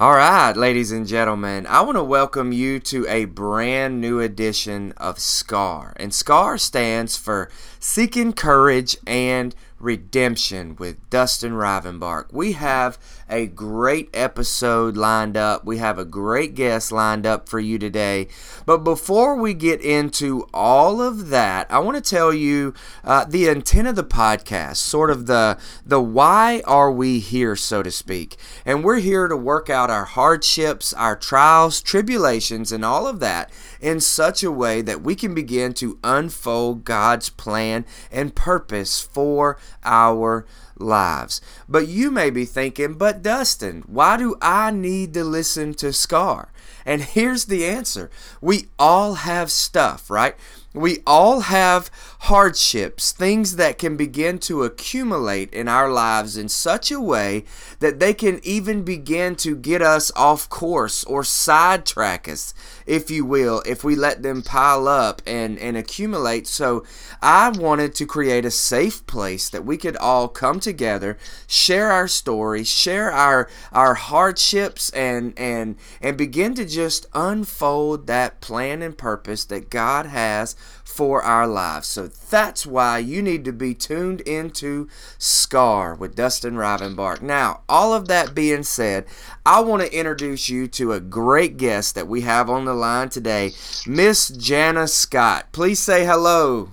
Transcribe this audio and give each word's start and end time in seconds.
All 0.00 0.14
right, 0.14 0.56
ladies 0.56 0.92
and 0.92 1.06
gentlemen, 1.06 1.66
I 1.66 1.82
want 1.82 1.98
to 1.98 2.02
welcome 2.02 2.52
you 2.52 2.80
to 2.80 3.06
a 3.06 3.26
brand 3.26 4.00
new 4.00 4.18
edition 4.18 4.94
of 4.96 5.18
SCAR. 5.18 5.92
And 5.96 6.14
SCAR 6.14 6.56
stands 6.56 7.18
for 7.18 7.50
Seeking 7.78 8.32
Courage 8.32 8.96
and 9.06 9.54
Redemption 9.80 10.76
with 10.76 11.08
Dustin 11.10 11.52
Rivenbark. 11.52 12.32
We 12.32 12.52
have 12.52 12.98
a 13.28 13.46
great 13.46 14.10
episode 14.12 14.96
lined 14.96 15.36
up. 15.36 15.64
We 15.64 15.78
have 15.78 15.98
a 15.98 16.04
great 16.04 16.54
guest 16.54 16.92
lined 16.92 17.26
up 17.26 17.48
for 17.48 17.58
you 17.58 17.78
today. 17.78 18.28
But 18.66 18.78
before 18.78 19.36
we 19.36 19.54
get 19.54 19.80
into 19.80 20.46
all 20.52 21.00
of 21.00 21.28
that, 21.30 21.70
I 21.70 21.78
want 21.78 21.96
to 21.96 22.10
tell 22.10 22.32
you 22.32 22.74
uh, 23.02 23.24
the 23.24 23.48
intent 23.48 23.88
of 23.88 23.96
the 23.96 24.04
podcast, 24.04 24.76
sort 24.76 25.10
of 25.10 25.26
the 25.26 25.58
the 25.84 26.00
why 26.00 26.62
are 26.66 26.92
we 26.92 27.18
here, 27.18 27.56
so 27.56 27.82
to 27.82 27.90
speak. 27.90 28.36
And 28.66 28.84
we're 28.84 28.98
here 28.98 29.28
to 29.28 29.36
work 29.36 29.70
out 29.70 29.90
our 29.90 30.04
hardships, 30.04 30.92
our 30.92 31.16
trials, 31.16 31.80
tribulations, 31.80 32.70
and 32.70 32.84
all 32.84 33.06
of 33.06 33.20
that 33.20 33.50
in 33.80 34.00
such 34.00 34.42
a 34.42 34.52
way 34.52 34.82
that 34.82 35.00
we 35.02 35.14
can 35.14 35.34
begin 35.34 35.72
to 35.74 35.98
unfold 36.04 36.84
God's 36.84 37.30
plan 37.30 37.86
and 38.10 38.34
purpose 38.34 39.00
for 39.00 39.56
our 39.84 40.46
lives. 40.76 41.40
But 41.68 41.88
you 41.88 42.10
may 42.10 42.30
be 42.30 42.44
thinking, 42.44 42.94
but 42.94 43.22
Dustin, 43.22 43.82
why 43.86 44.16
do 44.16 44.36
I 44.40 44.70
need 44.70 45.14
to 45.14 45.24
listen 45.24 45.74
to 45.74 45.92
Scar? 45.92 46.50
And 46.86 47.02
here's 47.02 47.46
the 47.46 47.66
answer 47.66 48.10
we 48.40 48.68
all 48.78 49.14
have 49.14 49.50
stuff, 49.50 50.10
right? 50.10 50.34
We 50.72 50.98
all 51.04 51.40
have 51.40 51.90
hardships, 52.20 53.10
things 53.10 53.56
that 53.56 53.76
can 53.76 53.96
begin 53.96 54.38
to 54.40 54.62
accumulate 54.62 55.52
in 55.52 55.66
our 55.66 55.90
lives 55.90 56.36
in 56.36 56.48
such 56.48 56.92
a 56.92 57.00
way 57.00 57.44
that 57.80 57.98
they 57.98 58.14
can 58.14 58.38
even 58.44 58.84
begin 58.84 59.34
to 59.36 59.56
get 59.56 59.82
us 59.82 60.12
off 60.14 60.48
course 60.48 61.02
or 61.04 61.24
sidetrack 61.24 62.28
us, 62.28 62.54
if 62.90 63.08
you 63.08 63.24
will, 63.24 63.62
if 63.66 63.84
we 63.84 63.94
let 63.94 64.24
them 64.24 64.42
pile 64.42 64.88
up 64.88 65.22
and, 65.24 65.56
and 65.60 65.76
accumulate. 65.76 66.48
So 66.48 66.84
I 67.22 67.50
wanted 67.50 67.94
to 67.94 68.04
create 68.04 68.44
a 68.44 68.50
safe 68.50 69.06
place 69.06 69.48
that 69.50 69.64
we 69.64 69.76
could 69.76 69.96
all 69.98 70.26
come 70.26 70.58
together, 70.58 71.16
share 71.46 71.92
our 71.92 72.08
stories, 72.08 72.68
share 72.68 73.12
our 73.12 73.48
our 73.70 73.94
hardships 73.94 74.90
and 74.90 75.38
and 75.38 75.76
and 76.02 76.18
begin 76.18 76.56
to 76.56 76.64
just 76.64 77.06
unfold 77.14 78.08
that 78.08 78.40
plan 78.40 78.82
and 78.82 78.98
purpose 78.98 79.44
that 79.44 79.70
God 79.70 80.06
has 80.06 80.56
for 80.90 81.22
our 81.22 81.46
lives. 81.46 81.86
So 81.86 82.08
that's 82.08 82.66
why 82.66 82.98
you 82.98 83.22
need 83.22 83.44
to 83.44 83.52
be 83.52 83.74
tuned 83.74 84.20
into 84.22 84.88
Scar 85.18 85.94
with 85.94 86.16
Dustin 86.16 86.54
Rivenbark. 86.54 87.22
Now, 87.22 87.62
all 87.68 87.94
of 87.94 88.08
that 88.08 88.34
being 88.34 88.64
said, 88.64 89.06
I 89.46 89.60
want 89.60 89.82
to 89.82 89.96
introduce 89.96 90.48
you 90.48 90.66
to 90.68 90.92
a 90.92 91.00
great 91.00 91.56
guest 91.56 91.94
that 91.94 92.08
we 92.08 92.22
have 92.22 92.50
on 92.50 92.64
the 92.64 92.74
line 92.74 93.08
today, 93.08 93.52
Miss 93.86 94.28
Jana 94.28 94.88
Scott. 94.88 95.52
Please 95.52 95.78
say 95.78 96.04
hello. 96.04 96.70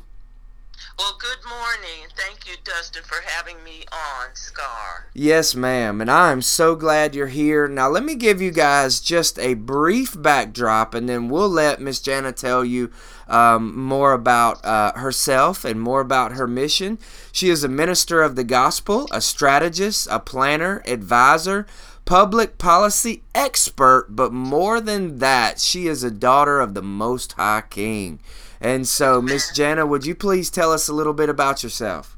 Well, 0.98 1.16
good 1.20 1.48
morning. 1.48 2.10
Thank 2.16 2.48
you, 2.48 2.56
Dustin, 2.64 3.04
for 3.04 3.18
having 3.24 3.64
me 3.64 3.84
on 3.92 4.34
Scar. 4.34 5.10
Yes, 5.14 5.54
ma'am. 5.54 6.02
And 6.02 6.10
I'm 6.10 6.42
so 6.42 6.76
glad 6.76 7.14
you're 7.14 7.28
here. 7.28 7.68
Now, 7.68 7.88
let 7.88 8.04
me 8.04 8.16
give 8.16 8.42
you 8.42 8.50
guys 8.50 9.00
just 9.00 9.38
a 9.38 9.54
brief 9.54 10.20
backdrop, 10.20 10.96
and 10.96 11.08
then 11.08 11.30
we'll 11.30 11.50
let 11.50 11.80
Miss 11.80 12.00
Jana 12.00 12.32
tell 12.32 12.66
you 12.66 12.92
um, 13.28 13.80
more 13.80 14.14
about 14.14 14.66
uh, 14.66 14.94
herself 14.94 15.64
and 15.64 15.80
more 15.80 16.02
about 16.02 16.32
her 16.32 16.48
mission. 16.48 16.98
She 17.32 17.50
is 17.50 17.64
a 17.64 17.70
minister 17.70 18.24
of 18.24 18.36
the 18.36 18.44
gospel, 18.44 19.08
a 19.12 19.22
strategist, 19.22 20.08
a 20.10 20.20
planner, 20.20 20.82
advisor, 20.88 21.68
public 22.06 22.58
policy 22.58 23.22
expert, 23.36 24.08
but 24.10 24.34
more 24.34 24.82
than 24.82 25.20
that, 25.20 25.60
she 25.60 25.86
is 25.86 26.04
a 26.04 26.10
daughter 26.10 26.60
of 26.60 26.74
the 26.74 26.82
Most 26.82 27.34
High 27.34 27.66
King. 27.70 28.20
And 28.60 28.88
so, 28.88 29.22
Miss 29.22 29.52
Jana, 29.56 29.86
would 29.86 30.06
you 30.06 30.16
please 30.16 30.50
tell 30.50 30.72
us 30.72 30.88
a 30.88 30.94
little 30.94 31.14
bit 31.14 31.30
about 31.30 31.64
yourself? 31.64 32.18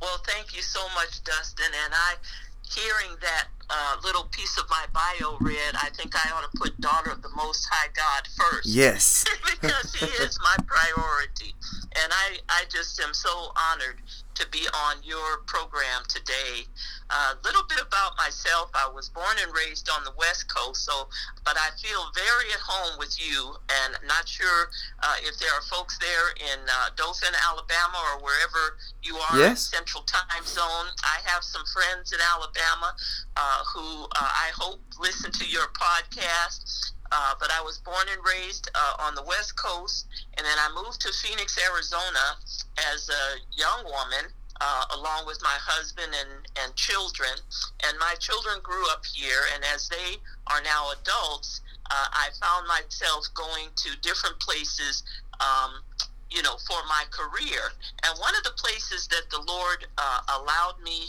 Well, 0.00 0.20
thank 0.26 0.54
you 0.54 0.62
so 0.62 0.80
much, 0.94 1.22
Dustin. 1.24 1.72
And 1.84 1.94
I, 1.94 2.14
hearing 2.74 3.16
that 3.20 3.46
uh, 3.70 3.96
little 4.04 4.24
piece 4.24 4.58
of 4.58 4.64
my 4.68 4.84
bio 4.92 5.38
read, 5.40 5.74
I 5.74 5.90
think 5.90 6.14
I 6.14 6.30
ought 6.32 6.50
to 6.50 6.58
put 6.58 6.78
Daughter 6.80 7.10
of 7.10 7.22
the 7.22 7.30
Most 7.36 7.66
High 7.70 7.88
God 7.94 8.28
first. 8.36 8.66
Yes. 8.66 9.24
because 9.44 9.94
He 9.94 10.06
is 10.22 10.38
my 10.42 10.56
priority. 10.66 11.54
And 12.02 12.12
I, 12.12 12.38
I 12.48 12.64
just 12.70 13.00
am 13.00 13.14
so 13.14 13.52
honored 13.72 14.00
to 14.34 14.46
be 14.50 14.66
on 14.90 14.96
your 15.02 15.38
program 15.46 16.02
today. 16.08 16.66
A 17.10 17.14
uh, 17.14 17.34
little 17.44 17.62
bit 17.68 17.80
about 17.80 18.16
myself. 18.16 18.70
I 18.74 18.88
was 18.88 19.08
born 19.08 19.36
and 19.42 19.52
raised 19.54 19.88
on 19.88 20.04
the 20.04 20.12
West 20.16 20.48
Coast, 20.48 20.84
so 20.84 21.08
but 21.44 21.56
I 21.56 21.70
feel 21.76 22.00
very 22.14 22.50
at 22.52 22.60
home 22.60 22.98
with 22.98 23.14
you, 23.20 23.54
and 23.68 23.94
not 24.08 24.26
sure 24.26 24.70
uh, 25.02 25.16
if 25.22 25.38
there 25.38 25.52
are 25.52 25.62
folks 25.62 25.98
there 25.98 26.32
in 26.40 26.60
uh, 26.64 26.90
Dothan, 26.96 27.34
Alabama, 27.46 27.98
or 28.12 28.24
wherever 28.24 28.76
you 29.02 29.16
are 29.16 29.38
yes. 29.38 29.68
in 29.68 29.78
Central 29.78 30.02
Time 30.04 30.44
Zone. 30.44 30.88
I 31.04 31.20
have 31.26 31.44
some 31.44 31.62
friends 31.72 32.12
in 32.12 32.18
Alabama 32.34 32.94
uh, 33.36 33.62
who 33.74 34.04
uh, 34.04 34.08
I 34.20 34.50
hope 34.56 34.80
listen 34.98 35.30
to 35.32 35.46
your 35.46 35.68
podcast. 35.76 36.92
Uh, 37.14 37.34
but 37.38 37.48
I 37.52 37.62
was 37.62 37.78
born 37.78 38.06
and 38.10 38.20
raised 38.26 38.68
uh, 38.74 39.06
on 39.06 39.14
the 39.14 39.22
West 39.22 39.54
Coast, 39.56 40.06
and 40.36 40.44
then 40.44 40.58
I 40.58 40.68
moved 40.74 41.00
to 41.02 41.12
Phoenix, 41.12 41.56
Arizona 41.70 42.34
as 42.92 43.08
a 43.08 43.24
young 43.56 43.84
woman, 43.84 44.32
uh, 44.60 44.84
along 44.98 45.24
with 45.26 45.38
my 45.40 45.54
husband 45.62 46.10
and, 46.10 46.48
and 46.64 46.74
children. 46.74 47.30
And 47.86 47.96
my 48.00 48.14
children 48.18 48.58
grew 48.64 48.82
up 48.90 49.06
here, 49.06 49.46
and 49.54 49.62
as 49.72 49.88
they 49.88 50.18
are 50.48 50.60
now 50.62 50.90
adults, 50.90 51.60
uh, 51.90 52.08
I 52.10 52.30
found 52.42 52.66
myself 52.66 53.28
going 53.34 53.68
to 53.76 53.90
different 54.02 54.40
places. 54.40 55.04
Um, 55.38 55.82
you 56.30 56.42
know, 56.42 56.56
for 56.66 56.78
my 56.88 57.04
career. 57.12 57.70
And 58.02 58.18
one 58.18 58.34
of 58.34 58.42
the 58.42 58.50
places 58.56 59.06
that 59.06 59.30
the 59.30 59.40
Lord 59.46 59.86
uh, 59.96 60.20
allowed 60.40 60.82
me, 60.82 61.06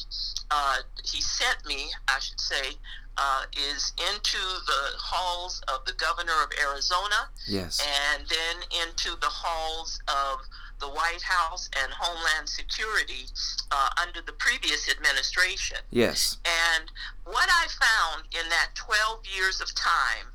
uh, 0.51 0.77
He 1.03 1.19
sent 1.19 1.65
me, 1.65 1.89
I 2.07 2.19
should 2.19 2.39
say, 2.39 2.77
uh, 3.17 3.43
is 3.71 3.93
into 4.11 4.37
the 4.37 4.97
halls 4.97 5.61
of 5.67 5.85
the 5.85 5.93
governor 5.93 6.35
of 6.43 6.51
Arizona. 6.59 7.29
Yes. 7.47 7.81
And 7.81 8.27
then 8.27 8.81
into 8.83 9.19
the 9.19 9.29
halls 9.29 9.99
of 10.07 10.39
the 10.79 10.87
White 10.87 11.21
House 11.21 11.69
and 11.81 11.91
Homeland 11.93 12.49
Security 12.49 13.27
uh, 13.71 13.89
under 14.01 14.21
the 14.21 14.33
previous 14.33 14.91
administration. 14.91 15.77
Yes. 15.89 16.37
And 16.45 16.91
what 17.23 17.47
I 17.49 17.67
found 17.67 18.27
in 18.33 18.49
that 18.49 18.75
12 18.75 19.21
years 19.35 19.61
of 19.61 19.73
time 19.73 20.27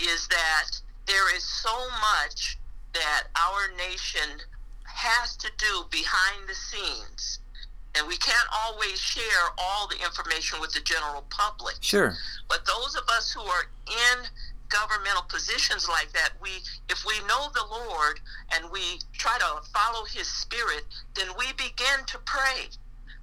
is 0.00 0.26
that 0.28 0.80
there 1.06 1.34
is 1.34 1.44
so 1.44 1.88
much 2.00 2.58
that 2.92 3.24
our 3.36 3.70
nation 3.76 4.42
has 4.84 5.36
to 5.36 5.48
do 5.58 5.84
behind 5.90 6.48
the 6.48 6.54
scenes 6.54 7.38
and 7.94 8.06
we 8.06 8.16
can't 8.16 8.48
always 8.64 8.98
share 8.98 9.44
all 9.56 9.88
the 9.88 9.96
information 10.04 10.60
with 10.60 10.72
the 10.72 10.80
general 10.80 11.24
public. 11.30 11.76
Sure. 11.80 12.14
But 12.48 12.66
those 12.66 12.94
of 12.94 13.08
us 13.08 13.32
who 13.32 13.40
are 13.40 13.64
in 13.86 14.24
governmental 14.68 15.22
positions 15.28 15.88
like 15.88 16.12
that, 16.12 16.30
we 16.40 16.50
if 16.88 17.04
we 17.06 17.18
know 17.26 17.48
the 17.54 17.64
Lord 17.70 18.20
and 18.54 18.70
we 18.70 19.00
try 19.12 19.38
to 19.38 19.68
follow 19.72 20.04
his 20.04 20.28
spirit, 20.28 20.84
then 21.14 21.28
we 21.38 21.52
begin 21.52 22.04
to 22.06 22.18
pray. 22.24 22.68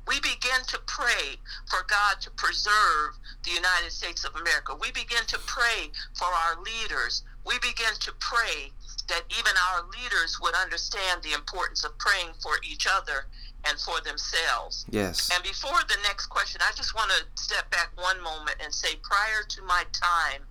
We 0.07 0.19
begin 0.19 0.61
to 0.67 0.79
pray 0.85 1.37
for 1.67 1.79
God 1.89 2.21
to 2.21 2.29
preserve 2.31 3.17
the 3.43 3.51
United 3.51 3.91
States 3.91 4.23
of 4.23 4.35
America. 4.35 4.75
We 4.79 4.91
begin 4.91 5.25
to 5.27 5.39
pray 5.47 5.89
for 6.13 6.25
our 6.25 6.61
leaders. 6.61 7.23
We 7.45 7.57
begin 7.59 7.93
to 7.99 8.11
pray 8.19 8.71
that 9.07 9.23
even 9.29 9.53
our 9.69 9.83
leaders 9.89 10.39
would 10.41 10.53
understand 10.55 11.21
the 11.23 11.33
importance 11.33 11.83
of 11.83 11.97
praying 11.97 12.33
for 12.41 12.53
each 12.63 12.87
other 12.89 13.25
and 13.67 13.79
for 13.79 13.99
themselves. 14.01 14.85
Yes. 14.89 15.29
And 15.33 15.43
before 15.43 15.79
the 15.87 15.97
next 16.03 16.27
question, 16.27 16.61
I 16.63 16.71
just 16.75 16.95
want 16.95 17.11
to 17.11 17.41
step 17.41 17.69
back 17.71 17.91
one 17.95 18.21
moment 18.21 18.57
and 18.63 18.73
say 18.73 18.95
prior 19.01 19.43
to 19.47 19.61
my 19.63 19.83
time 19.91 20.41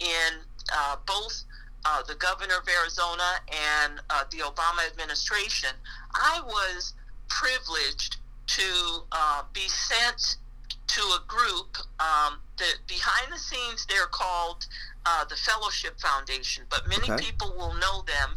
in 0.00 0.42
uh, 0.72 0.96
both 1.06 1.44
uh, 1.84 2.02
the 2.02 2.14
governor 2.14 2.54
of 2.60 2.68
Arizona 2.68 3.40
and 3.82 4.00
uh, 4.10 4.24
the 4.30 4.38
Obama 4.38 4.86
administration, 4.90 5.70
I 6.14 6.40
was 6.44 6.94
privileged 7.28 8.16
to 8.46 9.04
uh, 9.12 9.42
be 9.52 9.68
sent 9.68 10.36
to 10.86 11.00
a 11.00 11.20
group 11.26 11.76
um, 12.00 12.38
that 12.58 12.76
behind 12.86 13.32
the 13.32 13.38
scenes 13.38 13.86
they're 13.86 14.06
called 14.10 14.66
uh, 15.06 15.24
the 15.26 15.36
Fellowship 15.36 15.98
Foundation, 16.00 16.64
but 16.70 16.88
many 16.88 17.10
okay. 17.10 17.22
people 17.22 17.52
will 17.56 17.74
know 17.74 18.02
them 18.06 18.36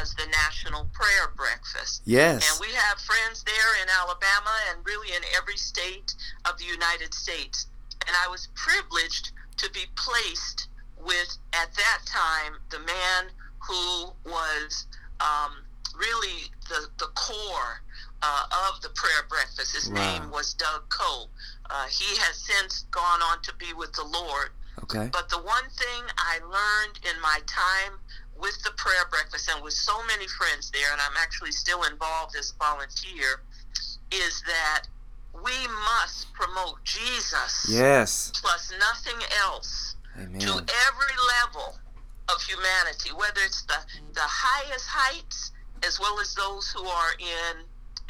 as 0.00 0.14
the 0.14 0.26
National 0.26 0.84
Prayer 0.92 1.32
Breakfast. 1.36 2.02
Yes. 2.04 2.44
And 2.50 2.60
we 2.60 2.72
have 2.74 2.98
friends 2.98 3.42
there 3.44 3.82
in 3.82 3.88
Alabama 4.00 4.52
and 4.70 4.84
really 4.84 5.14
in 5.16 5.22
every 5.36 5.56
state 5.56 6.14
of 6.44 6.58
the 6.58 6.64
United 6.64 7.14
States. 7.14 7.66
And 8.06 8.14
I 8.24 8.28
was 8.28 8.48
privileged 8.54 9.32
to 9.58 9.70
be 9.70 9.86
placed 9.96 10.68
with, 10.98 11.38
at 11.54 11.72
that 11.74 12.00
time, 12.04 12.58
the 12.70 12.80
man 12.80 13.30
who 13.58 14.12
was 14.26 14.86
um, 15.20 15.52
really 15.96 16.50
the, 16.68 16.88
the 16.98 17.06
core 17.14 17.80
uh, 18.22 18.44
of 18.68 18.80
the 18.82 18.88
prayer 18.90 19.24
breakfast. 19.28 19.74
His 19.74 19.88
wow. 19.88 19.96
name 19.96 20.30
was 20.30 20.54
Doug 20.54 20.88
Coe. 20.88 21.26
Uh, 21.70 21.86
he 21.86 22.16
has 22.20 22.36
since 22.36 22.84
gone 22.90 23.22
on 23.22 23.40
to 23.42 23.54
be 23.56 23.72
with 23.72 23.92
the 23.92 24.04
Lord. 24.04 24.50
Okay. 24.82 25.08
But 25.12 25.28
the 25.28 25.38
one 25.38 25.68
thing 25.70 26.02
I 26.18 26.38
learned 26.40 26.98
in 27.08 27.20
my 27.20 27.38
time 27.46 27.98
with 28.38 28.60
the 28.64 28.72
prayer 28.76 29.04
breakfast 29.10 29.48
and 29.54 29.62
with 29.62 29.72
so 29.74 29.94
many 30.06 30.26
friends 30.26 30.70
there, 30.70 30.90
and 30.92 31.00
I'm 31.00 31.16
actually 31.20 31.52
still 31.52 31.84
involved 31.84 32.34
as 32.36 32.52
a 32.52 32.64
volunteer, 32.64 33.40
is 34.10 34.42
that 34.46 34.82
we 35.34 35.66
must 35.68 36.32
promote 36.34 36.82
Jesus 36.84 37.66
Yes. 37.68 38.32
plus 38.34 38.72
nothing 38.78 39.18
else 39.44 39.96
Amen. 40.18 40.40
to 40.40 40.50
every 40.52 41.16
level 41.40 41.78
of 42.28 42.42
humanity, 42.42 43.10
whether 43.16 43.40
it's 43.44 43.62
the, 43.62 43.78
the 44.14 44.20
highest 44.20 44.86
heights 44.88 45.52
as 45.86 45.98
well 45.98 46.20
as 46.20 46.34
those 46.34 46.70
who 46.70 46.84
are 46.86 47.12
in, 47.18 47.64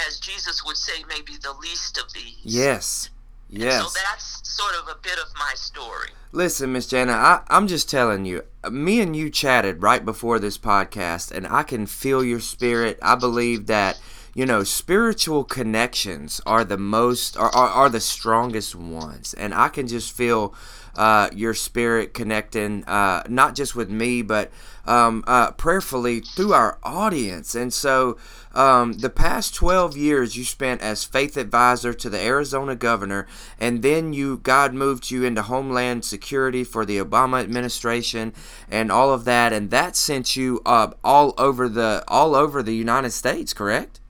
as 0.06 0.19
Jesus 0.20 0.64
would 0.64 0.76
say, 0.76 1.05
maybe 1.08 1.37
the 1.43 1.52
least 1.55 1.98
of 1.98 2.12
these. 2.12 2.38
Yes. 2.43 3.08
Yes. 3.52 3.82
So 3.82 4.00
that's 4.06 4.49
sort 4.49 4.75
of 4.76 4.88
a 4.88 4.99
bit 5.02 5.19
of 5.19 5.31
my 5.38 5.52
story. 5.54 6.08
Listen, 6.32 6.72
Miss 6.72 6.87
Jana, 6.87 7.12
I, 7.12 7.43
I'm 7.49 7.66
just 7.66 7.90
telling 7.90 8.25
you, 8.25 8.43
me 8.70 9.02
and 9.02 9.14
you 9.14 9.28
chatted 9.28 9.82
right 9.82 10.02
before 10.02 10.38
this 10.38 10.56
podcast, 10.56 11.31
and 11.31 11.46
I 11.46 11.62
can 11.62 11.84
feel 11.84 12.25
your 12.25 12.40
spirit. 12.40 12.99
I 13.02 13.14
believe 13.14 13.66
that, 13.66 14.00
you 14.34 14.46
know, 14.46 14.64
spiritual 14.64 15.44
connections 15.44 16.40
are 16.46 16.64
the 16.64 16.79
most, 16.79 17.37
are, 17.37 17.55
are, 17.55 17.69
are 17.69 17.88
the 17.90 18.00
strongest 18.00 18.75
ones. 18.75 19.34
And 19.34 19.52
I 19.52 19.69
can 19.69 19.87
just 19.87 20.17
feel 20.17 20.55
uh, 20.96 21.29
your 21.34 21.55
spirit 21.55 22.14
connecting, 22.14 22.84
uh, 22.84 23.23
not 23.29 23.55
just 23.55 23.75
with 23.75 23.90
me, 23.90 24.23
but 24.23 24.50
um, 24.87 25.23
uh, 25.26 25.52
prayerfully 25.52 26.20
through 26.20 26.52
our 26.52 26.79
audience. 26.82 27.55
And 27.55 27.73
so, 27.73 28.19
um, 28.55 28.94
the 28.94 29.08
past 29.08 29.55
12 29.55 29.96
years 29.96 30.37
you 30.37 30.44
spent 30.44 30.82
as 30.82 31.05
faith 31.05 31.38
advisor 31.38 31.94
to 31.94 32.11
the 32.11 32.20
Arizona 32.20 32.76
governor, 32.76 33.26
and 33.58 33.82
then 33.82 34.12
you 34.12 34.38
God 34.38 34.75
moved 34.75 35.11
you 35.11 35.25
into 35.25 35.43
Homeland 35.43 36.05
Security 36.05 36.62
for 36.62 36.84
the 36.84 36.99
Obama 36.99 37.40
administration, 37.43 38.34
and 38.70 38.93
all 38.93 39.12
of 39.12 39.25
that, 39.25 39.55
and 39.55 39.70
that 39.70 39.96
sent 39.96 40.37
you 40.37 40.61
all 40.67 41.34
over 41.38 41.69
the 41.69 42.05
all 42.08 42.34
over 42.34 42.62
the 42.62 42.75
United 42.75 43.12
States, 43.12 43.55
correct? 43.55 44.01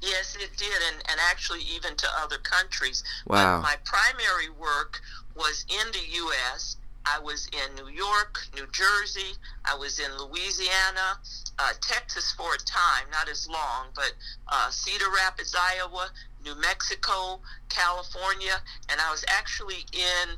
Yes, 0.00 0.36
it 0.36 0.56
did, 0.56 0.82
and, 0.92 1.02
and 1.08 1.20
actually 1.30 1.60
even 1.74 1.96
to 1.96 2.06
other 2.18 2.38
countries. 2.38 3.04
Wow. 3.26 3.58
But 3.58 3.62
my 3.62 3.76
primary 3.84 4.50
work 4.50 5.00
was 5.34 5.64
in 5.68 5.92
the 5.92 6.16
U.S. 6.16 6.76
I 7.04 7.18
was 7.18 7.48
in 7.48 7.74
New 7.74 7.90
York, 7.90 8.38
New 8.54 8.66
Jersey. 8.70 9.34
I 9.64 9.74
was 9.74 9.98
in 9.98 10.10
Louisiana, 10.18 11.18
uh, 11.58 11.72
Texas 11.80 12.32
for 12.32 12.54
a 12.54 12.58
time, 12.58 13.10
not 13.10 13.28
as 13.28 13.48
long, 13.48 13.88
but 13.94 14.12
uh, 14.48 14.70
Cedar 14.70 15.10
Rapids, 15.10 15.54
Iowa, 15.58 16.10
New 16.44 16.54
Mexico, 16.60 17.40
California, 17.68 18.60
and 18.88 19.00
I 19.00 19.10
was 19.10 19.24
actually 19.28 19.84
in 19.92 20.36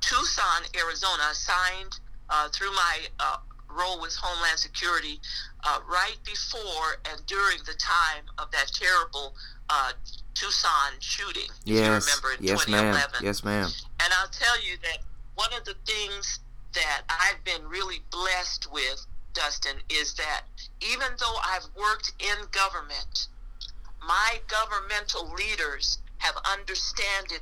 Tucson, 0.00 0.62
Arizona, 0.76 1.22
assigned 1.30 2.00
uh, 2.28 2.48
through 2.50 2.72
my 2.72 2.98
uh, 3.20 3.36
role 3.74 4.00
with 4.00 4.14
Homeland 4.14 4.58
Security 4.58 5.20
uh, 5.64 5.80
right 5.88 6.16
before 6.24 7.00
and 7.10 7.24
during 7.26 7.58
the 7.66 7.74
time 7.74 8.24
of 8.38 8.50
that 8.52 8.70
terrible 8.72 9.34
uh, 9.70 9.92
Tucson 10.34 10.92
shooting. 11.00 11.50
Yes. 11.64 12.06
remember 12.06 12.38
in 12.38 12.44
Yes, 12.46 12.68
ma'am. 12.68 12.96
Yes, 13.22 13.44
ma'am. 13.44 13.68
And 14.00 14.12
I'll 14.20 14.28
tell 14.28 14.62
you 14.62 14.76
that 14.82 14.98
one 15.34 15.52
of 15.52 15.64
the 15.64 15.74
things 15.86 16.40
that 16.74 17.02
I've 17.08 17.42
been 17.44 17.66
really 17.68 18.00
blessed 18.10 18.70
with, 18.72 19.06
Dustin, 19.32 19.76
is 19.88 20.14
that 20.14 20.42
even 20.80 21.08
though 21.18 21.36
I've 21.44 21.66
worked 21.76 22.12
in 22.18 22.46
government, 22.50 23.28
my 24.06 24.40
governmental 24.48 25.32
leaders 25.32 25.98
have 26.24 26.36
understood 26.50 26.94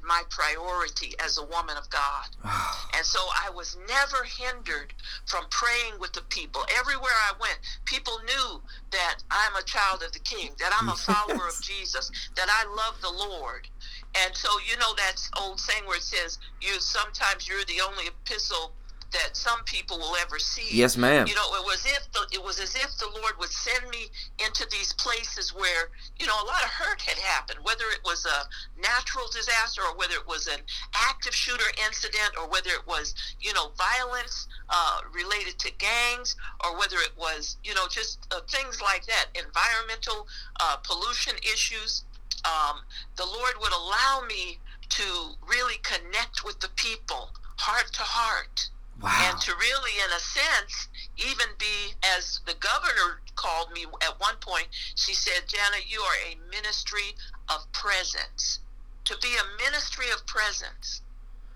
my 0.05 0.23
priority 0.29 1.15
as 1.25 1.39
a 1.39 1.45
woman 1.45 1.77
of 1.77 1.89
God. 1.89 2.27
And 2.95 3.07
so 3.07 3.21
I 3.43 3.51
was 3.51 3.77
never 3.89 4.23
hindered 4.23 4.93
from 5.27 5.45
praying 5.51 5.99
with 5.99 6.13
the 6.13 6.21
people. 6.29 6.63
Everywhere 6.79 7.11
I 7.11 7.33
went, 7.41 7.59
people 7.87 8.21
knew 8.27 8.61
that 8.91 9.17
I'm 9.31 9.57
a 9.57 9.63
child 9.63 10.03
of 10.03 10.13
the 10.13 10.19
King, 10.19 10.51
that 10.59 10.77
I'm 10.79 10.89
a 10.89 10.95
follower 11.09 11.49
of 11.49 11.63
Jesus, 11.63 12.11
that 12.37 12.49
I 12.51 12.69
love 12.75 13.01
the 13.01 13.11
Lord. 13.11 13.67
And 14.15 14.37
so 14.37 14.49
you 14.69 14.77
know 14.77 14.95
that 14.97 15.17
old 15.41 15.59
saying 15.59 15.87
where 15.87 15.97
it 15.97 16.03
says, 16.03 16.39
"You 16.61 16.79
sometimes 16.81 17.49
you're 17.49 17.65
the 17.65 17.81
only 17.81 18.09
epistle 18.09 18.73
that 19.13 19.37
some 19.37 19.63
people 19.65 19.99
will 19.99 20.17
ever 20.17 20.39
see." 20.39 20.69
Yes, 20.71 20.97
ma'am. 20.97 21.27
You 21.27 21.35
know, 21.35 21.55
it 21.55 21.65
was 21.65 21.85
if 21.87 22.11
the, 22.13 22.27
it 22.33 22.43
was 22.43 22.61
as 22.61 22.75
if 22.75 22.97
the 22.99 23.09
Lord 23.21 23.35
would 23.39 23.51
send 23.51 23.89
me 23.91 24.09
into 24.45 24.67
these 24.71 24.93
places 24.95 25.55
where 25.55 25.91
you 26.19 26.27
know 26.27 26.35
a 26.43 26.47
lot 26.47 26.63
of 26.63 26.71
hurt 26.71 27.01
had 27.01 27.19
happened, 27.19 27.61
whether 27.63 27.85
it 27.93 28.01
was 28.05 28.27
a 28.27 28.81
natural 28.81 29.27
disaster 29.33 29.83
or 29.83 29.97
whether 29.97 30.15
it 30.15 30.27
was 30.27 30.47
an 30.47 30.61
active 30.95 31.35
shooter 31.35 31.71
incident 31.87 32.33
or 32.39 32.49
whether 32.49 32.71
it 32.71 32.87
was 32.87 33.15
you 33.41 33.53
know 33.55 33.73
violence 33.77 34.49
uh, 34.69 35.01
related 35.13 35.59
to 35.59 35.71
gangs 35.79 36.37
or 36.65 36.79
whether 36.79 36.97
it 36.97 37.13
was 37.17 37.57
you 37.65 37.75
know 37.75 37.87
just 37.89 38.27
uh, 38.33 38.41
things 38.49 38.81
like 38.81 39.05
that, 39.07 39.27
environmental 39.35 40.27
uh, 40.61 40.77
pollution 40.79 41.35
issues. 41.43 42.05
Um, 42.45 42.81
the 43.17 43.25
Lord 43.25 43.55
would 43.61 43.73
allow 43.73 44.25
me 44.27 44.59
to 44.89 45.05
really 45.49 45.77
connect 45.83 46.45
with 46.45 46.59
the 46.61 46.69
people, 46.77 47.31
heart 47.57 47.93
to 47.93 48.03
heart 48.03 48.69
Wow. 49.03 49.31
and 49.31 49.41
to 49.41 49.53
really, 49.57 49.91
in 50.05 50.11
a 50.13 50.21
sense, 50.21 50.89
even 51.17 51.47
be 51.59 51.95
as 52.17 52.41
the 52.47 52.55
governor 52.55 53.21
called 53.35 53.73
me 53.73 53.85
at 54.01 54.21
one 54.21 54.37
point. 54.37 54.69
She 54.95 55.15
said, 55.15 55.49
"Janet, 55.49 55.91
you 55.91 56.01
are 56.01 56.17
a 56.31 56.37
ministry 56.51 57.17
of 57.49 57.71
presence. 57.73 58.61
To 59.07 59.17
be 59.19 59.37
a 59.37 59.63
ministry 59.65 60.11
of 60.11 60.25
presence 60.27 61.03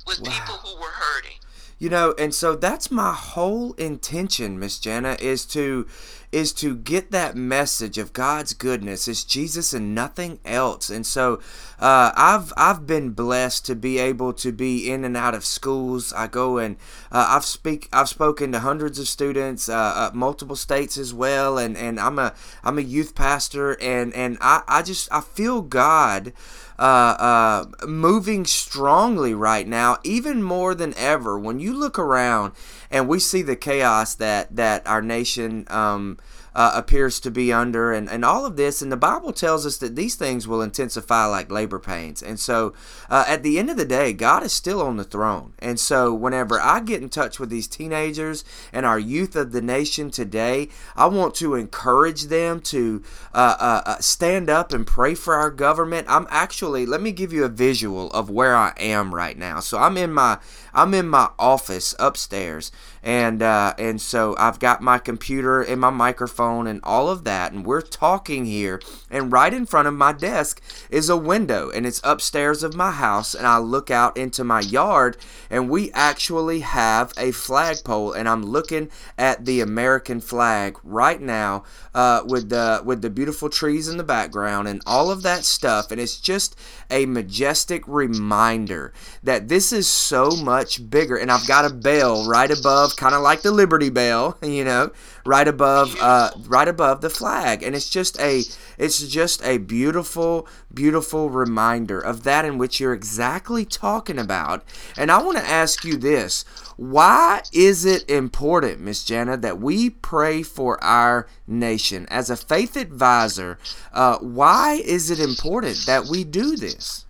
with 0.07 0.21
Wow. 0.21 0.31
people 0.31 0.57
who 0.59 0.77
were 0.81 0.91
hurting." 0.91 1.39
You 1.79 1.91
know, 1.91 2.15
and 2.19 2.35
so 2.35 2.57
that's 2.57 2.91
my 2.91 3.13
whole 3.13 3.75
intention, 3.75 4.59
Miss 4.59 4.79
Jenna, 4.79 5.17
is 5.21 5.45
to 5.47 5.87
is 6.33 6.53
to 6.55 6.77
get 6.77 7.11
that 7.11 7.37
message 7.37 7.99
of 7.99 8.13
God's 8.13 8.53
goodness. 8.53 9.09
It's 9.09 9.25
Jesus 9.25 9.73
and 9.73 9.95
nothing 9.95 10.39
else. 10.45 10.91
And 10.91 11.07
so 11.07 11.41
uh, 11.79 12.13
I've 12.17 12.53
I've 12.57 12.87
been 12.87 13.11
blessed 13.11 13.67
to 13.67 13.75
be 13.75 13.99
able 13.99 14.33
to 14.35 14.53
be 14.53 14.91
in 14.91 15.05
and 15.05 15.17
out 15.17 15.35
of 15.35 15.45
schools. 15.45 16.13
I 16.13 16.27
go 16.27 16.59
and 16.59 16.77
uh, 17.13 17.27
I've 17.31 17.45
speak 17.45 17.89
I've 17.93 18.09
spoken 18.09 18.53
to 18.53 18.61
hundreds 18.61 18.99
of 18.99 19.09
students, 19.09 19.69
uh, 19.69 19.75
uh, 19.75 20.11
multiple 20.15 20.57
states 20.57 20.97
as 20.97 21.13
well, 21.15 21.59
and, 21.59 21.77
and 21.77 22.01
I'm 22.01 22.19
a 22.19 22.35
I'm 22.65 22.79
a 22.79 22.83
youth 22.83 23.15
pastor, 23.15 23.81
and 23.81 24.15
and 24.15 24.39
I, 24.41 24.63
I 24.67 24.83
just 24.83 25.13
I 25.13 25.21
feel 25.21 25.63
God 25.63 26.33
uh, 26.79 26.83
uh, 26.83 27.87
moving 27.87 28.45
strongly 28.45 29.35
right 29.35 29.67
now, 29.67 29.99
even 30.05 30.43
more 30.43 30.75
than 30.75 30.95
ever. 30.97 31.39
When 31.39 31.59
you 31.59 31.73
look 31.73 31.99
around 31.99 32.53
and 32.91 33.09
we 33.09 33.19
see 33.19 33.43
the 33.43 33.57
chaos 33.57 34.15
that 34.17 34.55
that 34.57 34.87
our 34.87 35.03
nation 35.03 35.67
um, 35.69 36.19
uh, 36.57 36.73
appears 36.75 37.21
to 37.21 37.31
be 37.31 37.53
under, 37.53 37.93
and, 37.93 38.09
and 38.09 38.25
all 38.25 38.47
of 38.47 38.57
this, 38.57 38.81
and 38.81 38.91
the 38.91 38.97
Bible 38.97 39.31
tells 39.31 39.67
us 39.67 39.77
that 39.77 39.95
these 39.95 40.15
things 40.15 40.49
will 40.49 40.63
intensify 40.63 41.27
like 41.27 41.51
labor 41.51 41.79
pains. 41.79 42.23
And 42.23 42.41
so, 42.41 42.73
uh, 43.11 43.27
at 43.29 43.43
the 43.43 43.59
end 43.59 43.69
of 43.69 43.77
the 43.77 43.85
day, 43.85 44.15
God 44.15 44.43
is 44.43 44.55
still 44.55 44.81
on 44.81 44.97
the 44.97 45.05
throne. 45.05 45.53
And 45.59 45.79
so, 45.79 46.15
whenever 46.15 46.59
I 46.59 46.81
get 46.81 47.03
in 47.03 47.11
touch 47.11 47.39
with 47.39 47.51
these 47.51 47.69
teenagers 47.69 48.43
and 48.73 48.87
our 48.87 48.99
youth 48.99 49.37
of 49.37 49.53
the 49.53 49.61
nation 49.61 50.11
today, 50.11 50.71
I 50.97 51.09
want 51.09 51.35
to 51.37 51.57
encourage 51.57 52.25
them 52.25 52.61
to 52.61 53.03
uh, 53.35 53.57
uh, 53.61 53.83
uh, 53.85 53.99
stand 53.99 54.49
up 54.49 54.73
and 54.73 54.87
pray 54.87 55.15
for 55.15 55.35
our 55.35 55.51
government. 55.51 56.07
I'm 56.09 56.27
actually, 56.31 56.87
let 56.87 57.03
me 57.03 57.13
give 57.13 57.35
you 57.35 57.45
a 57.45 57.51
visual 57.51 58.11
of 58.13 58.31
where 58.31 58.57
I 58.57 58.73
am 58.79 59.15
right 59.15 59.37
now. 59.37 59.61
So 59.61 59.77
I'm 59.77 59.99
in 59.99 60.11
my 60.11 60.39
I'm 60.77 60.93
in 60.93 61.09
my 61.09 61.31
office 61.39 61.95
upstairs, 61.99 62.71
and 63.03 63.43
uh, 63.43 63.73
and 63.79 63.99
so 63.99 64.37
I've 64.39 64.59
got 64.59 64.83
my 64.83 64.99
computer 64.99 65.63
and 65.63 65.81
my 65.81 65.89
microphone 65.89 66.67
and 66.67 66.81
all 66.85 67.09
of 67.09 67.25
that, 67.25 67.53
and 67.53 67.65
we're 67.65 67.81
talking 67.81 68.45
here. 68.45 68.83
And 69.11 69.33
right 69.33 69.55
in 69.55 69.65
front 69.65 69.89
of 69.89 69.95
my 69.95 70.13
desk 70.13 70.61
is 70.91 71.09
a 71.09 71.17
window, 71.17 71.71
and 71.71 71.87
it's 71.87 72.03
upstairs 72.05 72.63
of 72.63 72.75
my 72.75 72.91
house, 72.91 73.35
and 73.35 73.47
I 73.47 73.57
look 73.57 73.91
out 73.91 74.19
into 74.19 74.45
my 74.45 74.61
yard, 74.61 75.17
and 75.49 75.71
we 75.71 75.91
actually 75.93 76.61
have 76.61 77.11
a 77.17 77.31
flagpole, 77.31 78.13
and 78.13 78.29
I'm 78.29 78.45
looking 78.45 78.91
at 79.17 79.47
the 79.47 79.63
American 79.63 80.21
flag 80.21 80.77
right 80.85 81.23
now 81.23 81.65
uh, 81.95 82.21
with 82.27 82.51
the 82.51 82.83
with 82.85 83.01
the 83.01 83.09
beautiful 83.09 83.49
trees 83.49 83.89
in 83.89 83.97
the 83.97 84.05
background 84.05 84.69
and 84.69 84.83
all 84.85 85.11
of 85.11 85.23
that 85.23 85.47
stuff, 85.47 85.91
and 85.91 85.99
it's 85.99 86.21
just 86.21 86.55
a 86.91 87.07
majestic 87.07 87.83
reminder 87.87 88.93
that 89.23 89.49
this 89.49 89.73
is 89.73 89.89
so 89.89 90.33
much 90.33 90.66
bigger. 90.75 91.17
And 91.17 91.31
I've 91.31 91.47
got 91.47 91.65
a 91.65 91.75
bell 91.75 92.29
right 92.29 92.51
above, 92.51 92.97
kind 92.97 93.15
of 93.15 93.23
like 93.23 93.43
the 93.43 93.51
Liberty 93.51 93.91
Bell, 93.91 94.37
you 94.43 94.65
know, 94.65 94.91
right 95.25 95.47
above, 95.47 95.97
uh, 96.01 96.31
right 96.47 96.69
above 96.69 97.01
the 97.01 97.11
flag, 97.11 97.63
and 97.63 97.75
it's 97.75 97.89
just 97.89 98.19
a, 98.21 98.43
it's 98.79 99.07
just 99.07 99.43
a 99.45 99.59
beautiful, 99.59 100.47
beautiful 100.73 101.31
reminder 101.31 102.01
of 102.01 102.25
that 102.25 102.45
in 102.45 102.59
which 102.59 102.81
you're 102.81 102.93
exactly 102.93 103.65
talking 103.65 104.19
about. 104.19 104.65
And 104.97 105.11
I 105.11 105.23
want 105.23 105.39
to 105.39 105.45
ask 105.45 105.85
you 105.85 105.97
this: 105.97 106.45
Why 106.77 107.43
is 107.53 107.85
it 107.85 108.09
important, 108.11 108.81
Miss 108.81 109.05
Jana, 109.05 109.37
that 109.39 109.61
we 109.61 109.91
pray 109.91 110.43
for 110.43 110.83
our 110.83 111.27
nation 111.47 112.07
as 112.11 112.29
a 112.31 112.37
faith 112.37 112.77
advisor? 112.77 113.59
Uh, 113.93 114.19
why 114.19 114.81
is 114.85 115.11
it 115.11 115.21
important 115.21 115.87
that 115.87 116.07
we 116.07 116.25
do 116.25 116.57
this? 116.57 117.06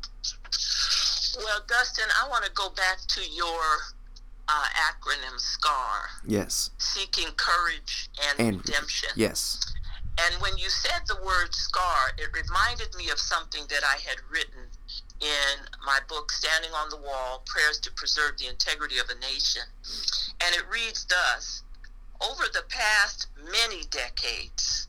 Well, 1.46 1.62
Dustin, 1.68 2.06
I 2.20 2.28
want 2.28 2.44
to 2.44 2.50
go 2.54 2.70
back 2.70 2.98
to 3.06 3.20
your 3.20 3.62
uh, 4.48 4.64
acronym 4.74 5.38
Scar. 5.38 6.08
Yes. 6.26 6.70
Seeking 6.78 7.28
courage 7.36 8.10
and, 8.28 8.48
and 8.48 8.56
redemption. 8.56 9.10
Yes. 9.14 9.60
And 10.18 10.42
when 10.42 10.58
you 10.58 10.68
said 10.68 11.02
the 11.06 11.22
word 11.24 11.54
scar, 11.54 12.10
it 12.18 12.30
reminded 12.34 12.96
me 12.96 13.10
of 13.10 13.20
something 13.20 13.62
that 13.70 13.84
I 13.84 13.96
had 14.08 14.16
written 14.28 14.58
in 15.20 15.64
my 15.84 16.00
book, 16.08 16.32
Standing 16.32 16.72
on 16.72 16.90
the 16.90 16.96
Wall 16.96 17.44
Prayers 17.46 17.78
to 17.80 17.92
Preserve 17.92 18.38
the 18.38 18.48
Integrity 18.48 18.98
of 18.98 19.08
a 19.08 19.14
Nation. 19.20 19.62
And 20.40 20.52
it 20.56 20.64
reads 20.68 21.04
thus 21.04 21.62
Over 22.28 22.42
the 22.52 22.64
past 22.68 23.28
many 23.52 23.84
decades, 23.90 24.88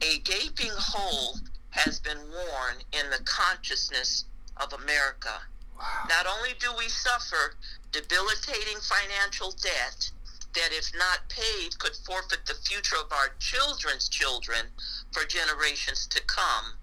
a 0.00 0.18
gaping 0.18 0.74
hole 0.76 1.36
has 1.70 2.00
been 2.00 2.18
worn 2.18 2.82
in 2.92 3.08
the 3.10 3.22
consciousness 3.24 4.24
of 4.56 4.72
America. 4.72 5.42
Wow. 5.82 6.06
Not 6.08 6.26
only 6.26 6.50
do 6.60 6.70
we 6.78 6.88
suffer 6.88 7.56
debilitating 7.90 8.78
financial 8.78 9.50
debt 9.50 10.10
that, 10.54 10.70
if 10.70 10.92
not 10.96 11.28
paid, 11.28 11.78
could 11.78 11.96
forfeit 12.06 12.46
the 12.46 12.54
future 12.54 12.96
of 12.96 13.12
our 13.12 13.34
children's 13.40 14.08
children 14.08 14.66
for 15.10 15.24
generations 15.24 16.06
to 16.06 16.22
come, 16.22 16.78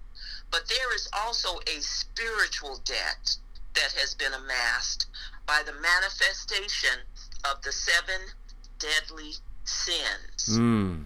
but 0.50 0.68
there 0.68 0.94
is 0.94 1.08
also 1.12 1.60
a 1.66 1.80
spiritual 1.80 2.80
debt 2.84 3.36
that 3.74 3.92
has 3.96 4.14
been 4.14 4.34
amassed 4.34 5.06
by 5.46 5.62
the 5.64 5.72
manifestation 5.80 7.00
of 7.50 7.62
the 7.62 7.72
seven 7.72 8.20
deadly 8.78 9.32
sins. 9.64 10.58
Mm. 10.58 11.04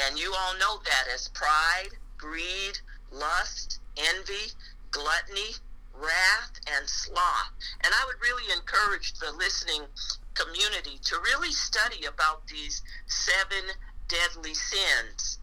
And 0.00 0.18
you 0.18 0.34
all 0.36 0.54
know 0.58 0.80
that 0.84 1.06
as 1.14 1.28
pride, 1.28 1.90
greed, 2.18 2.78
lust, 3.12 3.80
envy, 3.96 4.52
gluttony, 4.90 5.54
wrath, 6.00 6.60
and 6.76 6.88
sloth. 6.88 7.52
And 7.84 7.92
I 7.94 8.04
would 8.06 8.20
really 8.20 8.52
encourage 8.52 9.14
the 9.14 9.32
listening 9.32 9.82
community 10.34 10.98
to 11.04 11.16
really 11.20 11.52
study 11.52 12.06
about 12.06 12.46
these 12.46 12.82
seven 13.06 13.76
deadly 14.08 14.54
sins. 14.54 15.38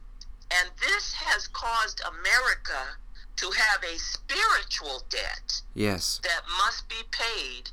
And 0.52 0.70
this 0.80 1.14
has 1.14 1.48
caused 1.48 2.02
America 2.02 2.98
to 3.38 3.52
have 3.52 3.84
a 3.84 3.98
spiritual 4.00 5.04
debt. 5.10 5.62
Yes. 5.74 6.20
That 6.24 6.42
must 6.58 6.90
be 6.90 7.04
paid 7.12 7.70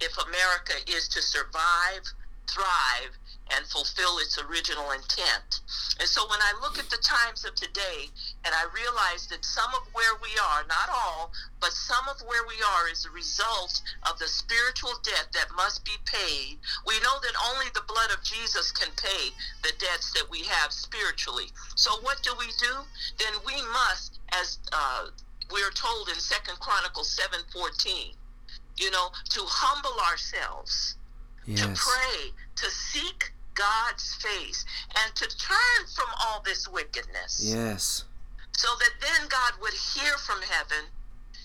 if 0.00 0.16
America 0.16 0.74
is 0.86 1.08
to 1.08 1.20
survive, 1.20 2.02
thrive, 2.46 3.18
and 3.50 3.66
fulfill 3.66 4.18
its 4.18 4.38
original 4.38 4.90
intent. 4.92 5.60
And 5.98 6.08
so 6.08 6.22
when 6.28 6.38
I 6.40 6.54
look 6.62 6.78
at 6.78 6.88
the 6.90 7.02
times 7.02 7.44
of 7.44 7.54
today 7.54 8.08
and 8.44 8.54
I 8.54 8.64
realize 8.72 9.26
that 9.28 9.44
some 9.44 9.68
of 9.74 9.86
where 9.92 10.16
we 10.22 10.32
are, 10.40 10.64
not 10.66 10.88
all, 10.88 11.32
but 11.60 11.72
some 11.72 12.08
of 12.08 12.20
where 12.22 12.46
we 12.48 12.56
are 12.76 12.88
is 12.88 13.04
a 13.04 13.10
result 13.10 13.82
of 14.10 14.18
the 14.18 14.28
spiritual 14.28 14.96
debt 15.04 15.28
that 15.34 15.48
must 15.54 15.84
be 15.84 15.96
paid, 16.06 16.56
we 16.86 16.96
know 17.00 17.20
that 17.20 17.36
only 17.52 17.66
the 17.74 17.84
blood 17.86 18.10
of 18.10 18.22
Jesus 18.24 18.72
can 18.72 18.88
pay 18.96 19.30
the 19.62 19.72
debts 19.78 20.12
that 20.12 20.24
we 20.30 20.40
have 20.44 20.72
spiritually. 20.72 21.52
So 21.76 22.00
what 22.00 22.22
do 22.22 22.32
we 22.38 22.46
do? 22.58 22.74
Then 23.18 23.34
we 23.44 23.60
must, 23.72 24.20
as 24.32 24.58
uh, 24.72 25.08
we're 25.52 25.72
told 25.72 26.08
in 26.08 26.14
Second 26.14 26.58
Chronicles 26.60 27.12
7:14, 27.12 28.14
you 28.78 28.90
know, 28.90 29.08
to 29.30 29.40
humble 29.44 30.00
ourselves, 30.08 30.96
yes. 31.44 31.60
to 31.60 31.68
pray, 31.68 32.32
to 32.56 32.70
seek 32.70 33.32
God's 33.54 34.14
face 34.14 34.64
and 35.04 35.14
to 35.16 35.28
turn 35.36 35.86
from 35.94 36.08
all 36.24 36.40
this 36.42 36.66
wickedness. 36.68 37.42
Yes. 37.44 38.04
So 38.60 38.68
that 38.76 39.00
then 39.00 39.26
God 39.30 39.52
would 39.62 39.72
hear 39.72 40.12
from 40.18 40.42
heaven, 40.42 40.84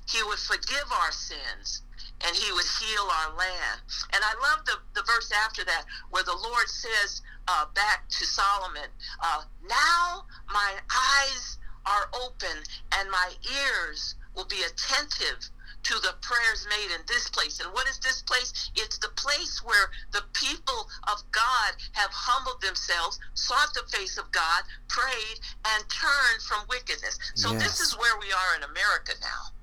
He 0.06 0.22
would 0.24 0.38
forgive 0.38 0.92
our 0.92 1.14
sins, 1.14 1.82
and 2.20 2.36
He 2.36 2.52
would 2.52 2.66
heal 2.66 3.08
our 3.08 3.34
land. 3.38 3.80
And 4.12 4.22
I 4.22 4.34
love 4.44 4.66
the, 4.66 4.76
the 4.94 5.08
verse 5.08 5.32
after 5.32 5.64
that 5.64 5.86
where 6.10 6.24
the 6.24 6.36
Lord 6.36 6.68
says 6.68 7.22
uh, 7.48 7.68
back 7.74 8.10
to 8.10 8.26
Solomon, 8.26 8.92
uh, 9.24 9.44
Now 9.66 10.26
my 10.52 10.74
eyes 10.92 11.58
are 11.86 12.10
open 12.22 12.58
and 13.00 13.10
my 13.10 13.32
ears 13.64 14.16
will 14.36 14.48
be 14.52 14.64
attentive 14.68 15.50
to 15.86 15.94
the 16.02 16.16
prayers 16.22 16.66
made 16.70 16.94
in 16.94 17.02
this 17.08 17.30
place. 17.30 17.60
And 17.60 17.72
what 17.74 17.88
is 17.88 18.00
this 18.00 18.22
place? 18.24 18.72
It's 18.76 18.98
the 18.98 19.14
place 19.16 19.62
where 19.64 19.90
the 20.12 20.24
people 20.34 20.90
of 21.08 21.22
God 21.32 21.78
have 21.94 22.10
humbled 22.12 22.62
themselves, 22.62 23.20
sought 23.34 23.74
the 23.74 23.86
face 23.96 24.18
of 24.18 24.32
God, 24.32 24.64
prayed, 24.88 25.40
and 25.74 25.86
turned 25.90 26.42
from 26.42 26.66
wickedness. 26.70 27.20
So 27.36 27.52
yes. 27.54 27.64
this 27.64 27.80
is 27.80 27.98
where 27.98 28.18
we 28.20 28.34
are 28.34 28.58
in 28.58 28.64
America 28.64 29.14
now. 29.22 29.54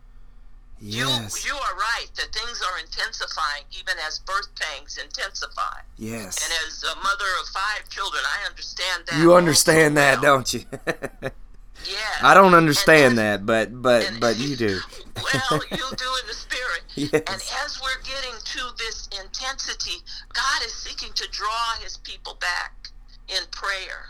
Yes. 0.84 1.44
You, 1.44 1.52
you 1.52 1.56
are 1.56 1.74
right 1.76 2.10
that 2.16 2.34
things 2.34 2.60
are 2.60 2.78
intensifying 2.78 3.62
even 3.70 3.94
as 4.06 4.18
birth 4.20 4.48
pangs 4.58 4.98
intensify. 4.98 5.78
Yes. 5.96 6.42
And 6.42 6.52
as 6.66 6.82
a 6.82 6.96
mother 6.96 7.30
of 7.40 7.48
five 7.48 7.88
children, 7.88 8.22
I 8.26 8.48
understand 8.48 9.04
that. 9.06 9.20
You 9.20 9.34
understand 9.34 9.96
that, 9.96 10.20
well. 10.22 10.38
don't 10.38 10.54
you? 10.54 10.64
Yeah. 11.88 12.28
I 12.28 12.34
don't 12.34 12.54
understand 12.54 13.18
that, 13.18 13.46
but 13.46 13.82
but 13.82 14.08
and, 14.08 14.20
but 14.20 14.38
you 14.38 14.56
do. 14.64 14.80
well, 15.16 15.60
you 15.70 15.76
do 15.96 16.10
in 16.20 16.26
the 16.26 16.34
spirit. 16.34 16.82
Yes. 16.94 17.12
And 17.12 17.42
as 17.64 17.80
we're 17.82 18.02
getting 18.04 18.38
to 18.44 18.60
this 18.78 19.08
intensity, 19.20 20.02
God 20.32 20.62
is 20.64 20.74
seeking 20.74 21.12
to 21.14 21.28
draw 21.30 21.74
his 21.80 21.96
people 21.98 22.36
back 22.40 22.88
in 23.28 23.44
prayer, 23.50 24.08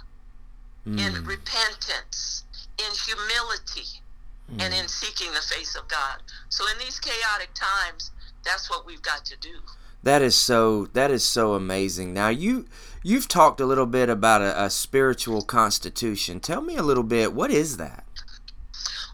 mm. 0.87 0.99
in 0.99 1.25
repentance, 1.25 2.45
in 2.79 2.93
humility, 3.07 4.01
mm. 4.53 4.63
and 4.63 4.75
in 4.75 4.89
seeking 4.89 5.33
the 5.33 5.41
face 5.41 5.77
of 5.77 5.87
God. 5.89 6.23
So 6.49 6.65
in 6.73 6.79
these 6.79 6.99
chaotic 6.99 7.51
times, 7.55 8.11
that's 8.45 8.69
what 8.69 8.87
we've 8.87 9.03
got 9.03 9.25
to 9.27 9.37
do. 9.39 9.59
That 10.03 10.23
is 10.23 10.35
so 10.35 10.87
that 10.95 11.11
is 11.11 11.25
so 11.25 11.55
amazing. 11.55 12.13
Now 12.13 12.29
you 12.29 12.67
you've 13.03 13.29
talked 13.29 13.61
a 13.61 13.67
little 13.67 13.87
bit 13.87 14.09
about 14.09 14.43
a, 14.43 14.65
a 14.65 14.71
spiritual 14.71 15.43
constitution. 15.43 16.41
Tell 16.41 16.61
me 16.61 16.77
a 16.77 16.83
little 16.83 17.03
bit. 17.03 17.33
What 17.33 17.51
is 17.51 17.77
that? 17.77 18.05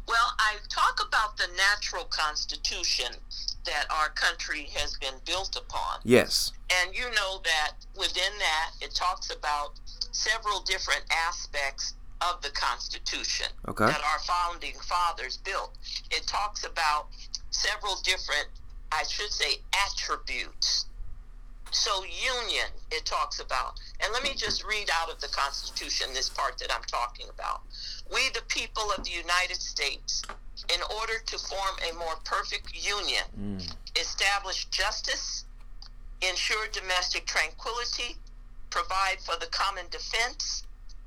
Well, 0.07 0.35
I 0.39 0.57
talk 0.69 1.01
about 1.07 1.37
the 1.37 1.49
natural 1.57 2.05
constitution 2.05 3.15
that 3.65 3.85
our 3.91 4.09
country 4.11 4.69
has 4.75 4.97
been 4.97 5.15
built 5.27 5.57
upon. 5.57 6.01
Yes. 6.05 6.53
And 6.83 6.97
you 6.97 7.05
know 7.05 7.41
that 7.45 7.73
within 7.97 8.33
that, 8.39 8.71
it 8.81 8.95
talks 8.95 9.31
about 9.31 9.79
several 10.13 10.61
different 10.61 11.05
aspects 11.29 11.95
of 12.21 12.41
the 12.43 12.51
Constitution 12.51 13.47
okay. 13.69 13.87
that 13.87 14.01
our 14.01 14.19
founding 14.21 14.75
fathers 14.81 15.37
built. 15.37 15.77
It 16.11 16.27
talks 16.27 16.65
about 16.65 17.09
several 17.51 17.97
different 18.03 18.49
I 18.93 19.05
should 19.05 19.33
say, 19.33 19.61
attributes. 19.87 20.87
So, 21.71 22.05
union, 22.05 22.67
it 22.91 23.05
talks 23.05 23.41
about. 23.41 23.79
And 24.01 24.13
let 24.13 24.23
me 24.23 24.31
just 24.35 24.65
read 24.65 24.89
out 24.93 25.11
of 25.11 25.21
the 25.21 25.29
Constitution 25.29 26.09
this 26.15 26.29
part 26.29 26.59
that 26.59 26.73
I'm 26.73 26.85
talking 26.85 27.27
about. 27.33 27.63
We, 28.13 28.29
the 28.31 28.43
people 28.49 28.91
of 28.97 29.05
the 29.05 29.11
United 29.11 29.61
States, 29.61 30.23
in 30.75 30.81
order 30.99 31.19
to 31.27 31.39
form 31.39 31.77
a 31.89 31.95
more 31.95 32.17
perfect 32.25 32.73
union, 32.75 33.25
mm. 33.39 33.75
establish 34.01 34.65
justice, 34.67 35.45
ensure 36.23 36.67
domestic 36.73 37.27
tranquility, 37.27 38.17
provide 38.71 39.19
for 39.21 39.37
the 39.39 39.47
common 39.47 39.85
defense, 39.91 40.65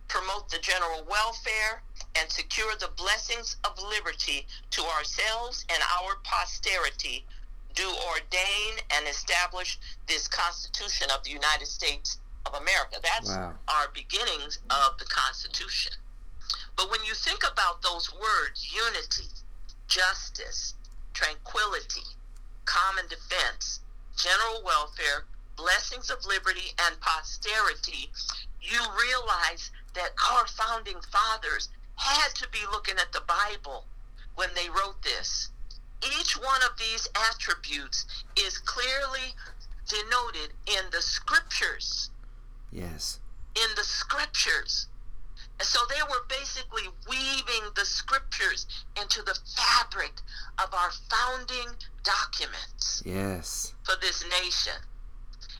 promote 0.08 0.50
the 0.50 0.60
general 0.60 1.04
welfare, 1.10 1.82
and 2.16 2.30
secure 2.30 2.74
the 2.80 2.90
blessings 2.98 3.56
of 3.64 3.82
liberty 3.82 4.46
to 4.72 4.82
ourselves 4.84 5.66
and 5.70 5.82
our 5.98 6.18
posterity 6.24 7.26
do 7.74 7.88
ordain 8.10 8.74
and 8.92 9.08
establish 9.08 9.80
this 10.08 10.28
Constitution 10.28 11.08
of 11.16 11.24
the 11.24 11.32
United 11.32 11.68
States 11.68 12.20
of 12.46 12.54
America. 12.54 12.98
That's 13.04 13.30
wow. 13.30 13.54
our 13.68 13.88
beginnings 13.94 14.60
of 14.70 14.98
the 14.98 15.06
Constitution. 15.06 15.94
But 16.76 16.90
when 16.90 17.04
you 17.04 17.14
think 17.14 17.44
about 17.50 17.82
those 17.82 18.12
words, 18.14 18.74
unity, 18.74 19.30
justice, 19.88 20.74
tranquility, 21.14 22.08
common 22.66 23.06
defense, 23.08 23.82
general 24.18 24.64
welfare, 24.64 25.26
blessings 25.56 26.10
of 26.10 26.26
liberty, 26.26 26.74
and 26.88 27.00
posterity, 27.02 28.10
you 28.62 28.80
realize 28.98 29.70
that 29.94 30.12
our 30.32 30.48
founding 30.48 31.00
fathers 31.12 31.70
had 31.96 32.34
to 32.36 32.48
be 32.50 32.66
looking 32.72 32.98
at 32.98 33.12
the 33.12 33.22
Bible 33.28 33.86
when 34.36 34.50
they 34.56 34.70
wrote 34.70 35.02
this 35.04 35.51
each 36.20 36.34
one 36.34 36.62
of 36.64 36.78
these 36.78 37.08
attributes 37.30 38.06
is 38.38 38.58
clearly 38.60 39.36
denoted 39.88 40.54
in 40.68 40.90
the 40.92 41.02
scriptures. 41.02 42.10
Yes. 42.72 43.20
In 43.56 43.76
the 43.76 43.84
scriptures. 43.84 44.88
And 45.60 45.68
so 45.68 45.80
they 45.90 46.02
were 46.10 46.26
basically 46.28 46.90
weaving 47.08 47.70
the 47.76 47.86
scriptures 47.86 48.66
into 49.00 49.22
the 49.22 49.38
fabric 49.56 50.14
of 50.58 50.74
our 50.74 50.90
founding 51.10 51.76
documents. 52.04 53.04
Yes. 53.06 53.74
For 53.84 53.94
this 54.02 54.24
nation. 54.42 54.82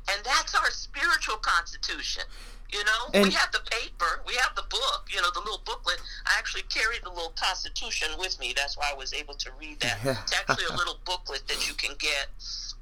And 0.10 0.24
that's 0.26 0.56
our 0.56 0.72
spiritual 0.72 1.38
constitution. 1.38 2.24
You 2.72 2.84
know, 2.86 3.04
and, 3.14 3.26
we 3.26 3.32
have 3.32 3.52
the 3.52 3.60
paper, 3.70 4.22
we 4.26 4.34
have 4.36 4.56
the 4.56 4.64
book, 4.70 5.08
you 5.14 5.22
know, 5.22 5.30
the 5.34 5.42
little 5.42 5.62
booklet. 5.66 6.00
I 6.26 6.38
actually 6.38 6.64
carried 6.64 7.02
the 7.04 7.10
little 7.10 7.34
Constitution 7.36 8.08
with 8.18 8.40
me. 8.40 8.54
That's 8.56 8.78
why 8.78 8.90
I 8.94 8.98
was 8.98 9.14
able 9.14 9.34
to 9.36 9.50
read 9.60 9.82
that. 9.82 10.00
Yeah. 10.06 10.22
It's 10.24 10.34
actually 10.34 10.66
a 10.72 10.78
little 10.78 10.98
booklet 11.06 11.44
that 11.48 11.68
you 11.68 11.74
can 11.74 11.96
get 12.00 12.28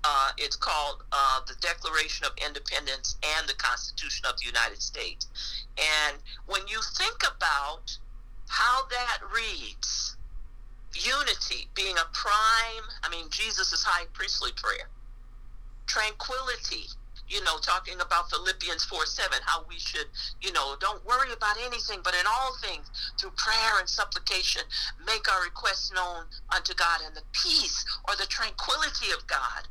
Uh, 0.04 0.32
it's 0.38 0.56
called 0.56 1.04
uh, 1.12 1.42
the 1.46 1.56
Declaration 1.60 2.26
of 2.26 2.32
Independence 2.46 3.18
and 3.36 3.48
the 3.50 3.54
Constitution 3.56 4.26
of 4.30 4.40
the 4.40 4.46
United 4.46 4.82
States. 4.82 5.28
And 5.78 6.18
when 6.46 6.62
you 6.68 6.80
think 6.98 7.20
about 7.36 7.98
how 8.48 8.86
that 8.90 9.20
reads, 9.34 10.16
unity 10.94 11.68
being 11.76 11.98
a 11.98 12.08
prime, 12.14 12.86
I 13.04 13.10
mean, 13.12 13.26
Jesus' 13.30 13.84
high 13.84 14.06
priestly 14.14 14.52
prayer, 14.56 14.88
tranquility, 15.86 16.88
you 17.30 17.44
know, 17.44 17.58
talking 17.58 18.02
about 18.02 18.30
Philippians 18.30 18.86
4 18.86 19.06
7, 19.06 19.40
how 19.46 19.64
we 19.68 19.78
should, 19.78 20.08
you 20.42 20.52
know, 20.52 20.76
don't 20.80 21.06
worry 21.06 21.32
about 21.32 21.58
anything, 21.64 22.00
but 22.04 22.14
in 22.14 22.26
all 22.28 22.56
things, 22.62 22.90
through 23.20 23.32
prayer 23.38 23.80
and 23.80 23.88
supplication, 23.88 24.64
make 25.06 25.32
our 25.32 25.44
requests 25.44 25.94
known 25.94 26.26
unto 26.54 26.74
God, 26.74 27.02
and 27.06 27.16
the 27.16 27.24
peace 27.32 27.86
or 28.08 28.16
the 28.16 28.26
tranquility 28.26 29.12
of 29.12 29.26
God 29.28 29.68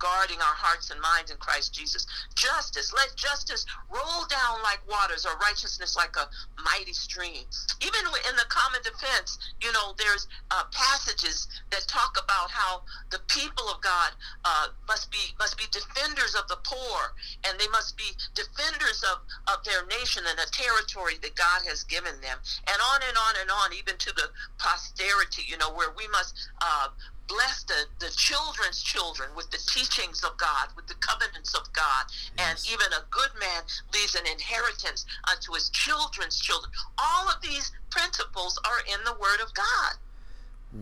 guarding 0.00 0.40
our 0.40 0.56
hearts 0.56 0.90
and 0.90 1.00
minds 1.00 1.30
in 1.30 1.36
Christ 1.36 1.72
Jesus. 1.72 2.06
Justice, 2.34 2.92
let 2.92 3.14
justice 3.14 3.64
roll 3.92 4.26
down 4.26 4.58
like 4.64 4.80
waters 4.90 5.24
or 5.24 5.36
righteousness 5.38 5.94
like 5.94 6.16
a 6.16 6.26
mighty 6.64 6.92
stream. 6.92 7.44
Even 7.80 8.02
in 8.28 8.34
the 8.36 8.48
common 8.48 8.80
defense, 8.82 9.38
you 9.62 9.70
know, 9.72 9.94
there's 9.96 10.26
uh, 10.50 10.64
passages 10.72 11.46
that 11.70 11.86
talk 11.86 12.16
about 12.16 12.50
how 12.50 12.82
the 13.10 13.20
people 13.28 13.68
of 13.68 13.80
God 13.80 14.10
uh, 14.44 14.68
must 14.88 15.12
be 15.12 15.36
must 15.38 15.56
be 15.56 15.64
defenders 15.70 16.34
of 16.34 16.48
the 16.48 16.58
poor 16.64 17.14
and 17.44 17.58
they 17.60 17.68
must 17.68 17.96
be 17.96 18.16
defenders 18.34 19.04
of, 19.04 19.20
of 19.52 19.64
their 19.64 19.86
nation 19.86 20.24
and 20.28 20.38
the 20.38 20.50
territory 20.50 21.14
that 21.22 21.34
God 21.36 21.62
has 21.68 21.84
given 21.84 22.20
them. 22.20 22.38
And 22.66 22.78
on 22.92 23.00
and 23.06 23.16
on 23.16 23.34
and 23.40 23.50
on, 23.50 23.72
even 23.76 23.96
to 23.98 24.12
the 24.14 24.28
posterity, 24.58 25.44
you 25.46 25.58
know, 25.58 25.72
where 25.72 25.92
we 25.96 26.08
must 26.08 26.34
uh, 26.60 26.88
bless 27.30 27.62
the, 27.64 27.86
the 28.00 28.10
children's 28.10 28.82
children 28.82 29.30
with 29.36 29.50
the 29.50 29.58
teachings 29.58 30.22
of 30.24 30.36
God, 30.36 30.68
with 30.74 30.86
the 30.86 30.94
covenants 30.94 31.54
of 31.54 31.72
God. 31.72 32.04
Yes. 32.36 32.66
And 32.66 32.74
even 32.74 32.92
a 32.92 33.04
good 33.10 33.30
man 33.38 33.62
leaves 33.94 34.14
an 34.14 34.26
inheritance 34.30 35.06
unto 35.30 35.52
his 35.54 35.70
children's 35.70 36.38
children. 36.40 36.72
All 36.98 37.28
of 37.28 37.40
these 37.42 37.72
principles 37.90 38.58
are 38.64 38.80
in 38.92 39.04
the 39.04 39.12
Word 39.12 39.40
of 39.42 39.54
God. 39.54 39.92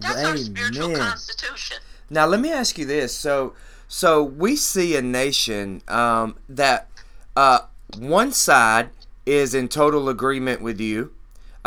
That's 0.00 0.18
Amen. 0.18 0.30
our 0.30 0.36
spiritual 0.36 0.96
constitution. 0.96 1.78
Now, 2.10 2.26
let 2.26 2.40
me 2.40 2.50
ask 2.50 2.78
you 2.78 2.86
this. 2.86 3.14
So, 3.14 3.54
so 3.86 4.22
we 4.22 4.56
see 4.56 4.96
a 4.96 5.02
nation 5.02 5.82
um, 5.88 6.36
that 6.48 6.88
uh, 7.36 7.60
one 7.98 8.32
side 8.32 8.90
is 9.26 9.54
in 9.54 9.68
total 9.68 10.08
agreement 10.08 10.62
with 10.62 10.80
you 10.80 11.12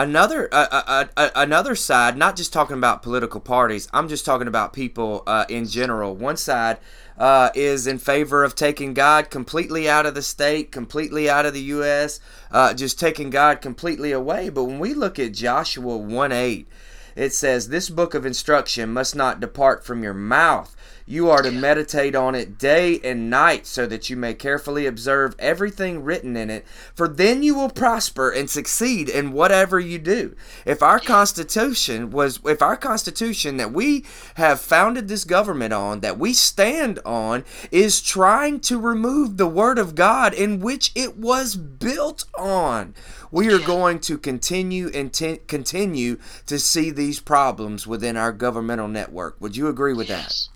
another 0.02 0.50
uh, 0.52 0.68
uh, 0.72 1.06
uh, 1.16 1.30
another 1.36 1.76
side 1.76 2.18
not 2.18 2.36
just 2.36 2.52
talking 2.52 2.76
about 2.76 3.04
political 3.04 3.40
parties 3.40 3.88
i'm 3.94 4.10
just 4.10 4.26
talking 4.26 4.48
about 4.48 4.74
people 4.74 5.24
uh, 5.28 5.46
in 5.48 5.66
general. 5.66 6.16
One 6.16 6.38
side 6.38 6.78
uh, 7.18 7.50
is 7.54 7.86
in 7.86 8.00
favor 8.00 8.44
of 8.44 8.56
taking 8.56 8.96
god 8.96 9.30
completely 9.30 9.88
out 9.88 10.08
of 10.08 10.16
the 10.16 10.24
state 10.24 10.72
completely 10.72 11.30
out 11.30 11.46
of 11.46 11.54
the 11.54 11.62
us 11.62 12.20
uh, 12.52 12.74
just 12.74 13.00
taking 13.00 13.30
god 13.30 13.62
completely 13.62 14.12
away. 14.12 14.50
But 14.50 14.64
when 14.64 14.80
we 14.80 14.94
look 14.94 15.20
at 15.20 15.34
joshua 15.34 15.98
1 15.98 16.32
8 16.32 16.68
it 17.16 17.34
says 17.34 17.70
this 17.70 17.90
book 17.90 18.16
of 18.16 18.26
instruction 18.26 18.92
must 18.92 19.16
not 19.16 19.40
depart 19.40 19.86
from 19.86 20.02
your 20.02 20.14
mouth 20.16 20.76
you 21.06 21.30
are 21.30 21.42
to 21.42 21.52
meditate 21.52 22.16
on 22.16 22.36
it 22.36 22.58
day 22.58 23.00
and 23.04 23.30
night 23.30 23.66
so 23.66 23.86
that 23.88 24.10
you 24.10 24.16
may 24.16 24.34
carefully 24.34 24.86
observe 24.86 25.36
everything 25.40 26.04
written 26.04 26.38
in 26.38 26.50
it, 26.50 26.66
for 26.94 27.08
then 27.08 27.44
you 27.44 27.56
will 27.56 27.70
prosper 27.70 28.30
and 28.30 28.50
succeed 28.50 29.10
in 29.10 29.34
whatever 29.34 29.80
you 29.80 30.00
do. 30.00 30.36
If 30.66 30.82
our 30.82 31.00
constitution 31.00 32.12
was 32.12 32.40
if 32.46 32.62
our 32.62 32.78
constitution 32.78 33.58
that 33.58 33.74
we 33.74 34.06
have 34.36 34.62
founded 34.62 35.08
this 35.08 35.24
government 35.24 35.74
on, 35.74 36.02
that 36.02 36.20
we 36.20 36.34
stand 36.34 37.00
on 37.06 37.44
is 37.72 38.02
trying 38.02 38.60
to 38.62 38.80
remove 38.80 39.38
the 39.38 39.48
word 39.48 39.80
of 39.80 39.96
God 39.96 40.34
in 40.34 40.60
which 40.60 40.92
it 40.96 41.18
was 41.18 41.56
built 41.56 42.26
on, 42.38 42.94
we 43.32 43.52
are 43.54 43.60
going 43.60 44.00
to 44.02 44.18
continue 44.18 44.90
and 44.94 45.14
t- 45.14 45.40
continue 45.48 46.18
to 46.46 46.60
see 46.60 46.92
these 46.92 47.20
problems 47.20 47.88
within 47.88 48.18
our 48.18 48.32
governmental 48.32 48.88
network. 48.88 49.40
Would 49.40 49.56
you 49.56 49.68
agree 49.68 49.94
with 49.94 50.10
yes. 50.10 50.48
that? 50.48 50.51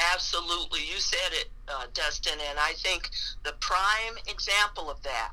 Absolutely. 0.00 0.80
You 0.80 0.98
said 0.98 1.32
it, 1.32 1.50
uh, 1.68 1.86
Dustin, 1.92 2.38
and 2.48 2.58
I 2.58 2.72
think 2.72 3.10
the 3.44 3.52
prime 3.60 4.16
example 4.26 4.90
of 4.90 5.02
that, 5.02 5.32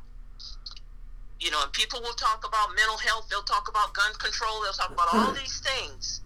you 1.39 1.51
know, 1.51 1.62
and 1.63 1.71
people 1.71 2.01
will 2.01 2.15
talk 2.15 2.45
about 2.45 2.75
mental 2.75 2.97
health, 2.97 3.27
they'll 3.30 3.43
talk 3.43 3.69
about 3.69 3.93
gun 3.93 4.13
control, 4.15 4.62
they'll 4.62 4.73
talk 4.73 4.91
about 4.91 5.08
all 5.13 5.32
these 5.32 5.62
things. 5.62 6.21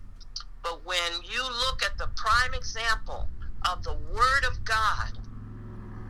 But 0.64 0.86
when 0.86 1.22
you 1.24 1.44
look 1.44 1.84
at 1.84 1.98
the 1.98 2.08
prime 2.16 2.54
example 2.54 3.28
of 3.70 3.84
the 3.84 3.94
Word 3.94 4.46
of 4.48 4.64
God 4.64 5.18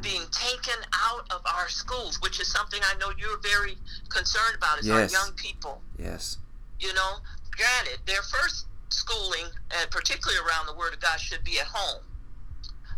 being 0.01 0.23
taken 0.31 0.79
out 0.93 1.25
of 1.31 1.41
our 1.45 1.67
schools, 1.67 2.19
which 2.21 2.39
is 2.39 2.51
something 2.51 2.79
I 2.83 2.97
know 2.97 3.11
you're 3.17 3.39
very 3.39 3.75
concerned 4.09 4.55
about, 4.55 4.79
is 4.79 4.87
yes. 4.87 5.13
our 5.13 5.19
young 5.19 5.33
people. 5.35 5.81
Yes. 5.97 6.37
You 6.79 6.93
know, 6.93 7.17
granted, 7.51 7.99
their 8.05 8.21
first 8.21 8.67
schooling, 8.89 9.45
and 9.79 9.91
particularly 9.91 10.39
around 10.39 10.67
the 10.67 10.75
Word 10.75 10.93
of 10.93 11.01
God, 11.01 11.19
should 11.19 11.43
be 11.43 11.59
at 11.59 11.67
home 11.67 12.03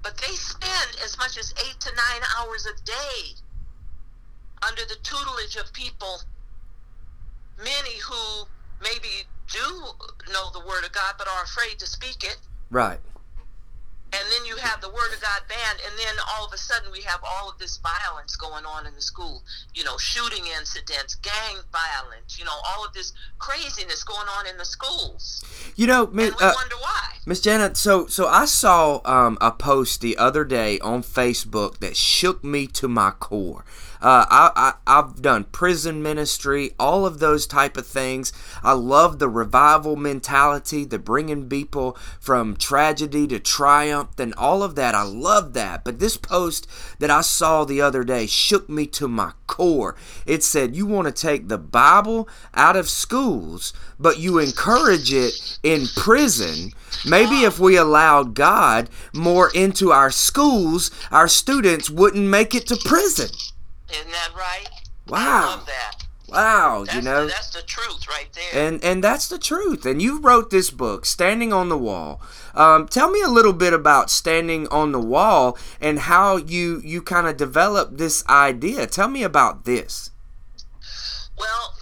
but 0.03 0.17
they 0.17 0.33
spend 0.35 0.97
as 1.03 1.17
much 1.17 1.37
as 1.37 1.53
eight 1.65 1.79
to 1.79 1.89
nine 1.95 2.21
hours 2.37 2.67
a 2.67 2.85
day 2.85 3.33
under 4.67 4.83
the 4.85 4.97
tutelage 5.03 5.55
of 5.55 5.71
people, 5.73 6.21
many 7.57 7.97
who 7.99 8.45
maybe 8.81 9.25
do 9.51 9.85
know 10.31 10.51
the 10.51 10.59
Word 10.59 10.85
of 10.85 10.91
God 10.91 11.15
but 11.17 11.27
are 11.27 11.43
afraid 11.43 11.79
to 11.79 11.87
speak 11.87 12.23
it. 12.23 12.37
Right 12.69 12.99
and 14.13 14.31
then 14.31 14.45
you 14.45 14.55
have 14.57 14.81
the 14.81 14.89
word 14.89 15.13
of 15.13 15.21
God 15.21 15.41
banned, 15.49 15.79
and 15.85 15.97
then 15.97 16.15
all 16.35 16.45
of 16.45 16.53
a 16.53 16.57
sudden 16.57 16.91
we 16.91 17.01
have 17.01 17.19
all 17.23 17.49
of 17.49 17.57
this 17.57 17.77
violence 17.77 18.35
going 18.35 18.65
on 18.65 18.85
in 18.85 18.93
the 18.95 19.01
school. 19.01 19.43
You 19.73 19.83
know, 19.83 19.97
shooting 19.97 20.45
incidents, 20.57 21.15
gang 21.15 21.57
violence. 21.71 22.37
You 22.37 22.45
know, 22.45 22.57
all 22.65 22.85
of 22.85 22.93
this 22.93 23.13
craziness 23.39 24.03
going 24.03 24.27
on 24.27 24.47
in 24.47 24.57
the 24.57 24.65
schools. 24.65 25.43
You 25.75 25.87
know, 25.87 26.05
and 26.05 26.15
we 26.15 26.27
uh, 26.29 26.53
wonder 26.55 26.75
why. 26.79 27.15
Miss 27.25 27.41
Janet, 27.41 27.77
so 27.77 28.07
so 28.07 28.27
I 28.27 28.45
saw 28.45 29.01
um, 29.05 29.37
a 29.41 29.51
post 29.51 30.01
the 30.01 30.17
other 30.17 30.43
day 30.45 30.79
on 30.79 31.03
Facebook 31.03 31.79
that 31.79 31.95
shook 31.95 32.43
me 32.43 32.67
to 32.67 32.87
my 32.87 33.11
core. 33.11 33.65
Uh, 34.03 34.25
I, 34.29 34.73
I 34.85 34.95
have 34.95 35.21
done 35.21 35.45
prison 35.45 36.03
ministry, 36.03 36.71
all 36.77 37.05
of 37.05 37.19
those 37.19 37.47
type 37.47 37.77
of 37.77 37.87
things. 37.87 38.33
I 38.61 38.73
love 38.73 39.17
the 39.17 39.29
revival 39.29 39.95
mentality, 39.95 40.83
the 40.83 40.99
bringing 40.99 41.47
people 41.47 41.97
from 42.19 42.57
tragedy 42.57 43.27
to 43.27 43.39
triumph, 43.39 44.19
and 44.19 44.33
all 44.35 44.61
of 44.61 44.75
that. 44.75 44.93
I 44.93 45.03
love 45.03 45.53
that. 45.53 45.85
But 45.85 45.99
this 45.99 46.17
post 46.17 46.67
that 46.99 47.09
I 47.09 47.21
saw 47.21 47.63
the 47.63 47.79
other 47.79 48.03
day 48.03 48.27
shook 48.27 48.67
me 48.67 48.87
to 48.87 49.07
my 49.07 49.31
core. 49.47 49.95
It 50.25 50.43
said 50.43 50.75
you 50.75 50.85
want 50.85 51.07
to 51.07 51.13
take 51.13 51.47
the 51.47 51.57
Bible 51.57 52.27
out 52.53 52.75
of 52.75 52.89
schools, 52.89 53.71
but 53.97 54.19
you 54.19 54.37
encourage 54.37 55.13
it 55.13 55.59
in 55.63 55.87
prison. 55.95 56.71
Maybe 57.05 57.43
if 57.43 57.57
we 57.57 57.77
allowed 57.77 58.33
God 58.33 58.89
more 59.13 59.49
into 59.55 59.93
our 59.93 60.11
schools, 60.11 60.91
our 61.09 61.29
students 61.29 61.89
wouldn't 61.89 62.27
make 62.27 62.53
it 62.53 62.67
to 62.67 62.75
prison. 62.83 63.29
Isn't 63.93 64.11
that 64.11 64.31
right? 64.35 64.69
Wow. 65.07 65.17
I 65.19 65.45
love 65.55 65.65
that. 65.67 66.03
Wow, 66.29 66.83
that's 66.85 66.95
you 66.95 67.01
know. 67.03 67.21
The, 67.25 67.27
that's 67.27 67.49
the 67.51 67.61
truth 67.61 68.07
right 68.07 68.27
there. 68.33 68.67
And 68.67 68.83
and 68.83 69.03
that's 69.03 69.27
the 69.27 69.37
truth. 69.37 69.85
And 69.85 70.01
you 70.01 70.19
wrote 70.19 70.49
this 70.49 70.71
book, 70.71 71.05
Standing 71.05 71.53
on 71.53 71.69
the 71.69 71.77
Wall. 71.77 72.21
Um, 72.55 72.87
tell 72.87 73.11
me 73.11 73.21
a 73.21 73.27
little 73.27 73.53
bit 73.53 73.73
about 73.73 74.09
standing 74.09 74.67
on 74.69 74.91
the 74.93 74.99
wall 74.99 75.57
and 75.81 75.99
how 75.99 76.37
you 76.37 76.81
you 76.83 77.01
kind 77.01 77.27
of 77.27 77.37
developed 77.37 77.97
this 77.97 78.25
idea. 78.27 78.87
Tell 78.87 79.09
me 79.09 79.21
about 79.21 79.65
this. 79.65 80.11
Well, 81.37 81.75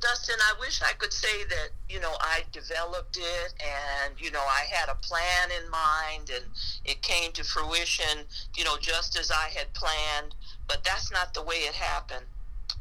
Dustin, 0.00 0.36
I 0.40 0.58
wish 0.60 0.82
I 0.82 0.92
could 0.92 1.12
say 1.12 1.44
that 1.48 1.70
you 1.88 2.00
know 2.00 2.12
I 2.20 2.42
developed 2.52 3.16
it 3.16 3.54
and 3.60 4.14
you 4.18 4.30
know 4.30 4.40
I 4.40 4.66
had 4.70 4.88
a 4.88 4.94
plan 4.96 5.48
in 5.62 5.70
mind 5.70 6.30
and 6.30 6.44
it 6.84 7.02
came 7.02 7.32
to 7.32 7.44
fruition. 7.44 8.26
You 8.56 8.64
know, 8.64 8.76
just 8.78 9.18
as 9.18 9.30
I 9.30 9.50
had 9.56 9.72
planned 9.74 10.34
but 10.70 10.84
that's 10.84 11.10
not 11.10 11.34
the 11.34 11.42
way 11.42 11.56
it 11.56 11.74
happened. 11.74 12.24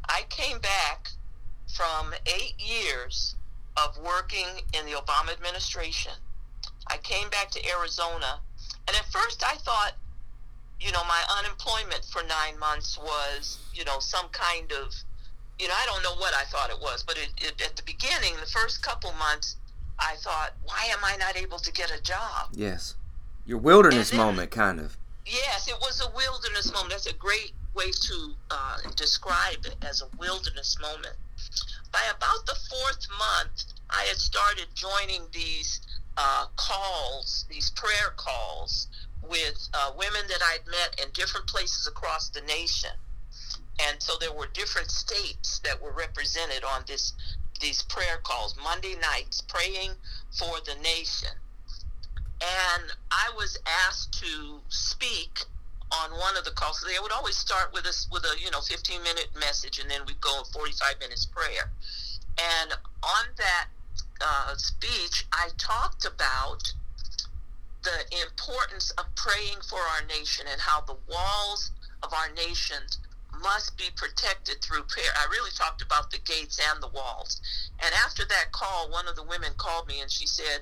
I 0.08 0.22
came 0.30 0.60
back 0.60 1.10
from 1.74 2.14
eight 2.28 2.54
years 2.60 3.36
of 3.76 3.98
working 3.98 4.62
in 4.78 4.86
the 4.86 4.92
Obama 4.92 5.34
administration. 5.34 6.12
I 6.86 6.98
came 6.98 7.30
back 7.30 7.50
to 7.52 7.68
Arizona, 7.68 8.42
and 8.88 8.96
at 8.96 9.06
first 9.12 9.44
I 9.44 9.56
thought, 9.56 9.94
you 10.80 10.92
know, 10.92 11.02
my 11.08 11.22
unemployment 11.40 12.06
for 12.06 12.22
nine 12.22 12.60
months 12.60 12.96
was, 13.00 13.58
you 13.74 13.84
know, 13.86 13.98
some 14.00 14.28
kind 14.30 14.72
of, 14.72 14.94
you 15.58 15.68
know, 15.68 15.74
I 15.76 15.86
don't 15.88 16.04
know 16.04 16.16
what 16.22 16.36
I 16.36 16.44
thought 16.44 16.70
it 16.70 16.80
was, 16.80 17.02
but 17.02 17.18
it, 17.18 17.30
it, 17.38 17.60
at 17.66 17.76
the 17.76 17.84
beginning, 17.84 18.34
the 18.40 18.52
first 18.52 18.84
couple 18.84 19.12
months, 19.14 19.58
I 19.98 20.16
thought, 20.20 20.52
why 20.64 20.88
am 20.92 21.00
I 21.04 21.18
not 21.18 21.36
able 21.36 21.58
to 21.58 21.72
get 21.72 21.92
a 21.92 22.02
job? 22.04 22.50
Yes. 22.54 22.94
Your 23.48 23.58
wilderness 23.58 24.12
then, 24.12 24.20
moment, 24.20 24.52
kind 24.52 24.80
of. 24.80 24.96
Yes, 25.26 25.68
it 25.68 25.76
was 25.82 26.02
a 26.02 26.16
wilderness 26.16 26.72
moment. 26.72 26.92
That's 26.92 27.08
a 27.08 27.14
great 27.14 27.54
way 27.80 27.92
to 27.92 28.34
uh, 28.52 28.78
describe 28.98 29.64
it 29.64 29.76
as 29.82 30.02
a 30.02 30.18
wilderness 30.18 30.78
moment. 30.82 31.16
By 31.94 32.04
about 32.16 32.46
the 32.46 32.56
fourth 32.70 33.08
month, 33.18 33.64
I 33.90 34.04
had 34.04 34.18
started 34.18 34.68
joining 34.76 35.22
these 35.32 35.80
uh, 36.18 36.48
calls, 36.58 37.46
these 37.50 37.72
prayer 37.72 38.12
calls, 38.18 38.88
with 39.24 39.70
uh, 39.74 39.92
women 39.98 40.28
that 40.28 40.42
I'd 40.44 40.68
met 40.68 41.00
in 41.02 41.12
different 41.14 41.48
places 41.48 41.88
across 41.88 42.28
the 42.28 42.42
nation. 42.42 42.92
And 43.88 44.04
so 44.04 44.18
there 44.20 44.34
were 44.34 44.48
different 44.54 44.92
states 44.92 45.60
that 45.60 45.82
were 45.82 45.94
represented 45.94 46.66
on 46.66 46.84
this 46.86 47.14
these 47.62 47.84
prayer 47.84 48.20
calls, 48.24 48.56
Monday 48.62 48.96
nights, 49.02 49.42
praying 49.42 49.92
for 50.32 50.60
the 50.66 50.76
nation. 50.82 51.36
And 52.42 52.84
I 53.12 53.32
was 53.36 53.58
asked 53.86 54.14
to 54.22 54.62
speak 54.70 55.46
on 55.92 56.12
one 56.12 56.38
of 56.38 56.46
the 56.46 56.52
calls. 56.52 56.84
They 56.88 57.00
would 57.00 57.12
always 57.12 57.38
start 57.38 57.74
with 57.74 57.86
us 57.86 58.08
with 58.12 58.24
a 58.24 58.40
you 58.40 58.52
know 58.52 58.62
15 58.62 59.04
minute 59.04 59.30
message, 59.40 59.80
and 59.80 59.90
then 59.90 60.02
we'd 60.08 60.22
go 60.22 60.44
45 60.54 61.00
minutes 61.00 61.26
prayer. 61.26 61.72
And 62.38 62.74
on 63.04 63.26
that 63.38 63.68
uh, 64.22 64.56
speech, 64.56 65.26
I 65.34 65.50
talked 65.58 66.06
about 66.06 66.74
the 67.84 68.22
importance 68.22 68.92
of 68.92 69.06
praying 69.16 69.58
for 69.68 69.80
our 69.80 70.06
nation 70.08 70.46
and 70.52 70.60
how 70.62 70.82
the 70.82 70.98
walls 71.10 71.72
of 72.04 72.14
our 72.14 72.32
nation 72.34 72.84
must 73.42 73.78
be 73.78 73.86
protected 73.96 74.62
through 74.62 74.84
prayer. 74.84 75.12
I 75.16 75.28
really 75.32 75.52
talked 75.52 75.82
about 75.82 76.12
the 76.12 76.20
gates 76.20 76.60
and 76.72 76.84
the 76.84 76.90
walls. 76.90 77.42
And 77.80 77.94
after 78.06 78.26
that 78.26 78.52
call, 78.52 78.90
one 78.90 79.08
of 79.08 79.16
the 79.16 79.24
women 79.24 79.52
called 79.58 79.88
me 79.88 80.02
and 80.02 80.12
she 80.12 80.28
said, 80.28 80.62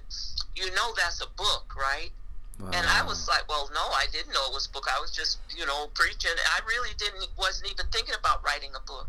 You 0.56 0.70
know, 0.72 0.94
that's 0.96 1.22
a 1.22 1.28
book, 1.36 1.74
right? 1.76 2.12
Wow. 2.60 2.72
And 2.74 2.88
I 2.88 3.04
was 3.06 3.28
like, 3.28 3.48
well, 3.48 3.70
no, 3.74 3.82
I 3.94 4.06
didn't 4.12 4.34
know 4.34 4.46
it 4.48 4.54
was 4.54 4.66
a 4.66 4.72
book. 4.72 4.86
I 4.90 5.00
was 5.00 5.12
just, 5.12 5.38
you 5.56 5.66
know, 5.66 5.88
preaching. 5.94 6.32
I 6.34 6.60
really 6.66 6.90
didn't, 6.98 7.28
wasn't 7.38 7.72
even 7.72 7.86
thinking 7.92 8.16
about 8.18 8.44
writing 8.44 8.72
a 8.76 8.86
book. 8.86 9.08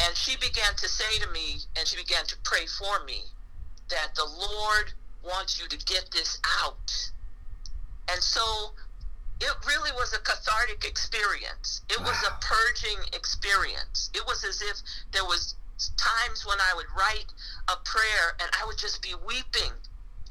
And 0.00 0.16
she 0.16 0.36
began 0.36 0.74
to 0.76 0.88
say 0.88 1.18
to 1.20 1.28
me, 1.30 1.60
and 1.76 1.86
she 1.86 1.96
began 1.96 2.24
to 2.26 2.36
pray 2.44 2.64
for 2.66 3.04
me, 3.04 3.22
that 3.90 4.14
the 4.16 4.24
Lord 4.24 4.92
wants 5.22 5.60
you 5.60 5.68
to 5.68 5.76
get 5.84 6.08
this 6.10 6.40
out. 6.64 7.12
And 8.10 8.22
so 8.22 8.72
it 9.40 9.54
really 9.66 9.92
was 9.92 10.14
a 10.14 10.20
cathartic 10.20 10.84
experience. 10.84 11.82
It 11.90 12.00
wow. 12.00 12.06
was 12.06 12.22
a 12.24 12.32
purging 12.40 13.04
experience. 13.12 14.10
It 14.14 14.24
was 14.26 14.42
as 14.44 14.62
if 14.62 14.80
there 15.12 15.24
was 15.24 15.54
times 15.96 16.46
when 16.46 16.58
I 16.60 16.74
would 16.76 16.86
write 16.96 17.26
a 17.68 17.76
prayer 17.84 18.36
and 18.40 18.48
I 18.60 18.66
would 18.66 18.78
just 18.78 19.02
be 19.02 19.14
weeping 19.26 19.72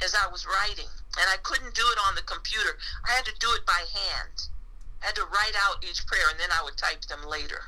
as 0.04 0.16
I 0.16 0.32
was 0.32 0.48
writing. 0.48 0.90
And 1.18 1.28
I 1.30 1.38
couldn't 1.44 1.76
do 1.76 1.84
it 1.92 2.00
on 2.08 2.16
the 2.16 2.22
computer. 2.22 2.78
I 3.08 3.12
had 3.12 3.26
to 3.26 3.36
do 3.40 3.52
it 3.54 3.66
by 3.66 3.84
hand. 3.84 4.48
I 5.02 5.08
had 5.08 5.16
to 5.16 5.26
write 5.26 5.56
out 5.58 5.84
each 5.84 6.06
prayer 6.08 6.30
and 6.30 6.40
then 6.40 6.50
I 6.52 6.64
would 6.64 6.78
type 6.78 7.02
them 7.06 7.24
later. 7.28 7.64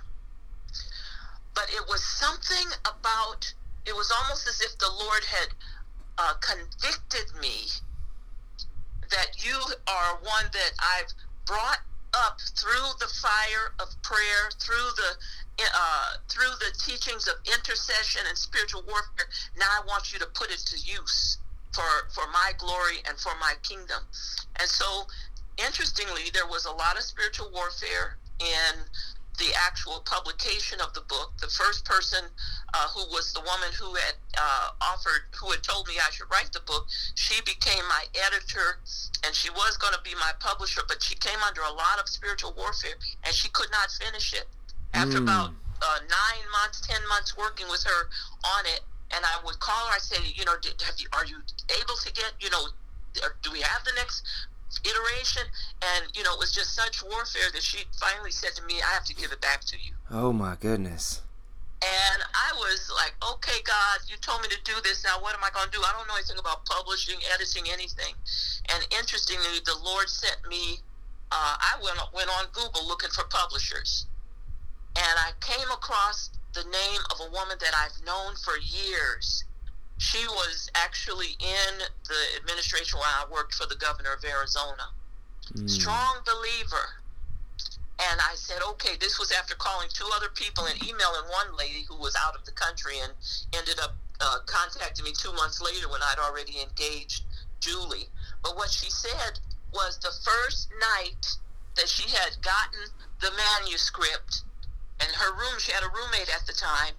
But 1.53 1.69
it 1.69 1.85
was 1.87 2.03
something 2.03 2.71
about, 2.85 3.53
it 3.85 3.95
was 3.95 4.11
almost 4.11 4.47
as 4.47 4.61
if 4.61 4.77
the 4.77 4.89
Lord 4.89 5.23
had 5.25 5.49
uh, 6.17 6.33
convicted 6.41 7.35
me 7.39 7.67
that 9.09 9.45
you 9.45 9.57
are 9.87 10.17
one 10.23 10.49
that 10.53 10.71
I've 10.79 11.13
brought 11.45 11.81
up 12.13 12.39
through 12.57 12.93
the 12.99 13.11
fire 13.21 13.73
of 13.79 13.89
prayer, 14.01 14.49
through 14.59 14.89
the 14.95 15.17
uh, 15.59 16.13
through 16.29 16.49
the 16.59 16.73
teachings 16.77 17.27
of 17.27 17.35
intercession 17.45 18.21
and 18.27 18.37
spiritual 18.37 18.83
warfare. 18.87 19.29
Now 19.57 19.69
I 19.69 19.85
want 19.85 20.11
you 20.11 20.19
to 20.19 20.25
put 20.33 20.49
it 20.49 20.59
to 20.59 20.77
use 20.77 21.37
for 21.73 22.09
for 22.13 22.29
my 22.31 22.51
glory 22.57 23.03
and 23.07 23.17
for 23.17 23.33
my 23.39 23.53
kingdom. 23.63 24.03
And 24.59 24.69
so, 24.69 25.07
interestingly, 25.57 26.29
there 26.33 26.47
was 26.47 26.65
a 26.65 26.71
lot 26.71 26.97
of 26.97 27.03
spiritual 27.03 27.49
warfare 27.51 28.17
in 28.39 28.85
the 29.39 29.49
actual 29.57 30.03
publication 30.05 30.79
of 30.79 30.93
the 30.93 31.01
book. 31.01 31.33
The 31.41 31.47
first 31.47 31.85
person 31.85 32.25
uh, 32.73 32.87
who 32.93 33.09
was 33.09 33.33
the 33.33 33.41
woman 33.41 33.69
who 33.79 33.93
had 33.95 34.15
uh, 34.37 34.69
offered, 34.81 35.25
who 35.39 35.49
had 35.49 35.63
told 35.63 35.87
me 35.87 35.95
I 35.97 36.11
should 36.11 36.29
write 36.29 36.53
the 36.53 36.61
book, 36.61 36.85
she 37.15 37.41
became 37.41 37.83
my 37.89 38.05
editor 38.13 38.77
and 39.25 39.33
she 39.33 39.49
was 39.49 39.77
going 39.77 39.93
to 39.93 40.01
be 40.03 40.13
my 40.15 40.31
publisher, 40.39 40.81
but 40.87 41.01
she 41.01 41.15
came 41.15 41.39
under 41.45 41.61
a 41.61 41.73
lot 41.73 41.99
of 41.99 42.07
spiritual 42.07 42.53
warfare 42.55 42.95
and 43.25 43.33
she 43.33 43.49
could 43.49 43.71
not 43.71 43.89
finish 43.91 44.33
it. 44.33 44.45
After 44.93 45.17
mm. 45.17 45.23
about 45.23 45.49
uh, 45.81 45.99
nine 46.05 46.45
months, 46.51 46.81
ten 46.81 47.01
months 47.09 47.35
working 47.37 47.67
with 47.69 47.83
her 47.83 48.09
on 48.57 48.65
it, 48.65 48.81
and 49.11 49.25
I 49.25 49.39
would 49.45 49.59
call 49.59 49.87
her. 49.87 49.95
I 49.95 49.99
say, 49.99 50.17
you 50.35 50.45
know, 50.45 50.53
have 50.53 50.95
you 50.97 51.07
are 51.13 51.25
you 51.25 51.37
able 51.81 51.95
to 51.95 52.13
get, 52.13 52.33
you 52.39 52.49
know, 52.49 52.67
do 53.41 53.51
we 53.51 53.61
have 53.61 53.83
the 53.83 53.93
next 53.95 54.23
iteration? 54.83 55.43
And 55.81 56.05
you 56.15 56.23
know, 56.23 56.33
it 56.33 56.39
was 56.39 56.53
just 56.53 56.75
such 56.75 57.03
warfare 57.03 57.51
that 57.53 57.61
she 57.61 57.85
finally 57.99 58.31
said 58.31 58.55
to 58.55 58.63
me, 58.63 58.81
"I 58.81 58.93
have 58.93 59.05
to 59.05 59.15
give 59.15 59.31
it 59.31 59.41
back 59.41 59.61
to 59.65 59.77
you." 59.77 59.93
Oh 60.09 60.33
my 60.33 60.55
goodness. 60.59 61.21
And 61.83 62.23
I 62.31 62.55
was 62.55 62.89
like, 62.95 63.11
okay, 63.19 63.59
God, 63.65 63.99
you 64.07 64.15
told 64.17 64.41
me 64.41 64.47
to 64.47 64.61
do 64.63 64.71
this. 64.83 65.03
Now, 65.03 65.19
what 65.19 65.35
am 65.35 65.43
I 65.43 65.49
going 65.51 65.67
to 65.67 65.71
do? 65.71 65.83
I 65.83 65.91
don't 65.91 66.07
know 66.07 66.15
anything 66.15 66.39
about 66.39 66.63
publishing, 66.63 67.19
editing, 67.33 67.67
anything. 67.67 68.15
And 68.71 68.87
interestingly, 68.95 69.59
the 69.65 69.75
Lord 69.83 70.07
sent 70.07 70.37
me, 70.47 70.79
uh, 71.29 71.55
I 71.59 71.75
went, 71.83 71.99
went 72.15 72.29
on 72.29 72.45
Google 72.53 72.87
looking 72.87 73.09
for 73.09 73.25
publishers. 73.27 74.07
And 74.95 75.15
I 75.19 75.31
came 75.41 75.69
across 75.71 76.29
the 76.53 76.63
name 76.63 77.01
of 77.11 77.19
a 77.19 77.31
woman 77.31 77.57
that 77.59 77.73
I've 77.75 78.05
known 78.05 78.35
for 78.35 78.57
years. 78.57 79.43
She 79.97 80.25
was 80.27 80.69
actually 80.75 81.37
in 81.39 81.73
the 82.07 82.21
administration 82.37 82.99
while 82.99 83.25
I 83.25 83.31
worked 83.31 83.53
for 83.53 83.67
the 83.67 83.75
governor 83.75 84.13
of 84.13 84.23
Arizona. 84.23 84.89
Mm. 85.53 85.69
Strong 85.69 86.21
believer. 86.25 87.01
And 88.09 88.19
I 88.19 88.35
said, 88.35 88.61
okay, 88.73 88.97
this 88.99 89.19
was 89.19 89.31
after 89.31 89.55
calling 89.55 89.87
two 89.93 90.09
other 90.15 90.29
people 90.33 90.65
and 90.65 90.75
emailing 90.83 91.29
one 91.29 91.55
lady 91.57 91.85
who 91.87 91.95
was 91.97 92.15
out 92.19 92.35
of 92.35 92.43
the 92.45 92.51
country 92.51 92.95
and 93.01 93.13
ended 93.53 93.79
up 93.79 93.95
uh, 94.19 94.39
contacting 94.45 95.05
me 95.05 95.13
two 95.17 95.31
months 95.33 95.61
later 95.61 95.87
when 95.89 96.01
I'd 96.01 96.19
already 96.19 96.59
engaged 96.61 97.23
Julie. 97.59 98.09
But 98.41 98.57
what 98.57 98.69
she 98.69 98.89
said 98.89 99.39
was 99.73 99.97
the 99.99 100.11
first 100.23 100.69
night 100.79 101.37
that 101.75 101.87
she 101.87 102.09
had 102.09 102.35
gotten 102.41 102.91
the 103.21 103.31
manuscript 103.31 104.43
in 105.09 105.15
her 105.15 105.33
room, 105.33 105.59
she 105.59 105.71
had 105.71 105.83
a 105.83 105.89
roommate 105.89 106.29
at 106.33 106.45
the 106.45 106.53
time. 106.53 106.93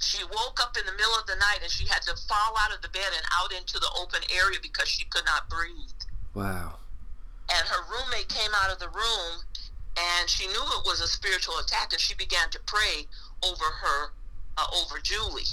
She 0.00 0.22
woke 0.24 0.60
up 0.62 0.76
in 0.78 0.86
the 0.86 0.92
middle 0.92 1.14
of 1.18 1.26
the 1.26 1.36
night 1.36 1.58
and 1.62 1.70
she 1.70 1.86
had 1.86 2.02
to 2.02 2.14
fall 2.28 2.54
out 2.58 2.74
of 2.74 2.82
the 2.82 2.88
bed 2.88 3.10
and 3.16 3.26
out 3.34 3.52
into 3.52 3.78
the 3.78 3.90
open 3.98 4.20
area 4.30 4.58
because 4.62 4.88
she 4.88 5.04
could 5.06 5.24
not 5.26 5.50
breathe. 5.50 6.00
Wow. 6.34 6.78
And 7.50 7.66
her 7.66 7.82
roommate 7.90 8.28
came 8.28 8.50
out 8.62 8.70
of 8.70 8.78
the 8.78 8.88
room 8.88 9.42
and 9.98 10.30
she 10.30 10.46
knew 10.46 10.62
it 10.78 10.86
was 10.86 11.00
a 11.00 11.08
spiritual 11.08 11.58
attack 11.58 11.92
and 11.92 12.00
she 12.00 12.14
began 12.14 12.50
to 12.50 12.60
pray 12.66 13.06
over 13.42 13.64
her, 13.64 14.12
uh, 14.56 14.66
over 14.82 15.00
Julie. 15.02 15.50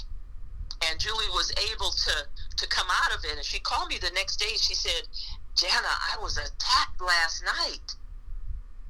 And 0.86 1.00
Julie 1.00 1.30
was 1.32 1.50
able 1.72 1.90
to, 1.90 2.14
to 2.56 2.68
come 2.68 2.86
out 3.02 3.16
of 3.16 3.24
it. 3.24 3.32
And 3.36 3.44
she 3.44 3.58
called 3.58 3.88
me 3.88 3.98
the 3.98 4.12
next 4.14 4.36
day. 4.36 4.54
She 4.56 4.74
said, 4.74 5.08
Jana, 5.56 5.88
I 6.12 6.20
was 6.20 6.36
attacked 6.36 7.00
last 7.00 7.42
night. 7.44 7.96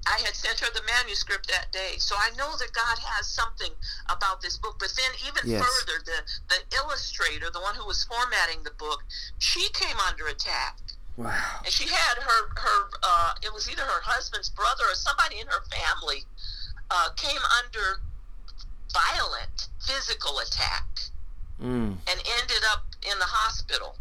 I 0.06 0.22
had 0.24 0.34
sent 0.34 0.60
her 0.60 0.70
the 0.72 0.82
manuscript 0.86 1.48
that 1.48 1.72
day. 1.72 1.98
So 1.98 2.14
I 2.16 2.30
know 2.36 2.56
that 2.58 2.72
God 2.72 2.98
has 2.98 3.26
something 3.26 3.70
about 4.08 4.40
this 4.40 4.56
book. 4.56 4.76
But 4.78 4.94
then 4.96 5.10
even 5.26 5.50
yes. 5.50 5.62
further, 5.62 5.98
the, 6.04 6.18
the 6.48 6.76
illustrator, 6.76 7.50
the 7.52 7.60
one 7.60 7.74
who 7.74 7.84
was 7.86 8.04
formatting 8.04 8.62
the 8.62 8.70
book, 8.78 9.02
she 9.38 9.68
came 9.70 9.96
under 10.08 10.26
attack. 10.28 10.78
Wow. 11.16 11.34
And 11.64 11.72
she 11.72 11.88
had 11.88 12.22
her, 12.22 12.40
her 12.54 12.90
uh, 13.02 13.34
it 13.42 13.52
was 13.52 13.70
either 13.70 13.82
her 13.82 14.02
husband's 14.02 14.50
brother 14.50 14.84
or 14.88 14.94
somebody 14.94 15.40
in 15.40 15.46
her 15.46 15.64
family 15.72 16.24
uh, 16.90 17.08
came 17.16 17.42
under 17.64 18.00
violent 18.92 19.68
physical 19.80 20.38
attack 20.38 20.86
mm. 21.60 21.92
and 21.92 22.18
ended 22.40 22.62
up 22.70 22.84
in 23.10 23.18
the 23.18 23.24
hospital. 23.24 23.96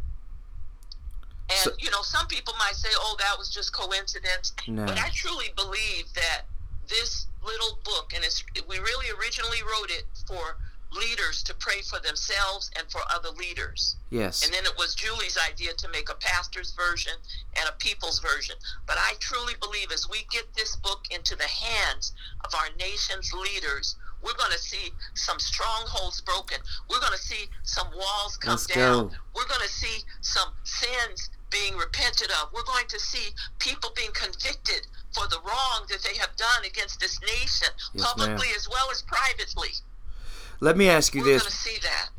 And 1.49 1.59
so, 1.59 1.71
you 1.79 1.91
know, 1.91 2.01
some 2.01 2.27
people 2.27 2.53
might 2.57 2.75
say, 2.75 2.89
"Oh, 2.95 3.15
that 3.19 3.37
was 3.37 3.49
just 3.49 3.73
coincidence," 3.73 4.53
no. 4.67 4.85
but 4.85 4.97
I 4.97 5.09
truly 5.09 5.53
believe 5.55 6.11
that 6.15 6.43
this 6.87 7.27
little 7.43 7.79
book, 7.83 8.13
and 8.15 8.23
it's 8.23 8.43
we 8.67 8.79
really 8.79 9.07
originally 9.17 9.61
wrote 9.61 9.91
it 9.91 10.05
for 10.27 10.57
leaders 10.91 11.43
to 11.43 11.53
pray 11.55 11.81
for 11.81 11.99
themselves 11.99 12.71
and 12.77 12.89
for 12.89 13.01
other 13.13 13.29
leaders. 13.29 13.97
Yes. 14.09 14.43
And 14.45 14.53
then 14.53 14.65
it 14.65 14.73
was 14.77 14.95
Julie's 14.95 15.37
idea 15.37 15.73
to 15.73 15.89
make 15.89 16.09
a 16.09 16.15
pastor's 16.15 16.71
version 16.71 17.13
and 17.59 17.69
a 17.69 17.73
people's 17.73 18.19
version. 18.19 18.55
But 18.87 18.97
I 18.97 19.13
truly 19.19 19.53
believe 19.59 19.91
as 19.91 20.07
we 20.09 20.25
get 20.31 20.53
this 20.55 20.75
book 20.77 21.05
into 21.11 21.35
the 21.35 21.47
hands 21.47 22.13
of 22.45 22.53
our 22.55 22.69
nation's 22.79 23.33
leaders, 23.33 23.97
we're 24.23 24.35
going 24.35 24.51
to 24.51 24.59
see 24.59 24.91
some 25.13 25.39
strongholds 25.39 26.21
broken. 26.21 26.57
We're 26.89 26.99
going 26.99 27.13
to 27.13 27.19
see 27.19 27.45
some 27.63 27.87
walls 27.95 28.37
come 28.37 28.51
Let's 28.51 28.65
down. 28.67 29.09
Go. 29.09 29.15
We're 29.35 29.47
going 29.47 29.61
to 29.61 29.69
see 29.69 30.03
some 30.21 30.49
sins 30.63 31.29
being 31.55 31.77
repented 31.77 32.29
of. 32.41 32.51
We're 32.53 32.63
going 32.63 32.87
to 32.89 32.99
see 32.99 33.29
people 33.59 33.91
being 33.95 34.11
convicted 34.13 34.87
for 35.13 35.27
the 35.27 35.39
wrong 35.45 35.85
that 35.89 36.03
they 36.03 36.17
have 36.17 36.35
done 36.35 36.65
against 36.65 36.99
this 36.99 37.19
nation, 37.21 37.69
yes, 37.93 38.05
publicly 38.05 38.47
ma'am. 38.47 38.57
as 38.57 38.67
well 38.69 38.87
as 38.91 39.01
privately. 39.01 39.69
Let 40.61 40.77
me 40.77 40.87
ask 40.87 41.13
you 41.13 41.21
We're 41.21 41.39
this. 41.39 41.67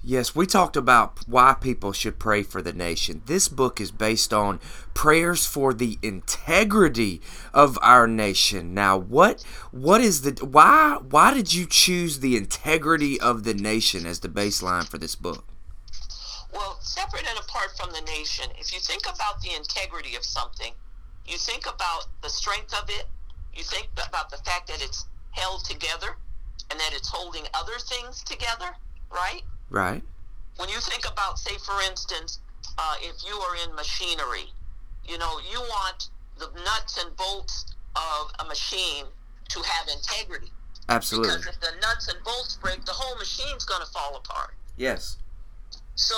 Yes, 0.03 0.35
we 0.35 0.47
talked 0.47 0.77
about 0.77 1.21
why 1.27 1.55
people 1.59 1.93
should 1.93 2.19
pray 2.19 2.43
for 2.43 2.61
the 2.61 2.73
nation. 2.73 3.23
This 3.27 3.49
book 3.49 3.81
is 3.81 3.91
based 3.91 4.33
on 4.33 4.61
prayers 4.93 5.47
for 5.47 5.73
the 5.73 5.99
integrity 6.03 7.23
of 7.55 7.79
our 7.81 8.07
nation. 8.07 8.75
Now, 8.75 8.99
what 8.99 9.43
what 9.71 10.03
is 10.03 10.21
the 10.21 10.45
why 10.45 10.99
why 11.09 11.33
did 11.33 11.55
you 11.55 11.67
choose 11.67 12.21
the 12.21 12.37
integrity 12.37 13.19
of 13.19 13.45
the 13.45 13.55
nation 13.55 14.05
as 14.05 14.21
the 14.21 14.29
baseline 14.29 14.87
for 14.87 14.99
this 14.99 15.15
book? 15.15 15.45
Well, 16.57 16.79
separate 16.81 17.29
and 17.29 17.39
apart 17.39 17.77
from 17.77 17.91
the 17.93 18.01
nation, 18.01 18.47
if 18.59 18.73
you 18.73 18.81
think 18.81 19.03
about 19.03 19.43
the 19.43 19.55
integrity 19.55 20.17
of 20.17 20.25
something, 20.25 20.73
you 21.27 21.37
think 21.37 21.67
about 21.67 22.07
the 22.23 22.31
strength 22.31 22.73
of 22.73 22.89
it, 22.89 23.05
you 23.55 23.63
think 23.63 23.89
about 24.09 24.31
the 24.31 24.39
fact 24.39 24.69
that 24.69 24.83
it's 24.83 25.05
held 25.33 25.65
together 25.65 26.17
and 26.71 26.81
that 26.81 26.93
it's 26.95 27.09
holding 27.09 27.43
other 27.53 27.79
things 27.79 28.23
together, 28.25 28.75
right? 29.13 29.43
Right. 29.69 30.03
When 30.57 30.71
you 30.71 30.81
think 30.81 31.05
about, 31.11 31.39
say, 31.39 31.59
for 31.59 31.83
instance, 31.83 32.41
uh, 32.79 32.95
if 33.03 33.23
you 33.27 33.35
are 33.35 33.57
in 33.69 33.75
machinery, 33.75 34.49
you 35.07 35.19
know, 35.19 35.39
you 35.53 35.61
want 35.61 36.09
the 36.39 36.49
nuts 36.65 37.03
and 37.03 37.15
bolts 37.17 37.67
of 37.95 38.31
a 38.41 38.45
machine 38.49 39.05
to 39.51 39.61
have 39.61 39.89
integrity. 39.89 40.51
Absolutely. 40.89 41.29
Because 41.29 41.47
if 41.47 41.61
the 41.61 41.73
nuts 41.83 42.09
and 42.09 42.23
bolts 42.25 42.57
break, 42.57 42.85
the 42.87 42.93
whole 42.93 43.17
machine's 43.19 43.65
going 43.65 43.85
to 43.85 43.91
fall 43.91 44.17
apart. 44.17 44.55
Yes. 44.77 45.19
So 45.97 46.15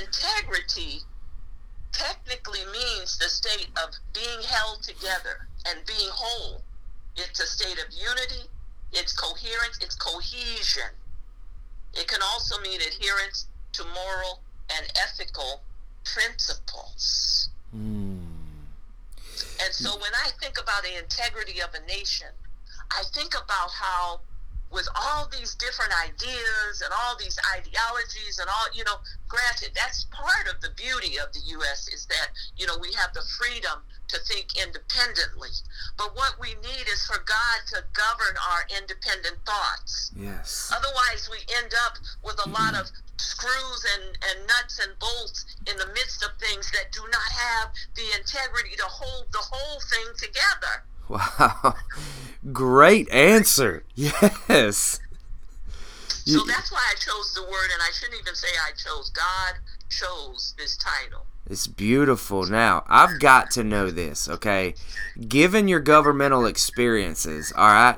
integrity 0.00 1.00
technically 1.92 2.64
means 2.72 3.18
the 3.18 3.28
state 3.28 3.68
of 3.76 3.90
being 4.14 4.40
held 4.46 4.82
together 4.82 5.48
and 5.66 5.84
being 5.86 6.08
whole. 6.10 6.62
It's 7.16 7.40
a 7.40 7.46
state 7.46 7.78
of 7.84 7.92
unity, 7.92 8.48
it's 8.92 9.12
coherence, 9.12 9.78
it's 9.82 9.96
cohesion. 9.96 10.94
It 11.94 12.06
can 12.06 12.20
also 12.22 12.60
mean 12.60 12.80
adherence 12.80 13.46
to 13.72 13.84
moral 13.84 14.40
and 14.76 14.86
ethical 15.02 15.62
principles. 16.04 17.48
Mm. 17.76 18.18
And 19.60 19.74
so 19.74 19.90
when 19.98 20.14
I 20.14 20.30
think 20.40 20.60
about 20.62 20.84
the 20.84 20.96
integrity 20.96 21.60
of 21.60 21.70
a 21.74 21.84
nation, 21.86 22.28
I 22.92 23.02
think 23.12 23.34
about 23.34 23.70
how 23.72 24.20
with 24.70 24.88
all 24.94 25.28
these 25.32 25.54
different 25.56 25.92
ideas 26.04 26.82
and 26.84 26.92
all 26.92 27.16
these 27.16 27.38
ideologies 27.56 28.38
and 28.38 28.48
all 28.48 28.66
you 28.74 28.84
know 28.84 28.96
granted 29.28 29.70
that's 29.74 30.04
part 30.12 30.46
of 30.52 30.60
the 30.60 30.70
beauty 30.76 31.16
of 31.18 31.32
the 31.32 31.40
US 31.58 31.88
is 31.88 32.06
that 32.06 32.28
you 32.56 32.66
know 32.66 32.76
we 32.80 32.92
have 32.94 33.12
the 33.14 33.24
freedom 33.38 33.80
to 34.08 34.18
think 34.20 34.56
independently 34.60 35.50
but 35.96 36.14
what 36.16 36.34
we 36.40 36.54
need 36.60 36.86
is 36.88 37.04
for 37.06 37.18
God 37.24 37.58
to 37.72 37.84
govern 37.96 38.36
our 38.52 38.62
independent 38.76 39.38
thoughts 39.46 40.12
Yes. 40.16 40.72
otherwise 40.74 41.28
we 41.30 41.38
end 41.56 41.72
up 41.86 41.96
with 42.24 42.38
a 42.44 42.48
lot 42.48 42.74
of 42.80 42.90
screws 43.18 43.84
and, 43.96 44.16
and 44.30 44.46
nuts 44.46 44.78
and 44.78 44.92
bolts 44.98 45.44
in 45.66 45.76
the 45.76 45.86
midst 45.88 46.22
of 46.22 46.30
things 46.38 46.70
that 46.72 46.92
do 46.92 47.02
not 47.10 47.30
have 47.32 47.68
the 47.96 48.04
integrity 48.18 48.76
to 48.76 48.84
hold 48.84 49.26
the 49.32 49.42
whole 49.42 49.80
thing 49.80 50.08
together 50.16 50.84
Wow. 51.08 51.74
Great 52.52 53.08
answer. 53.10 53.84
Yes. 53.94 55.00
So 56.24 56.44
that's 56.44 56.70
why 56.70 56.84
I 56.90 56.94
chose 56.94 57.32
the 57.34 57.42
word, 57.42 57.70
and 57.72 57.80
I 57.80 57.90
shouldn't 57.92 58.20
even 58.20 58.34
say 58.34 58.48
I 58.62 58.72
chose. 58.72 59.10
God 59.10 59.54
chose 59.88 60.54
this 60.58 60.76
title. 60.76 61.24
It's 61.48 61.66
beautiful. 61.66 62.44
Now, 62.44 62.84
I've 62.86 63.18
got 63.18 63.50
to 63.52 63.64
know 63.64 63.90
this, 63.90 64.28
okay? 64.28 64.74
Given 65.26 65.68
your 65.68 65.80
governmental 65.80 66.44
experiences, 66.44 67.52
all 67.56 67.68
right? 67.68 67.96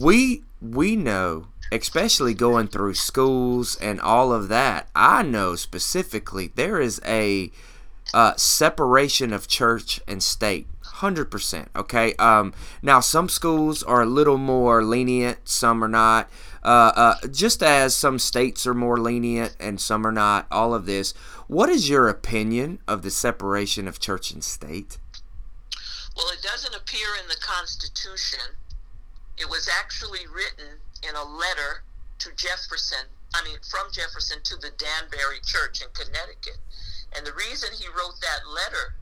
We 0.00 0.44
we 0.62 0.94
know, 0.94 1.48
especially 1.72 2.34
going 2.34 2.68
through 2.68 2.94
schools 2.94 3.76
and 3.76 4.00
all 4.00 4.32
of 4.32 4.48
that. 4.48 4.88
I 4.94 5.22
know 5.22 5.56
specifically 5.56 6.52
there 6.54 6.80
is 6.80 7.00
a 7.04 7.50
uh, 8.14 8.34
separation 8.36 9.32
of 9.32 9.48
church 9.48 10.00
and 10.06 10.22
state. 10.22 10.68
100%. 10.96 11.66
Okay. 11.74 12.14
Um, 12.14 12.52
now, 12.82 13.00
some 13.00 13.28
schools 13.28 13.82
are 13.82 14.02
a 14.02 14.06
little 14.06 14.38
more 14.38 14.84
lenient, 14.84 15.48
some 15.48 15.82
are 15.82 15.88
not. 15.88 16.30
Uh, 16.62 16.92
uh, 16.96 17.26
just 17.28 17.62
as 17.62 17.94
some 17.94 18.18
states 18.18 18.66
are 18.66 18.74
more 18.74 18.98
lenient 18.98 19.54
and 19.60 19.80
some 19.80 20.06
are 20.06 20.12
not, 20.12 20.46
all 20.50 20.72
of 20.72 20.86
this. 20.86 21.12
What 21.46 21.68
is 21.68 21.88
your 21.88 22.08
opinion 22.08 22.78
of 22.88 23.02
the 23.02 23.10
separation 23.10 23.86
of 23.86 23.98
church 23.98 24.30
and 24.30 24.42
state? 24.42 24.98
Well, 26.16 26.28
it 26.32 26.42
doesn't 26.42 26.74
appear 26.74 27.08
in 27.20 27.28
the 27.28 27.36
Constitution. 27.40 28.56
It 29.36 29.50
was 29.50 29.68
actually 29.68 30.26
written 30.30 30.78
in 31.02 31.16
a 31.16 31.24
letter 31.24 31.82
to 32.20 32.30
Jefferson, 32.36 33.10
I 33.34 33.42
mean, 33.44 33.58
from 33.68 33.92
Jefferson 33.92 34.38
to 34.44 34.56
the 34.56 34.70
Danbury 34.78 35.42
Church 35.44 35.82
in 35.82 35.88
Connecticut. 35.92 36.58
And 37.14 37.26
the 37.26 37.34
reason 37.34 37.70
he 37.74 37.88
wrote 37.88 38.20
that 38.22 38.48
letter 38.48 38.94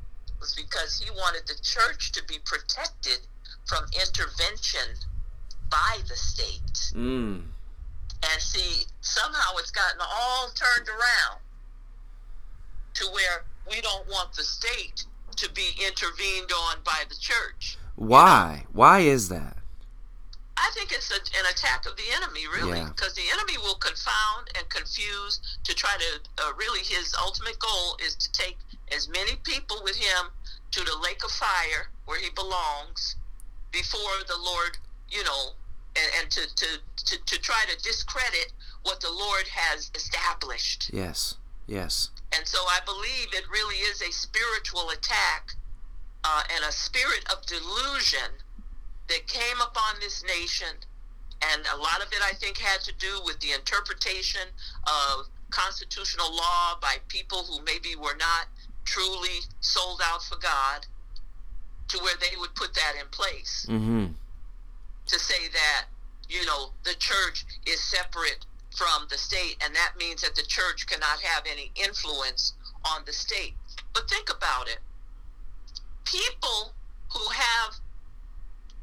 was 0.42 0.54
because 0.54 0.98
he 0.98 1.08
wanted 1.12 1.46
the 1.46 1.54
church 1.62 2.10
to 2.10 2.22
be 2.24 2.34
protected 2.44 3.20
from 3.64 3.84
intervention 3.94 4.98
by 5.70 5.98
the 6.08 6.16
state. 6.16 6.92
Mm. 6.92 7.44
And 8.24 8.42
see, 8.42 8.84
somehow 9.00 9.56
it's 9.58 9.70
gotten 9.70 10.00
all 10.00 10.48
turned 10.48 10.88
around 10.88 11.40
to 12.94 13.06
where 13.12 13.44
we 13.70 13.80
don't 13.80 14.06
want 14.08 14.32
the 14.34 14.42
state 14.42 15.04
to 15.36 15.50
be 15.52 15.70
intervened 15.86 16.50
on 16.52 16.78
by 16.84 17.04
the 17.08 17.14
church. 17.14 17.78
Why? 17.94 18.64
Why 18.72 19.00
is 19.00 19.28
that? 19.28 19.51
I 20.56 20.70
think 20.74 20.92
it's 20.92 21.10
a, 21.10 21.16
an 21.38 21.46
attack 21.50 21.86
of 21.86 21.96
the 21.96 22.04
enemy, 22.14 22.46
really, 22.46 22.78
Yeah. 22.78 22.88
because 22.88 23.14
the 23.14 23.24
enemy 23.32 23.56
will 23.58 23.76
confound 23.76 24.50
and 24.56 24.68
confuse 24.68 25.40
to 25.64 25.74
try 25.74 25.96
to 25.96 26.44
uh, 26.44 26.52
really 26.56 26.80
his 26.80 27.14
ultimate 27.20 27.58
goal 27.58 27.96
is 28.04 28.14
to 28.16 28.30
take 28.32 28.56
as 28.94 29.08
many 29.08 29.36
people 29.44 29.80
with 29.82 29.96
him 29.96 30.28
to 30.72 30.84
the 30.84 30.96
lake 31.02 31.24
of 31.24 31.30
fire 31.30 31.88
where 32.04 32.18
he 32.20 32.30
belongs 32.30 33.16
before 33.70 34.22
the 34.28 34.36
Lord, 34.38 34.76
you 35.08 35.24
know, 35.24 35.52
and, 35.96 36.10
and 36.20 36.30
to, 36.30 36.54
to, 36.54 36.66
to, 37.06 37.24
to 37.24 37.40
try 37.40 37.64
to 37.68 37.82
discredit 37.82 38.52
what 38.82 39.00
the 39.00 39.10
Lord 39.10 39.48
has 39.48 39.90
established. 39.94 40.90
Yes. 40.92 41.36
Yes. 41.66 42.10
And 42.36 42.46
so 42.46 42.58
I 42.68 42.80
believe 42.84 43.28
it 43.32 43.44
really 43.50 43.76
is 43.76 44.02
a 44.02 44.12
spiritual 44.12 44.90
attack 44.90 45.54
uh, 46.24 46.42
and 46.54 46.64
a 46.64 46.72
spirit 46.72 47.24
of 47.32 47.44
delusion 47.46 48.41
that 49.12 49.26
came 49.28 49.60
upon 49.60 50.00
this 50.00 50.24
nation. 50.24 50.72
And 51.52 51.62
a 51.74 51.76
lot 51.76 52.00
of 52.00 52.08
it, 52.12 52.22
I 52.22 52.32
think, 52.32 52.56
had 52.58 52.80
to 52.82 52.92
do 52.98 53.20
with 53.24 53.38
the 53.40 53.52
interpretation 53.52 54.48
of 54.86 55.26
constitutional 55.50 56.34
law 56.34 56.78
by 56.80 56.96
people 57.08 57.44
who 57.44 57.62
maybe 57.64 57.94
were 57.96 58.16
not 58.16 58.46
truly 58.84 59.40
sold 59.60 60.00
out 60.02 60.22
for 60.22 60.36
God 60.38 60.86
to 61.88 61.98
where 61.98 62.16
they 62.20 62.36
would 62.38 62.54
put 62.54 62.72
that 62.74 62.94
in 62.98 63.06
place 63.10 63.66
Mm-hmm. 63.68 64.06
to 65.06 65.18
say 65.18 65.48
that 65.52 65.84
you 66.28 66.44
know 66.46 66.70
the 66.84 66.94
church 66.94 67.44
is 67.66 67.80
separate 67.84 68.46
from 68.74 69.06
the 69.10 69.18
state 69.18 69.56
and 69.62 69.74
that 69.74 69.92
means 69.98 70.22
that 70.22 70.34
the 70.34 70.42
church 70.48 70.86
cannot 70.86 71.20
have 71.20 71.44
any 71.46 71.70
influence 71.76 72.54
on 72.94 73.02
the 73.04 73.12
state 73.12 73.54
but 73.92 74.08
think 74.08 74.30
about 74.34 74.68
it 74.68 74.78
people 76.06 76.72
who 77.12 77.28
have 77.34 77.74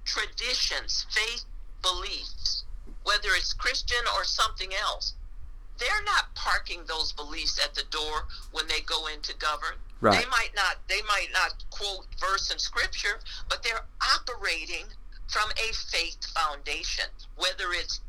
traditions 0.10 1.06
faith 1.12 1.46
beliefs 1.84 2.66
whether 3.04 3.30
it's 3.38 3.54
christian 3.54 4.04
or 4.18 4.24
something 4.24 4.72
else 4.74 5.14
they're 5.80 6.04
not 6.04 6.36
parking 6.36 6.82
those 6.88 7.14
beliefs 7.14 7.60
at 7.64 7.74
the 7.74 7.84
door 7.90 8.28
when 8.52 8.68
they 8.68 8.82
go 8.82 9.08
in 9.08 9.22
to 9.22 9.34
govern. 9.38 9.76
Right. 10.02 10.20
they 10.20 10.30
might 10.30 10.52
not 10.56 10.78
they 10.88 11.02
might 11.08 11.28
not 11.34 11.64
quote 11.72 12.06
verse 12.20 12.52
in 12.52 12.60
scripture 12.60 13.20
but 13.50 13.64
they're 13.64 13.86
operating 14.16 14.86
from 15.28 15.50
a 15.52 15.74
faith 15.74 16.24
foundation 16.34 17.04
whether 17.36 17.74
it's 17.74 18.00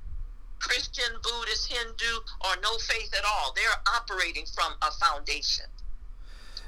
christian 0.61 1.13
buddhist 1.21 1.67
hindu 1.67 2.21
or 2.43 2.55
no 2.63 2.79
faith 2.79 3.13
at 3.13 3.25
all 3.25 3.53
they're 3.57 3.83
operating 3.97 4.47
from 4.47 4.75
a 4.83 4.91
foundation. 4.93 5.67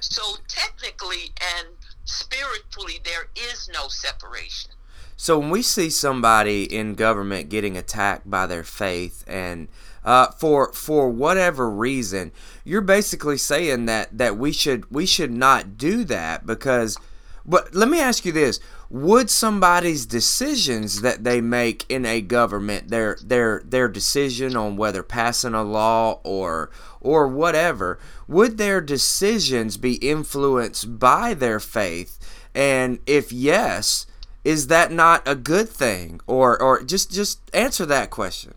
So 0.00 0.22
technically 0.48 1.30
and 1.56 1.68
spiritually 2.04 2.98
there 3.04 3.28
is 3.36 3.70
no 3.72 3.86
separation 3.86 4.72
So 5.22 5.38
when 5.38 5.50
we 5.50 5.62
see 5.62 5.88
somebody 5.88 6.64
in 6.64 6.94
government 6.94 7.48
getting 7.48 7.76
attacked 7.76 8.28
by 8.28 8.46
their 8.46 8.64
faith 8.64 9.22
and 9.28 9.68
uh, 10.04 10.32
for 10.32 10.72
for 10.72 11.10
whatever 11.10 11.70
reason, 11.70 12.32
you're 12.64 12.80
basically 12.80 13.38
saying 13.38 13.86
that 13.86 14.18
that 14.18 14.36
we 14.36 14.50
should 14.50 14.90
we 14.90 15.06
should 15.06 15.30
not 15.30 15.78
do 15.78 16.02
that 16.06 16.44
because. 16.44 16.98
But 17.46 17.72
let 17.72 17.88
me 17.88 18.00
ask 18.00 18.24
you 18.24 18.32
this: 18.32 18.58
Would 18.90 19.30
somebody's 19.30 20.06
decisions 20.06 21.02
that 21.02 21.22
they 21.22 21.40
make 21.40 21.88
in 21.88 22.04
a 22.04 22.20
government, 22.20 22.88
their 22.88 23.16
their 23.22 23.62
their 23.64 23.86
decision 23.86 24.56
on 24.56 24.76
whether 24.76 25.04
passing 25.04 25.54
a 25.54 25.62
law 25.62 26.18
or 26.24 26.72
or 27.00 27.28
whatever, 27.28 28.00
would 28.26 28.58
their 28.58 28.80
decisions 28.80 29.76
be 29.76 29.94
influenced 29.94 30.98
by 30.98 31.32
their 31.32 31.60
faith? 31.60 32.18
And 32.56 32.98
if 33.06 33.32
yes, 33.32 34.06
is 34.44 34.66
that 34.68 34.90
not 34.90 35.26
a 35.26 35.34
good 35.34 35.68
thing? 35.68 36.20
Or 36.26 36.60
or 36.60 36.82
just 36.82 37.10
just 37.12 37.38
answer 37.54 37.86
that 37.86 38.10
question. 38.10 38.54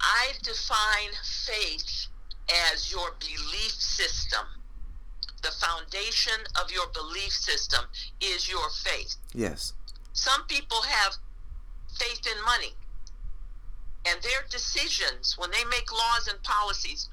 I 0.00 0.32
define 0.42 1.14
faith 1.22 2.06
as 2.72 2.90
your 2.90 3.14
belief 3.20 3.72
system. 3.72 4.46
The 5.42 5.50
foundation 5.50 6.46
of 6.60 6.70
your 6.70 6.86
belief 6.92 7.32
system 7.32 7.84
is 8.20 8.48
your 8.48 8.68
faith. 8.70 9.16
Yes. 9.34 9.72
Some 10.12 10.44
people 10.46 10.82
have 10.82 11.16
faith 11.98 12.26
in 12.26 12.44
money 12.44 12.74
and 14.06 14.20
their 14.22 14.44
decisions 14.50 15.36
when 15.38 15.50
they 15.50 15.64
make 15.64 15.92
laws 15.92 16.28
and 16.28 16.42
policies 16.42 17.08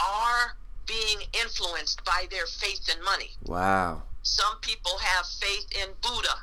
are 0.00 0.56
being 0.86 1.26
influenced 1.32 2.04
by 2.04 2.26
their 2.30 2.46
faith 2.46 2.88
in 2.94 3.02
money. 3.04 3.30
Wow. 3.44 4.02
Some 4.22 4.58
people 4.60 4.98
have 4.98 5.26
faith 5.26 5.66
in 5.72 5.90
Buddha 6.02 6.36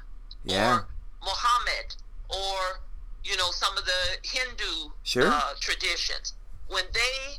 Yeah. 0.43 0.77
or 0.77 0.87
Muhammad 1.23 1.95
or 2.29 2.81
you 3.23 3.37
know 3.37 3.51
some 3.51 3.77
of 3.77 3.85
the 3.85 4.17
Hindu 4.23 4.89
Sure. 5.03 5.27
uh, 5.27 5.53
traditions. 5.59 6.33
When 6.67 6.85
they 6.93 7.35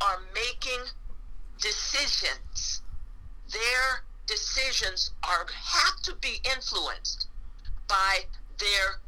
are 0.00 0.20
making 0.34 0.80
decisions, 1.60 2.82
their 3.52 4.04
decisions 4.26 5.12
are 5.24 5.46
have 5.52 6.00
to 6.02 6.14
be 6.16 6.40
influenced 6.54 7.28
by 7.88 8.20
their 8.58 9.00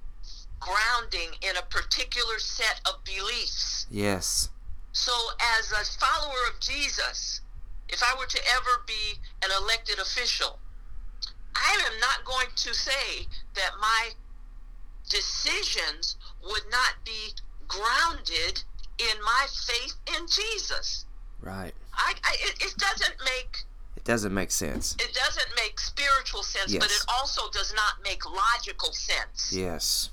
grounding 0.61 1.31
in 1.43 1.57
a 1.57 1.63
particular 1.63 2.39
set 2.39 2.81
of 2.87 3.03
beliefs. 3.05 3.87
Yes. 3.91 4.51
So, 4.93 5.13
as 5.59 5.71
a 5.73 5.85
follower 5.99 6.43
of 6.53 6.59
Jesus, 6.61 7.41
if 7.89 8.03
I 8.03 8.15
were 8.19 8.27
to 8.27 8.41
ever 8.51 8.83
be 8.87 9.15
an 9.45 9.51
elected 9.57 9.99
official, 9.99 10.59
I 11.59 11.83
am 11.93 11.99
not 12.01 12.25
going 12.25 12.49
to 12.55 12.75
say 12.75 13.27
that 13.55 13.71
my 13.81 14.11
decisions 15.09 16.17
would 16.43 16.63
not 16.71 16.95
be 17.05 17.33
grounded 17.67 18.63
in 18.99 19.23
my 19.25 19.47
faith 19.67 19.95
in 20.17 20.27
Jesus. 20.27 21.05
Right. 21.41 21.73
I, 21.95 22.15
I 22.25 22.37
it, 22.41 22.55
it 22.63 22.75
doesn't 22.79 23.15
make 23.25 23.65
It 23.97 24.05
doesn't 24.05 24.35
make 24.35 24.51
sense. 24.51 24.95
it 24.99 25.15
doesn't 25.15 25.49
make 25.57 25.79
spiritual 25.81 26.43
sense, 26.43 26.73
but 26.75 26.87
it 26.91 27.05
also 27.09 27.43
does 27.53 27.73
not 27.75 28.03
make 28.03 28.23
logical 28.31 28.93
sense 28.93 29.53
Yes. 29.53 30.11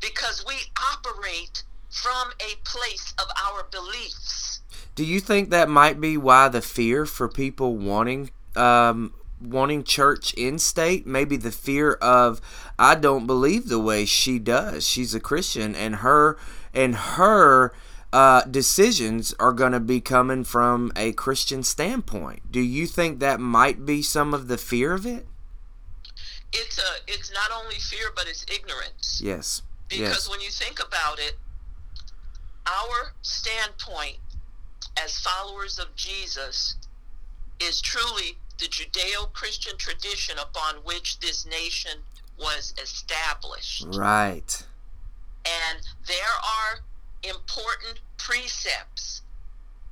because 0.00 0.44
we 0.46 0.54
operate 0.92 1.64
from 1.90 2.30
a 2.40 2.54
place 2.64 3.12
of 3.18 3.26
our 3.48 3.64
beliefs. 3.70 4.60
Do 4.94 5.04
you 5.04 5.18
think 5.20 5.50
that 5.50 5.68
might 5.68 6.00
be 6.00 6.16
why 6.16 6.48
the 6.48 6.62
fear 6.62 7.04
for 7.06 7.28
people 7.28 7.76
wanting 7.76 8.30
um, 8.54 9.12
wanting 9.40 9.84
church 9.84 10.34
in 10.34 10.58
state? 10.58 11.06
Maybe 11.06 11.36
the 11.36 11.50
fear 11.52 11.94
of 11.94 12.40
I 12.78 12.94
don't 12.94 13.26
believe 13.26 13.68
the 13.68 13.78
way 13.78 14.04
she 14.04 14.38
does. 14.38 14.86
She's 14.86 15.14
a 15.14 15.20
Christian, 15.20 15.74
and 15.74 15.96
her 15.96 16.38
and 16.72 16.94
her 16.94 17.72
uh, 18.12 18.42
decisions 18.44 19.34
are 19.38 19.52
going 19.52 19.72
to 19.72 19.80
be 19.80 20.00
coming 20.00 20.44
from 20.44 20.92
a 20.96 21.12
Christian 21.12 21.62
standpoint. 21.62 22.50
Do 22.50 22.60
you 22.60 22.86
think 22.86 23.20
that 23.20 23.40
might 23.40 23.86
be 23.86 24.02
some 24.02 24.34
of 24.34 24.48
the 24.48 24.58
fear 24.58 24.92
of 24.92 25.06
it? 25.06 25.26
It's 26.52 26.78
a 26.78 26.90
it's 27.06 27.32
not 27.32 27.50
only 27.52 27.76
fear 27.76 28.10
but 28.14 28.26
it's 28.26 28.44
ignorance. 28.52 29.20
Yes. 29.22 29.62
Because 29.88 30.00
Yes. 30.00 30.28
when 30.28 30.40
you 30.40 30.50
think 30.50 30.84
about 30.84 31.18
it, 31.18 31.36
our 32.66 33.12
standpoint 33.22 34.18
as 35.02 35.18
followers 35.18 35.78
of 35.78 35.94
Jesus 35.94 36.76
is 37.60 37.80
truly 37.80 38.38
the 38.60 38.66
Judeo 38.66 39.32
Christian 39.32 39.76
tradition 39.78 40.38
upon 40.38 40.76
which 40.84 41.18
this 41.20 41.46
nation 41.46 42.02
was 42.38 42.74
established. 42.82 43.86
Right. 43.88 44.64
And 45.46 45.80
there 46.06 46.36
are 46.60 46.80
important 47.22 48.00
precepts 48.18 49.22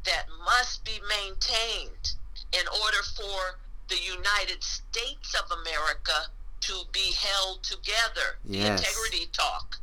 that 0.04 0.26
must 0.44 0.84
be 0.84 1.00
maintained 1.08 2.12
in 2.52 2.66
order 2.84 3.02
for 3.16 3.58
the 3.88 3.96
United 3.96 4.62
States 4.62 5.34
of 5.34 5.50
America 5.50 6.30
to 6.60 6.82
be 6.92 7.12
held 7.12 7.62
together. 7.62 8.36
Yes. 8.44 8.64
The 8.82 8.88
integrity 8.88 9.26
talk. 9.32 9.76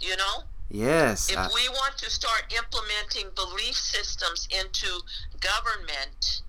You 0.00 0.16
know? 0.16 0.44
Yes. 0.70 1.30
If 1.30 1.36
I- 1.36 1.48
we 1.54 1.68
want 1.68 1.98
to 1.98 2.10
start 2.10 2.52
implementing 2.52 3.30
belief 3.34 3.76
systems 3.76 4.46
into 4.50 5.00
government 5.40 6.42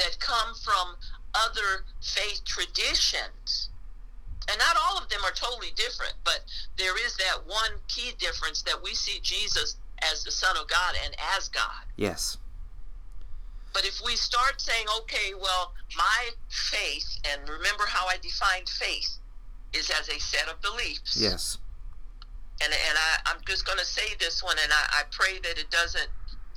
that 0.00 0.18
come 0.18 0.54
from 0.64 0.96
other 1.34 1.84
faith 2.02 2.42
traditions, 2.44 3.70
and 4.48 4.58
not 4.58 4.76
all 4.84 4.98
of 4.98 5.08
them 5.08 5.20
are 5.24 5.30
totally 5.32 5.70
different, 5.76 6.14
but 6.24 6.40
there 6.76 6.96
is 7.06 7.16
that 7.16 7.46
one 7.46 7.78
key 7.88 8.12
difference 8.18 8.62
that 8.62 8.82
we 8.82 8.94
see 8.94 9.20
Jesus 9.22 9.76
as 10.10 10.24
the 10.24 10.30
Son 10.32 10.56
of 10.56 10.66
God 10.66 10.94
and 11.04 11.14
as 11.36 11.48
God. 11.48 11.84
yes. 11.96 12.36
But 13.72 13.84
if 13.86 14.00
we 14.04 14.16
start 14.16 14.60
saying, 14.60 14.86
okay, 15.02 15.32
well, 15.40 15.72
my 15.96 16.30
faith, 16.48 17.06
and 17.30 17.48
remember 17.48 17.84
how 17.86 18.04
I 18.08 18.16
defined 18.20 18.68
faith, 18.68 19.18
is 19.72 19.88
as 19.90 20.08
a 20.08 20.18
set 20.18 20.48
of 20.48 20.60
beliefs 20.60 21.16
Yes. 21.16 21.58
and 22.60 22.72
and 22.72 22.98
I, 22.98 23.30
I'm 23.30 23.36
just 23.46 23.64
going 23.64 23.78
to 23.78 23.84
say 23.84 24.16
this 24.18 24.42
one, 24.42 24.56
and 24.60 24.72
I, 24.72 25.00
I 25.00 25.02
pray 25.12 25.38
that 25.44 25.56
it 25.56 25.70
doesn't 25.70 26.08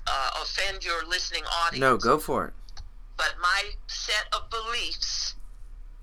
uh, 0.08 0.30
offend 0.42 0.84
your 0.84 1.06
listening 1.08 1.44
audience. 1.66 1.82
No, 1.82 1.98
go 1.98 2.18
for 2.18 2.48
it. 2.48 2.54
But 3.18 3.36
my 3.42 3.72
set 3.88 4.26
of 4.34 4.50
beliefs 4.50 5.36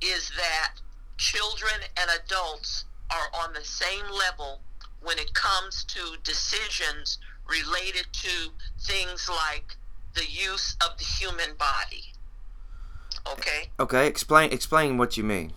is 0.00 0.30
that 0.36 0.74
children 1.16 1.80
and 1.96 2.10
adults 2.24 2.84
are 3.10 3.42
on 3.42 3.52
the 3.52 3.64
same 3.64 4.04
level 4.10 4.60
when 5.02 5.18
it 5.18 5.34
comes 5.34 5.84
to 5.84 6.16
decisions 6.22 7.18
related 7.48 8.06
to 8.12 8.50
things 8.80 9.28
like 9.28 9.76
the 10.14 10.24
use 10.26 10.76
of 10.82 10.96
the 10.98 11.04
human 11.04 11.54
body. 11.58 12.12
Okay? 13.32 13.70
Okay, 13.78 14.06
explain 14.06 14.52
explain 14.52 14.96
what 14.98 15.16
you 15.16 15.24
mean. 15.24 15.52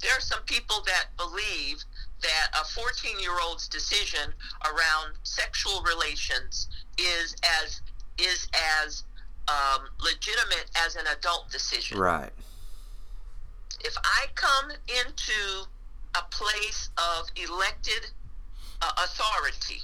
there 0.00 0.12
are 0.16 0.20
some 0.20 0.42
people 0.44 0.82
that 0.86 1.06
believe 1.16 1.84
that 2.22 2.48
a 2.60 2.64
14 2.64 3.20
year 3.20 3.38
old's 3.40 3.68
decision 3.68 4.32
around 4.64 5.14
sexual 5.22 5.82
relations 5.82 6.68
is 6.98 7.36
as 7.62 7.80
is 8.18 8.48
as 8.80 9.04
um, 9.48 9.88
legitimate 10.00 10.70
as 10.84 10.96
an 10.96 11.04
adult 11.18 11.50
decision. 11.50 11.98
Right. 11.98 12.30
If 13.84 13.94
I 14.04 14.26
come 14.34 14.70
into 14.88 15.64
a 16.14 16.22
place 16.30 16.90
of 16.96 17.26
elected 17.36 18.10
uh, 18.80 18.90
authority 19.04 19.82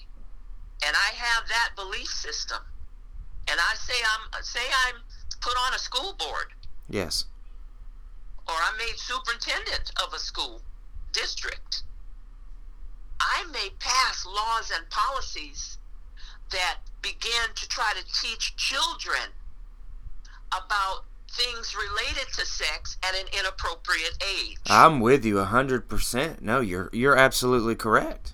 and 0.87 0.95
I 0.95 1.15
have 1.15 1.49
that 1.49 1.71
belief 1.75 2.07
system, 2.09 2.59
and 3.51 3.59
I 3.59 3.75
say 3.77 3.95
I'm 3.95 4.43
say 4.43 4.61
I'm 4.87 4.97
put 5.41 5.55
on 5.67 5.75
a 5.75 5.79
school 5.79 6.15
board 6.19 6.53
Yes. 6.89 7.25
or 8.47 8.55
I'm 8.55 8.77
made 8.77 8.97
superintendent 8.99 9.91
of 10.05 10.13
a 10.13 10.19
school 10.19 10.61
district, 11.13 11.83
I 13.21 13.45
may 13.53 13.71
pass 13.81 14.25
laws 14.27 14.71
and 14.75 14.89
policies 14.91 15.79
that 16.51 16.79
begin 17.03 17.49
to 17.55 17.69
try 17.69 17.93
to 17.95 18.05
teach 18.23 18.55
children 18.57 19.31
about 20.53 21.05
things 21.31 21.75
related 21.77 22.33
to 22.35 22.45
sex 22.47 22.97
at 23.03 23.15
an 23.15 23.27
inappropriate 23.39 24.23
age. 24.37 24.57
I'm 24.69 25.01
with 25.01 25.25
you 25.25 25.39
a 25.39 25.45
hundred 25.45 25.89
percent. 25.89 26.43
No, 26.43 26.61
you're 26.61 26.91
you're 26.93 27.17
absolutely 27.17 27.75
correct. 27.77 28.33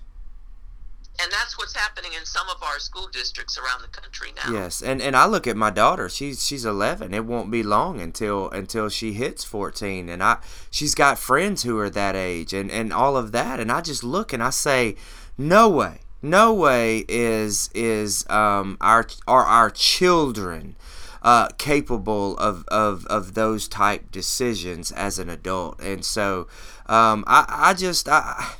and 1.21 1.31
that's 1.31 1.57
what's 1.57 1.73
happening 1.75 2.11
in 2.13 2.25
some 2.25 2.47
of 2.49 2.61
our 2.61 2.77
school 2.79 3.07
districts 3.07 3.57
around 3.57 3.81
the 3.81 3.87
country 3.87 4.29
now. 4.35 4.51
Yes, 4.51 4.81
and 4.81 5.01
and 5.01 5.15
I 5.15 5.25
look 5.27 5.47
at 5.47 5.55
my 5.55 5.69
daughter. 5.69 6.09
She's 6.09 6.45
she's 6.45 6.65
11. 6.65 7.13
It 7.13 7.25
won't 7.25 7.49
be 7.51 7.63
long 7.63 8.01
until 8.01 8.49
until 8.49 8.89
she 8.89 9.13
hits 9.13 9.43
14, 9.43 10.09
and 10.09 10.21
I 10.23 10.37
she's 10.71 10.93
got 10.95 11.17
friends 11.19 11.63
who 11.63 11.77
are 11.79 11.89
that 11.89 12.15
age, 12.15 12.53
and 12.53 12.69
and 12.71 12.91
all 12.91 13.15
of 13.17 13.31
that. 13.33 13.59
And 13.59 13.71
I 13.71 13.81
just 13.81 14.03
look 14.03 14.33
and 14.33 14.43
I 14.43 14.49
say, 14.49 14.95
no 15.37 15.69
way, 15.69 15.99
no 16.21 16.53
way 16.53 17.05
is 17.07 17.69
is 17.73 18.25
um 18.29 18.77
our 18.81 19.05
are 19.27 19.45
our 19.45 19.69
children. 19.69 20.75
Uh, 21.25 21.47
capable 21.57 22.37
of, 22.37 22.63
of, 22.67 23.03
of 23.07 23.33
those 23.33 23.67
type 23.67 24.11
decisions 24.11 24.91
as 24.91 25.17
an 25.17 25.27
adult, 25.27 25.81
and 25.81 26.05
so 26.05 26.47
um, 26.85 27.23
I, 27.25 27.45
I 27.49 27.73
just 27.73 28.07
I, 28.07 28.53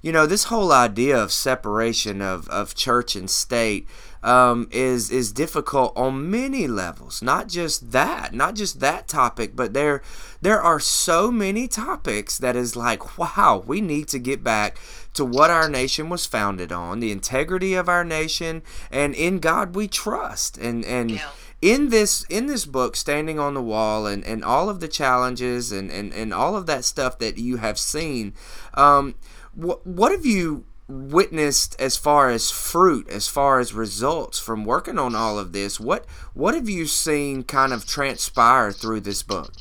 you 0.00 0.10
know 0.10 0.24
this 0.24 0.44
whole 0.44 0.72
idea 0.72 1.22
of 1.22 1.30
separation 1.32 2.22
of, 2.22 2.48
of 2.48 2.74
church 2.74 3.14
and 3.14 3.28
state 3.28 3.86
um, 4.22 4.68
is 4.70 5.10
is 5.10 5.32
difficult 5.32 5.92
on 5.96 6.30
many 6.30 6.66
levels. 6.66 7.20
Not 7.22 7.46
just 7.48 7.92
that 7.92 8.32
not 8.32 8.54
just 8.54 8.80
that 8.80 9.06
topic 9.06 9.54
but 9.54 9.74
there 9.74 10.00
there 10.40 10.62
are 10.62 10.80
so 10.80 11.30
many 11.30 11.68
topics 11.68 12.38
that 12.38 12.56
is 12.56 12.74
like 12.74 13.18
wow 13.18 13.62
we 13.66 13.80
need 13.80 14.08
to 14.08 14.18
get 14.18 14.42
back 14.42 14.78
to 15.14 15.24
what 15.24 15.50
our 15.50 15.68
nation 15.68 16.08
was 16.08 16.26
founded 16.26 16.72
on 16.72 17.00
the 17.00 17.12
integrity 17.12 17.74
of 17.74 17.88
our 17.88 18.04
nation 18.04 18.62
and 18.90 19.14
in 19.14 19.40
God 19.40 19.74
we 19.74 19.88
trust. 19.88 20.56
And 20.56 20.84
and 20.84 21.10
Yeah. 21.10 21.28
In 21.60 21.88
this 21.88 22.24
in 22.24 22.46
this 22.46 22.64
book 22.64 22.94
standing 22.94 23.38
on 23.38 23.54
the 23.54 23.62
wall 23.62 24.06
and, 24.06 24.24
and 24.24 24.44
all 24.44 24.68
of 24.68 24.80
the 24.80 24.88
challenges 24.88 25.72
and, 25.72 25.90
and, 25.90 26.12
and 26.12 26.32
all 26.32 26.56
of 26.56 26.66
that 26.66 26.84
stuff 26.84 27.18
that 27.18 27.36
you 27.36 27.56
have 27.56 27.78
seen 27.78 28.32
um, 28.74 29.14
what, 29.54 29.84
what 29.86 30.12
have 30.12 30.24
you 30.24 30.64
witnessed 30.88 31.78
as 31.78 31.96
far 31.96 32.30
as 32.30 32.50
fruit 32.50 33.08
as 33.10 33.28
far 33.28 33.60
as 33.60 33.74
results 33.74 34.38
from 34.38 34.64
working 34.64 34.98
on 34.98 35.14
all 35.14 35.38
of 35.38 35.52
this? 35.52 35.78
What 35.78 36.06
what 36.32 36.54
have 36.54 36.68
you 36.68 36.86
seen 36.86 37.42
kind 37.42 37.72
of 37.72 37.86
transpire 37.86 38.72
through 38.72 39.00
this 39.00 39.22
book? 39.22 39.52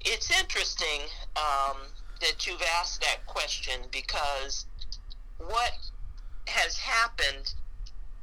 It's 0.00 0.30
interesting 0.40 1.02
um, 1.36 1.76
that 2.20 2.46
you've 2.46 2.62
asked 2.78 3.02
that 3.02 3.26
question 3.26 3.80
because 3.92 4.64
what 5.38 5.72
has 6.46 6.78
happened, 6.78 7.54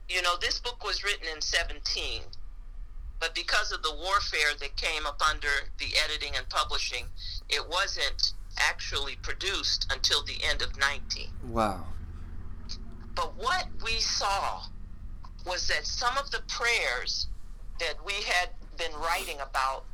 you 0.10 0.22
know, 0.24 0.36
this 0.41 0.60
book 0.60 0.84
was 0.84 1.04
written 1.04 1.28
in 1.34 1.41
17, 1.41 2.22
but 3.20 3.34
because 3.34 3.72
of 3.72 3.82
the 3.84 3.95
warfare 3.95 4.53
that 4.59 4.76
came 4.76 5.05
up 5.05 5.22
under 5.28 5.70
the 5.80 5.91
editing 6.03 6.36
and 6.36 6.47
publishing, 6.49 7.05
it 7.49 7.68
wasn't 7.68 8.34
actually 8.59 9.15
produced 9.22 9.88
until 9.91 10.24
the 10.24 10.38
end 10.43 10.61
of 10.61 10.78
19. 10.78 11.30
Wow. 11.49 11.86
But 13.15 13.36
what 13.36 13.68
we 13.84 13.99
saw 13.99 14.63
was 15.45 15.68
that 15.68 15.86
some 15.86 16.18
of 16.18 16.30
the 16.32 16.41
prayers 16.47 17.28
that 17.80 17.95
we 18.05 18.13
had 18.13 18.49
been 18.78 18.93
writing 18.93 19.38
about, 19.39 19.86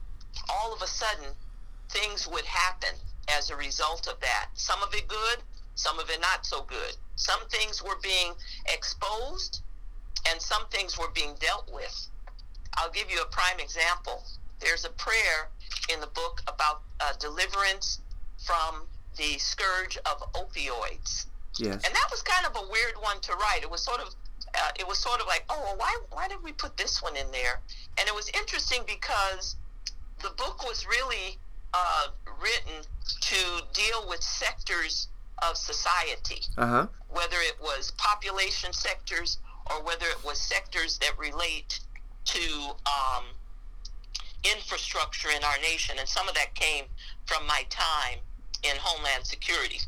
all 0.49 0.73
of 0.73 0.81
a 0.81 0.87
sudden, 0.87 1.29
things 1.89 2.27
would 2.27 2.45
happen 2.45 2.97
as 3.29 3.49
a 3.49 3.55
result 3.55 4.07
of 4.07 4.19
that. 4.19 4.49
Some 4.55 4.81
of 4.81 4.93
it 4.93 5.07
good, 5.07 5.37
some 5.75 5.99
of 5.99 6.09
it 6.09 6.19
not 6.21 6.45
so 6.45 6.63
good. 6.63 6.97
Some 7.15 7.39
things 7.49 7.81
were 7.83 7.97
being 8.01 8.33
exposed, 8.73 9.61
and 10.27 10.41
some 10.41 10.65
things 10.71 10.97
were 10.97 11.09
being 11.13 11.35
dealt 11.39 11.71
with. 11.73 12.07
I'll 12.77 12.91
give 12.91 13.09
you 13.09 13.21
a 13.21 13.25
prime 13.25 13.59
example. 13.59 14.23
There's 14.59 14.85
a 14.85 14.89
prayer 14.89 15.49
in 15.93 15.99
the 15.99 16.07
book 16.07 16.41
about 16.47 16.81
uh, 16.99 17.13
deliverance 17.19 17.99
from 18.45 18.83
the 19.17 19.37
scourge 19.37 19.97
of 19.97 20.21
opioids. 20.33 21.25
Yes. 21.57 21.83
And 21.85 21.93
that 21.93 22.07
was 22.11 22.21
kind 22.23 22.45
of 22.45 22.55
a 22.55 22.67
weird 22.71 22.95
one 22.99 23.19
to 23.21 23.33
write. 23.33 23.59
It 23.61 23.69
was 23.69 23.81
sort 23.83 23.99
of 24.01 24.07
uh, 24.55 24.69
it 24.79 24.87
was 24.87 24.99
sort 24.99 25.19
of 25.19 25.27
like, 25.27 25.43
oh, 25.49 25.59
well, 25.63 25.75
why 25.77 25.97
why 26.11 26.27
did 26.27 26.41
we 26.43 26.51
put 26.51 26.77
this 26.77 27.01
one 27.01 27.15
in 27.15 27.29
there? 27.31 27.59
And 27.97 28.07
it 28.07 28.13
was 28.15 28.29
interesting 28.29 28.81
because 28.87 29.55
the 30.21 30.29
book 30.37 30.63
was 30.63 30.85
really 30.87 31.37
uh, 31.73 32.07
written 32.41 32.83
to 33.21 33.35
deal 33.73 34.07
with 34.07 34.21
sectors 34.21 35.07
of 35.47 35.57
society, 35.57 36.41
Uh-huh. 36.57 36.87
whether 37.09 37.37
it 37.37 37.57
was 37.61 37.91
population 37.97 38.71
sectors 38.73 39.39
or 39.71 39.81
whether 39.83 40.05
it 40.05 40.23
was 40.23 40.39
sectors 40.39 40.97
that 40.99 41.17
relate 41.17 41.79
to 42.25 42.75
um, 42.85 43.23
infrastructure 44.43 45.29
in 45.29 45.43
our 45.43 45.57
nation. 45.61 45.95
And 45.99 46.07
some 46.07 46.27
of 46.27 46.35
that 46.35 46.55
came 46.55 46.85
from 47.25 47.45
my 47.47 47.65
time 47.69 48.19
in 48.63 48.75
Homeland 48.79 49.25
Security. 49.25 49.79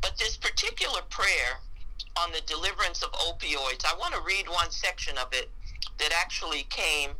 But 0.00 0.16
this 0.18 0.36
particular 0.36 1.00
prayer 1.08 1.60
on 2.16 2.32
the 2.32 2.40
deliverance 2.46 3.02
of 3.02 3.12
opioids, 3.12 3.84
I 3.84 3.96
want 3.98 4.14
to 4.14 4.20
read 4.20 4.48
one 4.48 4.70
section 4.70 5.16
of 5.18 5.28
it 5.32 5.50
that 5.98 6.10
actually 6.18 6.64
came 6.64 7.10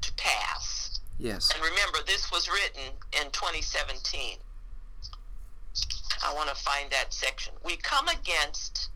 to 0.00 0.12
pass. 0.14 1.00
Yes. 1.18 1.50
And 1.54 1.62
remember, 1.62 1.98
this 2.06 2.30
was 2.30 2.48
written 2.48 2.92
in 3.12 3.30
2017. 3.30 4.38
I 6.26 6.34
want 6.34 6.48
to 6.48 6.54
find 6.54 6.90
that 6.90 7.12
section. 7.12 7.54
We 7.64 7.76
come 7.76 8.08
against, 8.08 8.88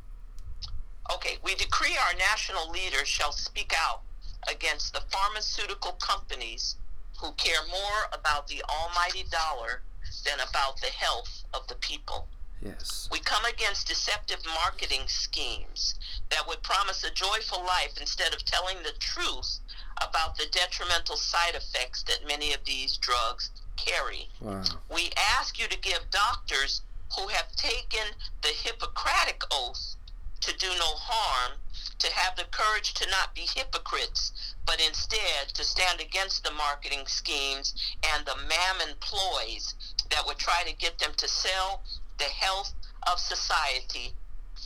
okay, 1.12 1.38
we 1.44 1.54
decree 1.54 1.96
our 1.96 2.18
national 2.18 2.70
leaders 2.70 3.06
shall 3.06 3.32
speak 3.32 3.72
out 3.76 4.02
against 4.50 4.92
the 4.92 5.02
pharmaceutical 5.10 5.92
companies 5.92 6.76
who 7.20 7.32
care 7.32 7.66
more 7.70 8.08
about 8.12 8.46
the 8.46 8.62
almighty 8.68 9.24
dollar 9.30 9.82
than 10.24 10.38
about 10.48 10.80
the 10.80 10.86
health 10.86 11.44
of 11.52 11.66
the 11.68 11.74
people. 11.76 12.28
Yes. 12.62 13.08
We 13.12 13.20
come 13.20 13.44
against 13.44 13.86
deceptive 13.86 14.44
marketing 14.46 15.02
schemes 15.06 15.94
that 16.30 16.46
would 16.48 16.62
promise 16.62 17.04
a 17.04 17.10
joyful 17.10 17.64
life 17.64 17.98
instead 18.00 18.34
of 18.34 18.44
telling 18.44 18.78
the 18.78 18.94
truth 18.98 19.60
about 20.00 20.36
the 20.36 20.46
detrimental 20.50 21.16
side 21.16 21.54
effects 21.54 22.02
that 22.04 22.26
many 22.26 22.52
of 22.52 22.64
these 22.64 22.96
drugs 22.96 23.50
carry. 23.76 24.28
Wow. 24.40 24.64
We 24.92 25.10
ask 25.38 25.58
you 25.58 25.68
to 25.68 25.78
give 25.78 26.00
doctors 26.10 26.82
who 27.16 27.28
have 27.28 27.50
taken 27.56 28.06
the 28.42 28.48
Hippocratic 28.48 29.42
oath 29.52 29.96
to 30.40 30.56
do 30.58 30.68
no 30.68 30.94
harm 30.96 31.58
to 31.98 32.12
have 32.12 32.36
the 32.36 32.44
courage 32.50 32.94
to 32.94 33.10
not 33.10 33.34
be 33.34 33.46
hypocrites, 33.54 34.32
but 34.66 34.80
instead 34.80 35.48
to 35.54 35.64
stand 35.64 36.00
against 36.00 36.44
the 36.44 36.50
marketing 36.52 37.06
schemes 37.06 37.74
and 38.14 38.24
the 38.26 38.36
mammon 38.36 38.94
ploys 39.00 39.74
that 40.10 40.26
would 40.26 40.38
try 40.38 40.62
to 40.64 40.76
get 40.76 40.98
them 40.98 41.12
to 41.16 41.28
sell 41.28 41.82
the 42.18 42.24
health 42.24 42.72
of 43.10 43.18
society 43.18 44.12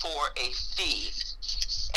for 0.00 0.30
a 0.36 0.52
fee. 0.74 1.10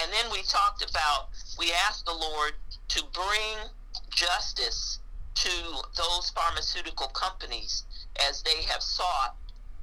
And 0.01 0.11
then 0.11 0.31
we 0.31 0.41
talked 0.43 0.87
about, 0.87 1.29
we 1.57 1.71
asked 1.87 2.05
the 2.05 2.13
Lord 2.13 2.53
to 2.89 3.03
bring 3.13 3.69
justice 4.09 4.99
to 5.35 5.49
those 5.97 6.29
pharmaceutical 6.29 7.07
companies 7.07 7.83
as 8.27 8.41
they 8.43 8.63
have 8.63 8.81
sought 8.81 9.35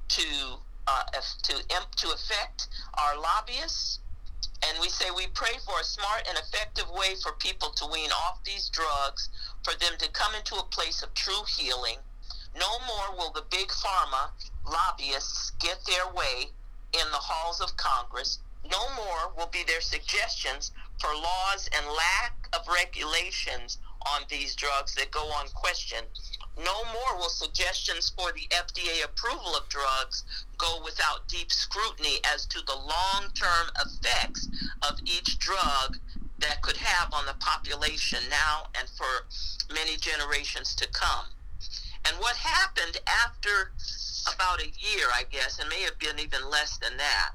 to 0.08 0.58
uh, 0.86 1.02
to 1.42 1.62
to 1.96 2.12
affect 2.12 2.68
our 2.94 3.18
lobbyists. 3.20 4.00
And 4.68 4.78
we 4.80 4.88
say 4.88 5.10
we 5.10 5.26
pray 5.28 5.58
for 5.66 5.80
a 5.80 5.84
smart 5.84 6.26
and 6.28 6.38
effective 6.38 6.88
way 6.90 7.14
for 7.16 7.32
people 7.32 7.70
to 7.70 7.86
wean 7.86 8.10
off 8.12 8.44
these 8.44 8.68
drugs, 8.68 9.28
for 9.64 9.74
them 9.74 9.94
to 9.98 10.10
come 10.10 10.34
into 10.34 10.56
a 10.56 10.64
place 10.64 11.02
of 11.02 11.12
true 11.14 11.42
healing. 11.56 11.98
No 12.54 12.78
more 12.80 13.16
will 13.16 13.32
the 13.32 13.44
big 13.50 13.68
pharma 13.68 14.30
lobbyists 14.66 15.52
get 15.58 15.84
their 15.86 16.06
way 16.12 16.52
in 16.92 17.10
the 17.10 17.18
halls 17.18 17.60
of 17.60 17.76
Congress. 17.76 18.38
No 18.64 18.94
more 18.94 19.32
will 19.36 19.48
be 19.48 19.64
their 19.64 19.80
suggestions 19.80 20.70
for 21.00 21.14
laws 21.14 21.68
and 21.76 21.86
lack 21.86 22.48
of 22.52 22.68
regulations 22.68 23.78
on 24.14 24.22
these 24.28 24.54
drugs 24.54 24.94
that 24.94 25.10
go 25.10 25.30
unquestioned. 25.40 26.06
No 26.58 26.84
more 26.84 27.16
will 27.16 27.30
suggestions 27.30 28.10
for 28.10 28.32
the 28.32 28.46
FDA 28.50 29.04
approval 29.04 29.56
of 29.56 29.68
drugs 29.68 30.24
go 30.58 30.80
without 30.84 31.28
deep 31.28 31.50
scrutiny 31.50 32.20
as 32.34 32.46
to 32.46 32.60
the 32.66 32.74
long 32.74 33.30
term 33.34 33.68
effects 33.80 34.48
of 34.82 34.98
each 35.04 35.38
drug 35.38 35.98
that 36.38 36.60
could 36.62 36.76
have 36.76 37.12
on 37.14 37.24
the 37.26 37.34
population 37.34 38.18
now 38.28 38.66
and 38.78 38.88
for 38.88 39.26
many 39.72 39.96
generations 39.96 40.74
to 40.74 40.88
come. 40.88 41.26
And 42.04 42.16
what 42.18 42.36
happened 42.36 42.98
after 43.06 43.72
about 44.34 44.60
a 44.60 44.66
year, 44.66 45.06
I 45.14 45.24
guess, 45.30 45.58
and 45.58 45.68
may 45.68 45.82
have 45.82 45.98
been 45.98 46.18
even 46.18 46.50
less 46.50 46.78
than 46.78 46.96
that. 46.96 47.32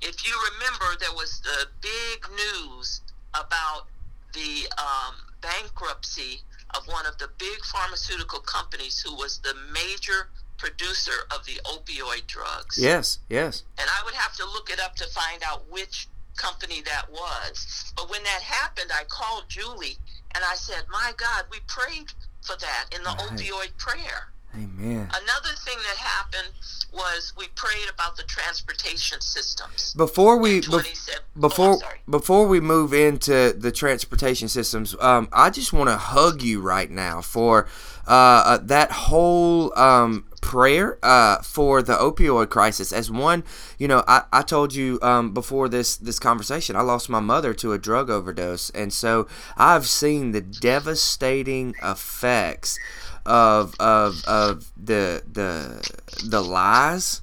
If 0.00 0.26
you 0.26 0.36
remember, 0.54 0.96
there 0.98 1.12
was 1.12 1.40
the 1.40 1.66
big 1.80 2.26
news 2.30 3.02
about 3.34 3.86
the 4.32 4.68
um, 4.78 5.14
bankruptcy 5.40 6.40
of 6.74 6.86
one 6.86 7.06
of 7.06 7.18
the 7.18 7.28
big 7.38 7.64
pharmaceutical 7.64 8.40
companies 8.40 9.00
who 9.00 9.14
was 9.14 9.38
the 9.38 9.54
major 9.72 10.28
producer 10.58 11.26
of 11.30 11.44
the 11.44 11.60
opioid 11.64 12.26
drugs. 12.26 12.78
Yes. 12.78 13.18
Yes. 13.28 13.64
And 13.78 13.88
I 13.90 14.04
would 14.04 14.14
have 14.14 14.34
to 14.36 14.44
look 14.46 14.70
it 14.70 14.80
up 14.80 14.94
to 14.96 15.06
find 15.08 15.42
out 15.44 15.70
which 15.70 16.08
company 16.36 16.80
that 16.82 17.10
was. 17.10 17.92
But 17.96 18.10
when 18.10 18.22
that 18.22 18.42
happened, 18.42 18.90
I 18.94 19.04
called 19.04 19.44
Julie 19.48 19.98
and 20.34 20.42
I 20.44 20.54
said, 20.54 20.84
My 20.90 21.12
God, 21.16 21.44
we 21.50 21.58
prayed 21.66 22.12
for 22.40 22.56
that 22.56 22.86
in 22.94 23.02
the 23.02 23.10
Right. 23.10 23.18
opioid 23.38 23.76
prayer. 23.78 24.31
Amen. 24.54 25.08
Another 25.08 25.54
thing 25.64 25.78
that 25.78 25.96
happened 25.96 26.52
was 26.92 27.32
we 27.38 27.46
prayed 27.54 27.88
about 27.92 28.16
the 28.16 28.22
transportation 28.24 29.20
systems. 29.20 29.94
Before 29.94 30.36
we 30.36 30.56
in 30.56 30.62
bef- 30.62 30.70
27 30.70 31.20
oh, 31.36 31.40
before 31.40 31.78
before 32.08 32.46
we 32.46 32.60
move 32.60 32.92
into 32.92 33.52
the 33.52 33.72
transportation 33.72 34.48
systems, 34.48 34.94
um, 35.00 35.28
I 35.32 35.50
just 35.50 35.72
want 35.72 35.88
to 35.88 35.96
hug 35.96 36.42
you 36.42 36.60
right 36.60 36.90
now 36.90 37.22
for 37.22 37.66
uh, 38.06 38.42
uh, 38.44 38.58
that 38.58 38.90
whole 38.92 39.76
um, 39.78 40.26
prayer 40.42 40.98
uh, 41.02 41.38
for 41.38 41.82
the 41.82 41.94
opioid 41.94 42.50
crisis. 42.50 42.92
As 42.92 43.10
one, 43.10 43.44
you 43.78 43.88
know, 43.88 44.04
I, 44.06 44.24
I 44.32 44.42
told 44.42 44.74
you 44.74 44.98
um, 45.00 45.32
before 45.32 45.70
this 45.70 45.96
this 45.96 46.18
conversation, 46.18 46.76
I 46.76 46.82
lost 46.82 47.08
my 47.08 47.20
mother 47.20 47.54
to 47.54 47.72
a 47.72 47.78
drug 47.78 48.10
overdose, 48.10 48.68
and 48.70 48.92
so 48.92 49.26
I've 49.56 49.86
seen 49.86 50.32
the 50.32 50.42
devastating 50.42 51.74
effects 51.82 52.78
of 53.24 53.74
of 53.80 54.24
of 54.26 54.72
the 54.76 55.22
the 55.30 55.90
the 56.28 56.42
lies 56.42 57.22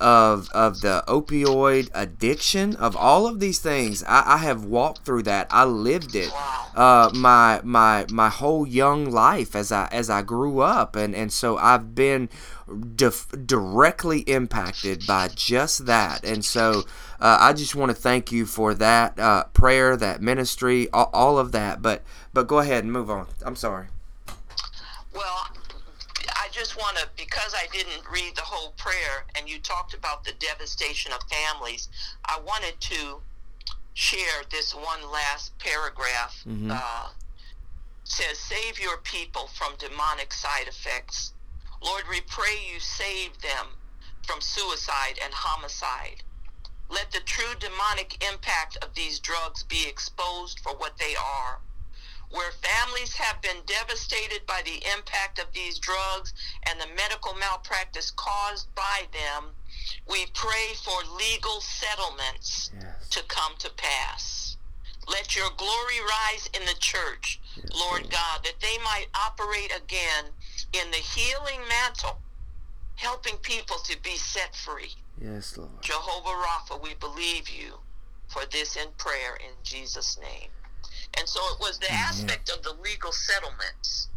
of 0.00 0.48
of 0.50 0.80
the 0.80 1.02
opioid 1.08 1.90
addiction 1.92 2.76
of 2.76 2.96
all 2.96 3.26
of 3.26 3.40
these 3.40 3.58
things 3.58 4.04
I, 4.04 4.34
I 4.34 4.36
have 4.38 4.64
walked 4.64 5.04
through 5.04 5.24
that. 5.24 5.48
I 5.50 5.64
lived 5.64 6.14
it 6.14 6.32
uh, 6.76 7.10
my 7.12 7.60
my 7.64 8.06
my 8.10 8.28
whole 8.28 8.66
young 8.66 9.10
life 9.10 9.56
as 9.56 9.72
I 9.72 9.88
as 9.90 10.08
I 10.08 10.22
grew 10.22 10.60
up. 10.60 10.94
And 10.94 11.14
and 11.14 11.32
so 11.32 11.56
I've 11.56 11.94
been 11.94 12.28
directly 12.96 14.20
impacted 14.20 15.04
by 15.06 15.28
just 15.34 15.86
that. 15.86 16.24
And 16.24 16.44
so 16.44 16.84
uh, 17.18 17.38
I 17.40 17.52
just 17.52 17.74
want 17.74 17.90
to 17.90 17.96
thank 17.96 18.30
you 18.30 18.46
for 18.46 18.74
that 18.74 19.18
uh, 19.18 19.44
prayer 19.52 19.96
that 19.96 20.22
ministry 20.22 20.88
all, 20.92 21.10
all 21.12 21.38
of 21.38 21.50
that. 21.52 21.82
But 21.82 22.04
but 22.32 22.46
go 22.46 22.58
ahead 22.60 22.84
and 22.84 22.92
move 22.92 23.10
on. 23.10 23.26
I'm 23.44 23.56
sorry 23.56 23.88
Well, 25.18 25.48
I 26.36 26.46
just 26.52 26.76
want 26.76 26.96
to, 26.98 27.08
because 27.16 27.52
I 27.52 27.66
didn't 27.72 28.08
read 28.08 28.36
the 28.36 28.42
whole 28.42 28.70
prayer 28.76 29.26
and 29.34 29.48
you 29.48 29.58
talked 29.58 29.92
about 29.92 30.22
the 30.22 30.30
devastation 30.38 31.12
of 31.12 31.18
families, 31.24 31.88
I 32.24 32.38
wanted 32.38 32.80
to 32.80 33.20
share 33.94 34.42
this 34.48 34.76
one 34.76 35.02
last 35.10 35.58
paragraph. 35.58 36.36
Mhm. 36.46 36.70
Uh, 36.70 37.08
says, 38.04 38.38
Save 38.38 38.78
your 38.78 38.98
people 38.98 39.48
from 39.48 39.74
demonic 39.76 40.32
side 40.32 40.68
effects. 40.68 41.32
Lord, 41.82 42.06
we 42.08 42.20
pray 42.20 42.56
you 42.72 42.78
save 42.78 43.40
them 43.40 43.76
from 44.24 44.40
suicide 44.40 45.18
and 45.20 45.34
homicide. 45.34 46.22
Let 46.88 47.10
the 47.10 47.20
true 47.20 47.54
demonic 47.56 48.22
impact 48.24 48.76
of 48.76 48.94
these 48.94 49.18
drugs 49.18 49.64
be 49.64 49.86
exposed 49.88 50.60
for 50.60 50.74
what 50.76 50.96
they 50.98 51.16
are. 51.16 51.60
Where 52.30 52.50
families 52.52 53.14
have 53.14 53.40
been 53.42 53.56
devastated 53.66 54.44
by 54.46 54.62
the 54.64 54.82
impact 54.96 55.38
of 55.38 55.46
these 55.54 55.78
drugs 55.78 56.34
and 56.68 56.78
the 56.80 56.86
medical 56.96 57.34
malpractice 57.34 58.10
caused 58.12 58.72
by 58.74 59.02
them, 59.12 59.50
we 60.08 60.26
pray 60.34 60.74
for 60.84 61.00
legal 61.16 61.60
settlements 61.60 62.70
Yes. 62.78 63.08
to 63.10 63.22
come 63.24 63.54
to 63.58 63.70
pass. 63.70 64.56
Let 65.06 65.34
your 65.34 65.48
glory 65.56 66.00
rise 66.00 66.50
in 66.52 66.64
the 66.66 66.74
church, 66.78 67.40
Yes, 67.56 67.66
Lord 67.74 68.02
Lord. 68.02 68.10
God, 68.12 68.44
that 68.44 68.60
they 68.60 68.76
might 68.78 69.06
operate 69.14 69.72
again 69.74 70.26
in 70.74 70.90
the 70.90 70.98
healing 70.98 71.60
mantle, 71.66 72.18
helping 72.96 73.38
people 73.38 73.76
to 73.84 73.96
be 74.02 74.16
set 74.16 74.54
free. 74.54 74.94
Yes, 75.18 75.56
Lord. 75.56 75.80
Jehovah 75.80 76.42
Rapha, 76.44 76.82
we 76.82 76.92
believe 76.94 77.48
you 77.48 77.78
for 78.28 78.44
this 78.52 78.76
in 78.76 78.88
prayer 78.98 79.36
in 79.36 79.54
Jesus' 79.62 80.18
name. 80.20 80.50
And 81.16 81.28
so 81.28 81.40
it 81.54 81.60
was 81.60 81.78
the 81.78 81.86
Amen. 81.88 82.04
aspect 82.08 82.50
of 82.50 82.62
the 82.62 82.74
legal 82.82 83.12
settlements 83.12 84.08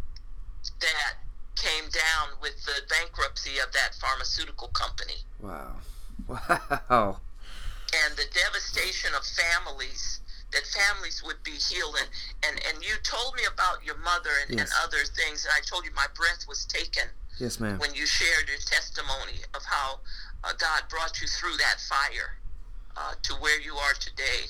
that 0.80 1.14
came 1.56 1.90
down 1.90 2.38
with 2.42 2.64
the 2.66 2.82
bankruptcy 2.90 3.60
of 3.60 3.72
that 3.74 3.94
pharmaceutical 3.96 4.68
company 4.70 5.18
Wow. 5.40 5.76
Wow. 6.90 7.20
and 7.94 8.16
the 8.16 8.26
devastation 8.34 9.12
of 9.16 9.24
families 9.26 10.20
that 10.54 10.64
families 10.68 11.22
would 11.26 11.42
be 11.44 11.52
healed 11.52 11.96
and 12.00 12.10
and, 12.48 12.56
and 12.68 12.84
you 12.84 12.96
told 13.04 13.36
me 13.36 13.44
about 13.52 13.84
your 13.86 13.98
mother 14.00 14.30
and, 14.48 14.60
and 14.60 14.70
other 14.84 15.04
things 15.16 15.46
and 15.46 15.54
i 15.56 15.62
told 15.66 15.86
you 15.86 15.92
my 15.96 16.08
breath 16.16 16.46
was 16.48 16.66
taken 16.66 17.08
Yes, 17.40 17.60
ma'am. 17.60 17.80
when 17.80 17.94
you 17.94 18.06
shared 18.06 18.48
your 18.48 18.60
testimony 18.66 19.42
of 19.54 19.62
how 19.66 20.00
uh, 20.44 20.54
god 20.58 20.84
brought 20.90 21.20
you 21.22 21.28
through 21.28 21.58
that 21.58 21.78
fire 21.82 22.38
uh, 22.98 23.14
to 23.24 23.34
where 23.36 23.60
you 23.62 23.76
are 23.76 23.94
today 24.00 24.48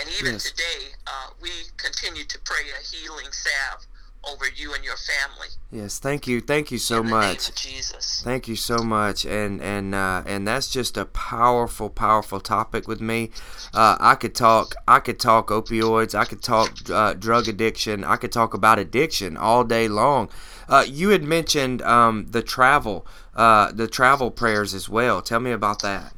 and 0.00 0.08
even 0.18 0.32
Yes. 0.34 0.50
today 0.50 0.94
uh, 1.06 1.30
we 1.42 1.50
continue 1.76 2.24
to 2.24 2.38
pray 2.44 2.64
a 2.70 2.82
healing 2.84 3.30
salve 3.32 3.86
over 4.24 4.44
you 4.54 4.74
and 4.74 4.84
your 4.84 4.96
family 4.96 5.48
Yes, 5.72 6.00
thank 6.00 6.26
you. 6.26 6.40
Thank 6.40 6.72
you 6.72 6.78
so 6.78 7.00
much. 7.00 7.54
jesus 7.54 8.22
Thank 8.24 8.48
you 8.48 8.56
so 8.56 8.78
much, 8.78 9.24
and 9.24 9.62
and 9.62 9.94
uh, 9.94 10.22
and 10.26 10.46
that's 10.46 10.68
just 10.68 10.96
a 10.96 11.04
powerful, 11.04 11.88
powerful 11.88 12.40
topic 12.40 12.88
with 12.88 13.00
me. 13.00 13.30
Uh, 13.72 13.96
I 14.00 14.16
could 14.16 14.34
talk, 14.34 14.74
I 14.88 14.98
could 14.98 15.20
talk 15.20 15.48
opioids, 15.48 16.12
I 16.14 16.24
could 16.24 16.42
talk 16.42 16.72
uh, 16.90 17.14
drug 17.14 17.46
addiction, 17.46 18.02
I 18.02 18.16
could 18.16 18.32
talk 18.32 18.52
about 18.52 18.80
addiction 18.80 19.36
all 19.36 19.62
day 19.62 19.86
long. 19.86 20.28
Uh, 20.68 20.84
you 20.88 21.10
had 21.10 21.22
mentioned 21.22 21.82
um, 21.82 22.26
the 22.30 22.42
travel, 22.42 23.06
uh, 23.36 23.70
the 23.70 23.86
travel 23.86 24.30
prayers 24.32 24.74
as 24.74 24.88
well. 24.88 25.22
Tell 25.22 25.40
me 25.40 25.52
about 25.52 25.82
that. 25.82 26.12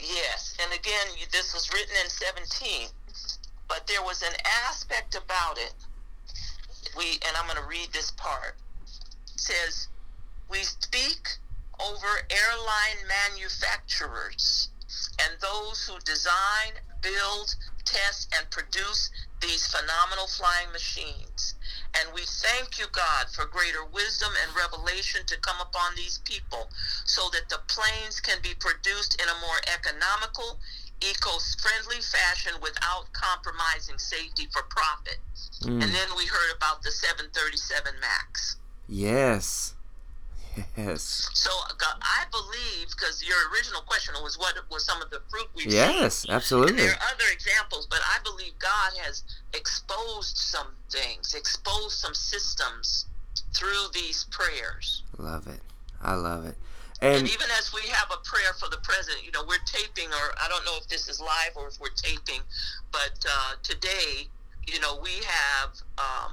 Yes, 0.00 0.56
and 0.62 0.72
again, 0.72 1.06
this 1.32 1.52
was 1.52 1.70
written 1.72 1.94
in 2.02 2.08
17, 2.08 2.88
but 3.68 3.86
there 3.86 4.02
was 4.02 4.22
an 4.22 4.34
aspect 4.68 5.14
about 5.14 5.58
it. 5.58 5.74
We 6.96 7.18
and 7.26 7.36
I'm 7.36 7.46
going 7.46 7.58
to 7.58 7.68
read 7.68 7.88
this 7.92 8.10
part. 8.12 8.56
It 9.34 9.40
says, 9.40 9.88
"We 10.48 10.62
speak 10.62 11.38
over 11.80 12.22
airline 12.30 13.06
manufacturers 13.06 14.70
and 15.20 15.40
those 15.40 15.86
who 15.86 15.98
design, 16.00 16.80
build, 17.02 17.54
test, 17.84 18.34
and 18.36 18.50
produce 18.50 19.10
these 19.40 19.66
phenomenal 19.66 20.26
flying 20.26 20.70
machines. 20.72 21.54
And 21.94 22.12
we 22.14 22.22
thank 22.24 22.78
you, 22.78 22.86
God, 22.92 23.28
for 23.30 23.46
greater 23.46 23.84
wisdom 23.84 24.32
and 24.42 24.56
revelation 24.56 25.24
to 25.26 25.40
come 25.40 25.60
upon 25.60 25.94
these 25.94 26.18
people 26.24 26.68
so 27.04 27.28
that 27.32 27.48
the 27.48 27.60
planes 27.68 28.20
can 28.20 28.38
be 28.42 28.54
produced 28.58 29.20
in 29.20 29.28
a 29.28 29.40
more 29.40 29.60
economical, 29.72 30.58
eco 31.00 31.30
friendly 31.60 32.00
fashion 32.02 32.52
without 32.62 33.12
compromising 33.12 33.98
safety 33.98 34.48
for 34.52 34.62
profit. 34.64 35.18
Mm, 35.62 35.82
And 35.82 35.94
then 35.94 36.08
we 36.16 36.26
heard 36.26 36.56
about 36.56 36.82
the 36.82 36.90
737 36.90 37.94
MAX. 38.00 38.56
yes, 38.88 39.74
yes, 40.76 41.28
So 41.34 41.50
I 41.50 42.24
believe, 42.30 42.88
because 42.90 43.22
your 43.22 43.36
original 43.52 43.82
question 43.82 44.14
was 44.22 44.38
what 44.38 44.54
was 44.70 44.84
some 44.84 45.02
of 45.02 45.10
the 45.10 45.20
fruit 45.28 45.48
we've 45.54 45.64
seen. 45.70 45.72
yes, 45.72 46.24
And 46.24 46.32
absolutely. 46.32 46.76
there 46.76 46.92
are 46.92 47.08
other 47.14 47.24
examples, 47.32 47.86
but 47.86 48.00
I 48.02 48.18
believe 48.24 48.52
God 48.58 48.92
has 49.04 49.22
exposed 49.54 50.36
some 50.38 50.68
things, 50.90 51.34
exposed 51.34 51.98
some 51.98 52.14
systems 52.14 53.06
through 53.54 53.88
these 53.92 54.24
prayers. 54.30 55.02
Love 55.18 55.46
it. 55.46 55.60
I 56.02 56.14
love 56.14 56.46
it. 56.46 56.56
And, 57.02 57.16
And 57.16 57.28
even 57.28 57.46
as 57.58 57.72
we 57.74 57.82
have 57.88 58.08
a 58.10 58.16
prayer 58.24 58.52
for 58.58 58.68
the 58.70 58.78
president, 58.82 59.24
you 59.24 59.32
know, 59.32 59.44
we're 59.46 59.62
taping, 59.66 60.08
or 60.08 60.34
I 60.40 60.48
don't 60.48 60.64
know 60.64 60.76
if 60.80 60.88
this 60.88 61.08
is 61.08 61.20
live 61.20 61.52
or 61.54 61.68
if 61.68 61.78
we're 61.80 61.94
taping, 61.96 62.40
but 62.90 63.24
uh, 63.28 63.52
today, 63.62 64.28
you 64.66 64.80
know, 64.80 64.98
we 65.02 65.10
have 65.26 65.70
um, 65.98 66.32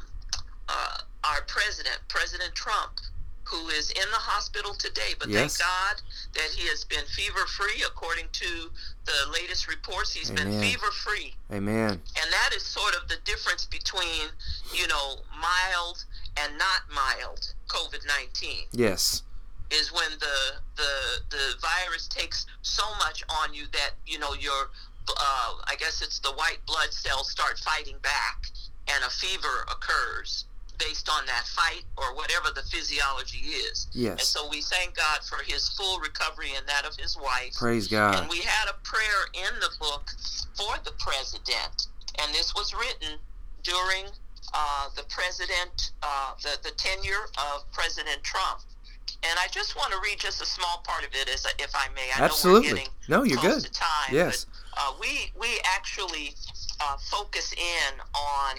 uh, 0.70 0.98
our 1.26 1.42
president, 1.48 2.00
President 2.08 2.56
Trump, 2.56 3.00
who 3.46 3.68
is 3.68 3.92
in 3.92 4.10
the 4.12 4.18
hospital 4.18 4.74
today. 4.74 5.14
But 5.20 5.28
Yes. 5.28 5.58
thank 5.58 5.70
God 5.70 6.02
that 6.36 6.50
he 6.56 6.66
has 6.70 6.86
been 6.86 7.04
fever 7.08 7.46
free, 7.46 7.84
according 7.86 8.28
to 8.32 8.72
the 9.06 9.32
latest 9.34 9.68
reports. 9.68 10.14
He's 10.14 10.32
been 10.32 10.60
fever 10.62 10.92
free. 10.92 11.36
Amen. 11.52 11.90
And 11.92 12.32
that 12.32 12.52
is 12.56 12.64
sort 12.64 12.96
of 12.96 13.10
the 13.10 13.18
difference 13.26 13.66
between, 13.66 14.30
you 14.74 14.88
know, 14.88 15.18
mild 15.40 16.06
and 16.38 16.58
not 16.58 16.82
mild 16.96 17.54
COVID 17.68 18.08
19 18.08 18.68
Yes. 18.72 19.24
Is 19.74 19.92
when 19.92 20.12
the 20.20 20.38
the 20.76 20.94
the 21.30 21.56
virus 21.62 22.08
takes 22.08 22.46
so 22.62 22.84
much 23.00 23.24
on 23.44 23.54
you 23.54 23.66
that 23.74 23.92
you 24.06 24.20
know 24.20 24.34
your 24.34 24.70
uh, 25.10 25.54
I 25.66 25.76
guess 25.78 26.02
it's 26.02 26.20
the 26.20 26.32
white 26.32 26.60
blood 26.66 26.94
cells 26.94 27.30
start 27.30 27.60
fighting 27.60 27.98
back 28.02 28.48
and 28.88 29.04
a 29.04 29.10
fever 29.10 29.66
occurs 29.70 30.46
based 30.80 31.10
on 31.10 31.26
that 31.26 31.46
fight 31.48 31.84
or 31.98 32.16
whatever 32.16 32.50
the 32.54 32.64
physiology 32.64 33.38
is. 33.70 33.88
Yes. 33.94 34.12
And 34.12 34.22
so 34.22 34.50
we 34.50 34.62
thank 34.62 34.96
God 34.96 35.20
for 35.24 35.38
his 35.44 35.70
full 35.70 36.00
recovery 36.00 36.52
and 36.58 36.68
that 36.68 36.86
of 36.86 36.96
his 36.98 37.16
wife. 37.18 37.54
Praise 37.56 37.88
God. 37.88 38.16
And 38.16 38.30
we 38.30 38.40
had 38.40 38.70
a 38.70 38.76
prayer 38.84 39.28
in 39.34 39.60
the 39.60 39.70
book 39.80 40.10
for 40.56 40.76
the 40.84 40.92
president, 41.00 41.88
and 42.20 42.34
this 42.34 42.54
was 42.56 42.74
written 42.74 43.18
during 43.64 44.06
uh, 44.54 44.90
the 44.96 45.04
president, 45.10 45.92
uh, 46.02 46.34
the 46.42 46.58
the 46.64 46.76
tenure 46.76 47.26
of 47.38 47.72
President 47.72 48.24
Trump. 48.24 48.62
And 49.24 49.40
I 49.40 49.48
just 49.52 49.76
want 49.78 49.94
to 49.94 50.00
read 50.04 50.20
just 50.20 50.42
a 50.42 50.46
small 50.46 50.84
part 50.86 51.04
of 51.06 51.12
it, 51.14 51.30
as 51.30 51.46
if 51.60 51.72
I 51.76 51.88
may. 51.96 52.10
I 52.14 52.20
know 52.20 52.26
Absolutely. 52.26 52.70
we're 52.70 52.76
getting 52.76 52.92
No, 53.08 53.24
you're 53.24 53.38
close 53.38 53.64
good. 53.64 53.74
to 53.74 53.80
time. 53.80 54.12
Yes. 54.12 54.46
But, 54.46 54.82
uh, 54.82 54.94
we 55.00 55.32
we 55.40 55.60
actually 55.66 56.34
uh, 56.82 56.98
focus 57.10 57.54
in 57.54 58.00
on 58.16 58.56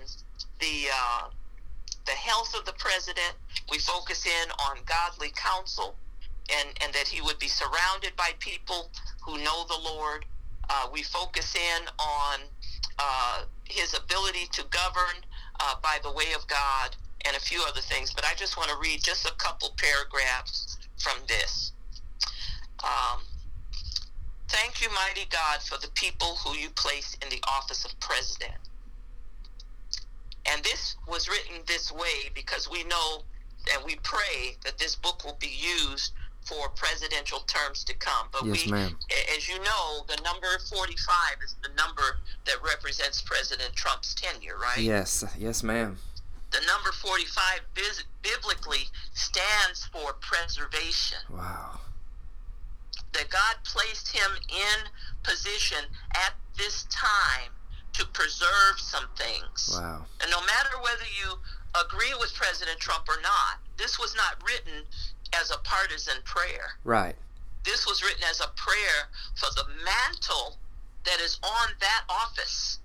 the 0.61 0.89
uh, 0.95 1.29
the 2.07 2.13
health 2.13 2.55
of 2.59 2.65
the 2.65 2.73
president. 2.79 3.35
We 3.71 3.79
focus 3.79 4.25
in 4.27 4.51
on 4.53 4.79
godly 4.87 5.33
counsel, 5.37 5.97
and 6.57 6.69
and 6.83 6.93
that 6.95 7.09
he 7.09 7.21
would 7.21 7.39
be 7.39 7.49
surrounded 7.49 8.17
by 8.17 8.31
people 8.39 8.91
who 9.23 9.39
know 9.39 9.65
the 9.69 9.79
Lord. 9.83 10.25
Uh, 10.71 10.89
we 10.93 11.03
focus 11.03 11.55
in 11.55 11.83
on 11.99 12.41
uh, 12.99 13.43
his 13.69 13.93
ability 13.95 14.47
to 14.53 14.63
govern 14.71 15.17
uh, 15.61 15.75
by 15.83 15.99
the 16.03 16.11
way 16.13 16.33
of 16.35 16.47
God 16.49 16.97
and 17.27 17.37
a 17.37 17.41
few 17.41 17.63
other 17.69 17.81
things. 17.81 18.13
But 18.15 18.25
I 18.25 18.35
just 18.35 18.57
want 18.57 18.71
to 18.71 18.77
read 18.81 19.03
just 19.03 19.27
a 19.27 19.33
couple 19.37 19.71
paragraphs 19.77 20.79
from 20.99 21.19
this. 21.29 21.73
Um, 22.83 23.21
Thank 24.49 24.83
you, 24.83 24.89
mighty 24.91 25.27
God, 25.31 25.63
for 25.63 25.79
the 25.81 25.91
people 25.95 26.37
who 26.45 26.55
you 26.57 26.69
placed 26.77 27.21
in 27.25 27.29
the 27.31 27.43
office 27.49 27.85
of 27.85 27.99
president. 27.99 28.55
And 30.49 30.63
this 30.63 30.95
was 31.09 31.29
written 31.29 31.57
this 31.67 31.91
way 31.91 32.31
because 32.35 32.71
we 32.71 32.85
know 32.85 33.23
and 33.75 33.85
we 33.85 33.97
pray 34.03 34.57
that 34.65 34.79
this 34.79 34.95
book 34.95 35.25
will 35.25 35.39
be 35.41 35.51
used 35.59 36.13
for 36.43 36.69
presidential 36.77 37.41
terms 37.41 37.83
to 37.85 37.95
come. 37.95 38.29
But 38.31 38.45
Yes, 38.45 38.67
we, 38.67 38.73
ma'am. 38.73 38.97
as 39.35 39.49
you 39.49 39.59
know, 39.61 40.05
the 40.07 40.21
number 40.23 40.47
45 40.71 41.17
is 41.43 41.57
the 41.63 41.71
number 41.71 42.19
that 42.45 42.57
represents 42.63 43.23
President 43.23 43.75
Trump's 43.75 44.15
tenure, 44.15 44.59
right? 44.59 44.79
Yes. 44.79 45.25
Yes, 45.39 45.63
ma'am. 45.63 45.97
The 46.55 46.65
number 46.67 46.93
45 46.93 47.61
bis- 47.75 48.05
biblically 48.23 48.89
stands 49.13 49.87
for 49.87 50.13
preservation 50.15 51.19
Wow. 51.29 51.81
that 53.13 53.29
God 53.29 53.57
placed 53.65 54.09
him 54.13 54.31
in 54.49 54.89
position 55.25 55.85
at 56.15 56.35
this 56.57 56.85
time 56.91 57.51
to 57.95 58.07
preserve 58.07 58.79
some 58.79 59.09
things. 59.17 59.71
Wow. 59.81 60.07
And 60.21 60.31
no 60.31 60.41
matter 60.43 60.79
whether 60.81 61.05
you 61.21 61.39
agree 61.75 62.15
with 62.21 62.33
President 62.35 62.79
Trump 62.79 63.09
or 63.09 63.21
not, 63.21 63.59
this 63.77 63.99
was 63.99 64.15
not 64.15 64.41
written 64.45 64.87
as 65.33 65.51
a 65.51 65.59
partisan 65.59 66.23
prayer. 66.25 66.79
Right. 66.85 67.17
This 67.65 67.85
was 67.85 68.01
written 68.03 68.23
as 68.31 68.41
a 68.41 68.49
prayer 68.55 69.09
for 69.35 69.51
the 69.57 69.65
mantle 69.85 70.59
that 71.05 71.21
is 71.21 71.39
on 71.43 71.69
that 71.81 72.05
office. 72.09 72.79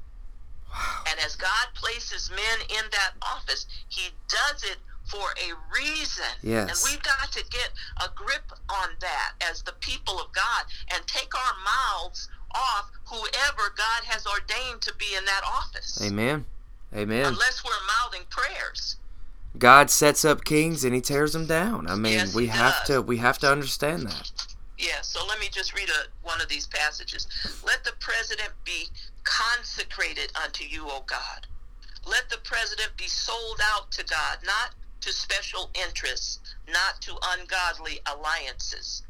Wow. 0.70 1.03
And 1.09 1.20
as 1.26 1.36
God 1.36 1.67
places 1.76 2.30
men 2.30 2.59
in 2.70 2.86
that 2.91 3.11
office, 3.22 3.65
He 3.89 4.09
does 4.28 4.63
it 4.63 4.78
for 5.05 5.17
a 5.41 5.53
reason. 5.76 6.26
Yes. 6.43 6.70
And 6.70 6.91
we've 6.91 7.01
got 7.03 7.32
to 7.32 7.43
get 7.49 7.72
a 7.97 8.09
grip 8.15 8.51
on 8.70 8.89
that 9.01 9.34
as 9.49 9.63
the 9.63 9.74
people 9.80 10.20
of 10.20 10.32
God 10.34 10.65
and 10.93 11.05
take 11.07 11.34
our 11.36 11.53
mouths 11.65 12.30
off 12.53 12.91
whoever 13.05 13.74
God 13.76 14.03
has 14.05 14.26
ordained 14.28 14.82
to 14.82 14.93
be 14.95 15.15
in 15.17 15.26
that 15.26 15.41
office. 15.45 15.99
Amen. 16.03 16.45
Amen. 16.95 17.26
Unless 17.26 17.63
we're 17.63 17.72
mouthing 18.03 18.26
prayers. 18.30 18.97
God 19.57 19.89
sets 19.89 20.24
up 20.24 20.43
kings 20.43 20.84
and 20.84 20.93
he 20.93 21.01
tears 21.01 21.34
them 21.34 21.45
down. 21.47 21.88
I 21.89 21.95
mean, 21.95 22.13
Yes, 22.13 22.36
we 22.36 22.47
have 22.47 22.76
does. 22.80 22.88
to 22.88 23.01
we 23.01 23.17
have 23.17 23.39
to 23.39 23.51
understand 23.51 24.03
that. 24.07 24.32
Yeah, 24.78 25.01
so 25.01 25.26
let 25.28 25.39
me 25.39 25.47
just 25.51 25.76
read 25.76 25.89
a, 25.89 26.07
one 26.26 26.39
of 26.39 26.47
these 26.47 26.65
passages. 26.67 27.28
Let 27.65 27.84
the 27.84 27.91
president 27.99 28.51
be 28.63 28.88
consecrated 29.24 30.32
unto 30.41 30.63
you, 30.63 30.89
O 30.89 31.03
God. 31.05 31.47
Let 32.05 32.30
the 32.30 32.38
president 32.43 32.97
be 32.97 33.07
sold 33.07 33.59
out 33.63 33.91
to 33.91 34.03
God, 34.03 34.39
not 34.45 34.76
to 35.01 35.11
special 35.11 35.70
interests, 35.74 36.39
not 36.67 37.01
to 37.01 37.17
ungodly 37.34 37.99
alliances. 38.05 39.03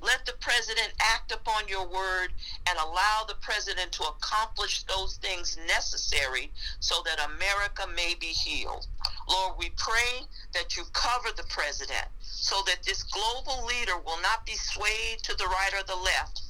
Let 0.00 0.24
the 0.26 0.32
president 0.34 0.92
act 1.00 1.30
upon 1.30 1.68
your 1.68 1.86
word 1.86 2.32
and 2.68 2.78
allow 2.78 3.24
the 3.24 3.36
president 3.36 3.92
to 3.92 4.04
accomplish 4.04 4.82
those 4.84 5.16
things 5.18 5.56
necessary 5.66 6.52
so 6.80 7.02
that 7.04 7.20
America 7.24 7.86
may 7.86 8.14
be 8.14 8.28
healed. 8.28 8.86
Lord, 9.28 9.56
we 9.58 9.70
pray 9.76 10.26
that 10.54 10.76
you 10.76 10.84
cover 10.92 11.28
the 11.36 11.44
president 11.44 12.08
so 12.20 12.62
that 12.66 12.82
this 12.82 13.02
global 13.02 13.66
leader 13.66 13.98
will 13.98 14.20
not 14.20 14.46
be 14.46 14.54
swayed 14.56 15.18
to 15.24 15.36
the 15.36 15.46
right 15.46 15.74
or 15.74 15.84
the 15.84 15.96
left, 15.96 16.42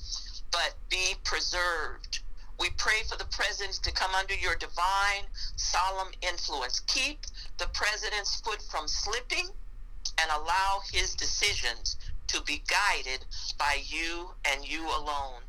but 0.50 0.74
be 0.88 1.16
preserved. 1.24 2.17
We 2.58 2.70
pray 2.70 3.02
for 3.08 3.16
the 3.16 3.24
president 3.26 3.76
to 3.84 3.92
come 3.92 4.14
under 4.14 4.34
your 4.34 4.56
divine, 4.56 5.24
solemn 5.56 6.12
influence. 6.22 6.80
Keep 6.80 7.20
the 7.58 7.68
president's 7.68 8.40
foot 8.40 8.62
from 8.62 8.88
slipping 8.88 9.48
and 10.20 10.30
allow 10.30 10.80
his 10.92 11.14
decisions 11.14 11.96
to 12.28 12.42
be 12.42 12.62
guided 12.66 13.24
by 13.58 13.80
you 13.86 14.30
and 14.44 14.66
you 14.66 14.86
alone. 14.88 15.42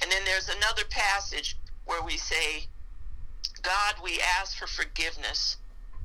And 0.00 0.10
then 0.10 0.24
there's 0.24 0.48
another 0.48 0.84
passage 0.88 1.56
where 1.84 2.02
we 2.02 2.16
say, 2.16 2.66
God, 3.62 3.96
we 4.02 4.20
ask 4.20 4.56
for 4.56 4.66
forgiveness 4.66 5.56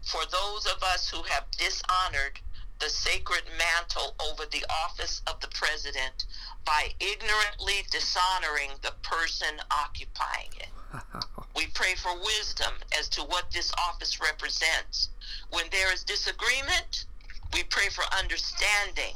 for 0.02 0.22
those 0.32 0.66
of 0.66 0.82
us 0.82 1.10
who 1.10 1.22
have 1.24 1.52
dishonored 1.52 2.40
the 2.80 2.90
sacred 2.90 3.44
mantle 3.60 4.16
over 4.20 4.44
the 4.46 4.66
office 4.84 5.22
of 5.28 5.40
the 5.40 5.48
president 5.50 6.26
by 6.66 6.94
ignorantly 7.00 7.86
dishonoring 7.92 8.72
the 8.82 8.94
person 9.02 9.60
occupying 9.72 10.50
it. 10.58 10.70
We 11.56 11.68
pray 11.68 11.96
for 11.96 12.18
wisdom 12.18 12.74
as 12.98 13.10
to 13.10 13.22
what 13.22 13.52
this 13.52 13.72
office 13.78 14.22
represents. 14.22 15.10
When 15.50 15.66
there 15.70 15.92
is 15.92 16.04
disagreement, 16.04 17.06
we 17.54 17.64
pray 17.64 17.90
for 17.90 18.04
understanding 18.18 19.16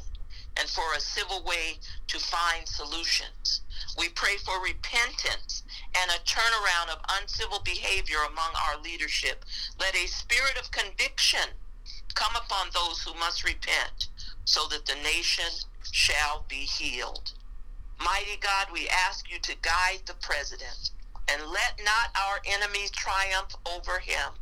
and 0.58 0.68
for 0.68 0.94
a 0.94 1.00
civil 1.00 1.42
way 1.44 1.78
to 2.08 2.18
find 2.18 2.68
solutions. 2.68 3.62
We 3.98 4.10
pray 4.10 4.36
for 4.36 4.60
repentance 4.62 5.62
and 5.94 6.10
a 6.10 6.24
turnaround 6.24 6.90
of 6.90 7.00
uncivil 7.20 7.60
behavior 7.64 8.18
among 8.30 8.52
our 8.66 8.78
leadership. 8.82 9.44
Let 9.80 9.94
a 9.94 10.06
spirit 10.06 10.58
of 10.58 10.70
conviction 10.70 11.48
come 12.14 12.36
upon 12.36 12.68
those 12.72 13.02
who 13.02 13.14
must 13.14 13.44
repent 13.44 14.08
so 14.44 14.66
that 14.68 14.86
the 14.86 14.94
nation 14.96 15.52
shall 15.90 16.44
be 16.48 16.64
healed. 16.64 17.32
Mighty 17.98 18.36
God, 18.40 18.68
we 18.72 18.88
ask 18.88 19.30
you 19.30 19.38
to 19.40 19.56
guide 19.62 20.00
the 20.06 20.14
president 20.20 20.90
and 21.28 21.42
let 21.50 21.80
not 21.84 22.10
our 22.16 22.40
enemies 22.46 22.90
triumph 22.90 23.54
over 23.66 23.98
him. 23.98 24.32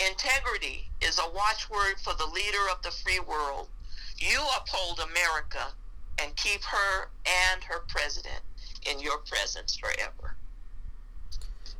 Integrity 0.00 0.88
is 1.00 1.18
a 1.18 1.30
watchword 1.34 2.00
for 2.02 2.14
the 2.14 2.26
leader 2.26 2.68
of 2.70 2.82
the 2.82 2.90
free 2.90 3.20
world. 3.20 3.68
You 4.16 4.40
uphold 4.56 5.00
America 5.00 5.72
and 6.20 6.34
keep 6.36 6.62
her 6.64 7.08
and 7.52 7.62
her 7.64 7.80
president 7.88 8.40
in 8.90 9.00
your 9.00 9.18
presence 9.18 9.76
forever. 9.76 10.34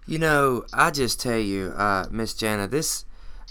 You 0.06 0.18
know, 0.18 0.64
I 0.72 0.90
just 0.90 1.20
tell 1.20 1.38
you, 1.38 1.72
uh, 1.76 2.06
Miss 2.10 2.34
Jana, 2.34 2.66
this 2.68 3.04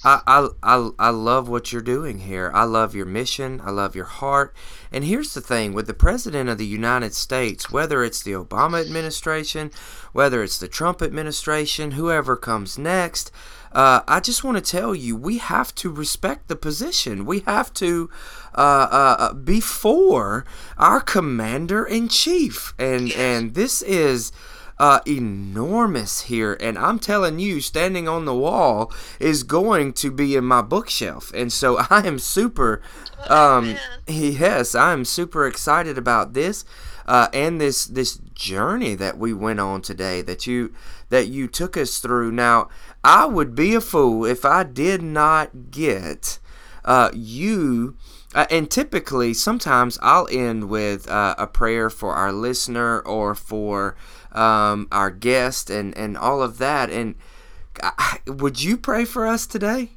I, 0.08 0.22
I, 0.26 0.48
I, 0.64 0.90
I 0.98 1.10
love 1.10 1.50
what 1.50 1.74
you're 1.74 1.82
doing 1.82 2.20
here. 2.20 2.50
I 2.54 2.64
love 2.64 2.96
your 2.96 3.06
mission. 3.06 3.60
I 3.62 3.72
love 3.72 3.94
your 3.94 4.06
heart. 4.06 4.56
And 4.90 5.04
here's 5.04 5.34
the 5.34 5.42
thing 5.42 5.74
with 5.74 5.86
the 5.86 5.94
President 5.94 6.50
of 6.50 6.58
the 6.58 6.66
United 6.66 7.14
States, 7.14 7.74
whether 7.74 8.06
it's 8.06 8.24
the 8.24 8.32
Obama 8.32 8.80
administration, 8.80 9.70
whether 10.14 10.42
it's 10.42 10.60
the 10.60 10.70
Trump 10.70 11.02
administration, 11.02 11.92
whoever 11.92 12.38
comes 12.38 12.78
next, 12.78 13.32
uh, 13.74 14.00
I 14.08 14.22
just 14.22 14.46
want 14.46 14.56
to 14.56 14.72
tell 14.72 14.96
you, 14.96 15.14
we 15.18 15.40
have 15.40 15.76
to 15.76 15.92
respect 15.92 16.48
the 16.48 16.56
position. 16.56 17.26
We 17.26 17.42
have 17.42 17.74
to 17.74 18.10
uh, 18.56 18.88
uh, 18.90 19.34
be 19.34 19.60
for 19.60 20.46
our 20.78 21.02
commander 21.02 21.84
in 21.84 22.08
chief. 22.08 22.74
And, 22.80 23.12
and 23.12 23.56
this 23.56 23.82
is 23.82 24.32
uh, 24.80 25.00
enormous 25.08 26.22
here, 26.22 26.58
and 26.60 26.78
I'm 26.78 27.00
telling 27.00 27.40
you, 27.40 27.62
standing 27.62 28.08
on 28.08 28.26
the 28.26 28.36
wall 28.36 28.94
is 29.20 29.44
going 29.44 29.94
to 29.94 30.12
be 30.12 30.36
in 30.36 30.46
my 30.46 30.62
bookshelf, 30.62 31.32
and 31.34 31.52
so 31.52 31.78
I 31.90 32.06
am 32.06 32.20
super. 32.20 32.82
Um, 33.28 33.78
yes, 34.08 34.76
I 34.76 34.94
am 34.94 35.06
super 35.06 35.48
excited 35.48 35.98
about 35.98 36.34
this, 36.34 36.64
uh, 37.08 37.28
and 37.34 37.60
this 37.60 37.86
this 37.86 38.18
journey 38.34 38.94
that 38.96 39.18
we 39.18 39.34
went 39.34 39.60
on 39.60 39.82
today. 39.82 40.22
That 40.22 40.46
you 40.46 40.74
that 41.10 41.28
you 41.28 41.48
took 41.48 41.76
us 41.76 42.00
through. 42.00 42.32
Now, 42.32 42.70
I 43.04 43.26
would 43.26 43.56
be 43.56 43.74
a 43.74 43.82
fool 43.82 44.26
if 44.26 44.46
I 44.46 44.64
did 44.64 45.02
not 45.02 45.72
get 45.72 46.40
uh, 46.86 47.12
you. 47.14 47.96
Uh, 48.36 48.46
and 48.52 48.70
typically, 48.70 49.34
sometimes 49.34 49.98
I'll 50.02 50.28
end 50.32 50.70
with 50.70 51.10
uh, 51.10 51.34
a 51.38 51.48
prayer 51.48 51.90
for 51.90 52.14
our 52.14 52.32
listener 52.32 53.00
or 53.00 53.34
for 53.34 53.96
um, 54.38 54.88
our 54.92 55.10
guest 55.10 55.70
and, 55.70 55.98
and 55.98 56.18
all 56.18 56.42
of 56.42 56.58
that. 56.60 56.90
And 56.90 57.16
I, 57.82 58.20
would 58.28 58.64
you 58.64 58.78
pray 58.78 59.06
for 59.06 59.26
us 59.26 59.48
today? 59.48 59.92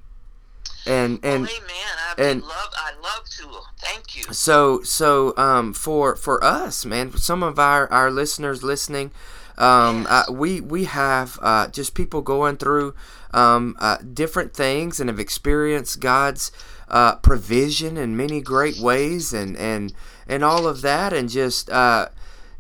And 0.87 1.21
and 1.23 1.47
amen. 1.47 1.97
I 2.09 2.15
and- 2.19 2.43
love. 2.43 2.73
I 2.75 2.93
love 3.03 3.25
to. 3.39 3.61
Thank 3.79 4.17
you. 4.17 4.33
so 4.33 4.83
so 4.83 5.37
um, 5.37 5.73
for 5.73 6.17
for 6.17 6.43
us, 6.43 6.85
man, 6.85 7.17
some 7.17 7.43
of 7.43 7.59
our, 7.59 7.91
our 7.93 8.11
listeners 8.11 8.63
listening, 8.63 9.11
um, 9.59 10.07
uh, 10.09 10.25
we 10.31 10.61
we 10.61 10.85
have 10.85 11.39
uh, 11.43 11.69
just 11.69 11.95
people 11.95 12.23
going 12.23 12.57
through 12.57 12.95
um, 13.33 13.77
uh, 13.79 13.99
different 13.99 14.55
things 14.55 15.01
and 15.01 15.09
have 15.09 15.21
experienced 15.21 16.01
God's 16.01 16.51
uh, 16.89 17.17
provision 17.17 17.97
in 17.97 18.17
many 18.17 18.41
great 18.41 18.79
ways 18.79 19.33
and 19.33 19.57
and 19.57 19.93
and 20.27 20.43
all 20.45 20.67
of 20.67 20.83
that, 20.83 21.13
and 21.13 21.29
just 21.29 21.69
uh, 21.71 22.09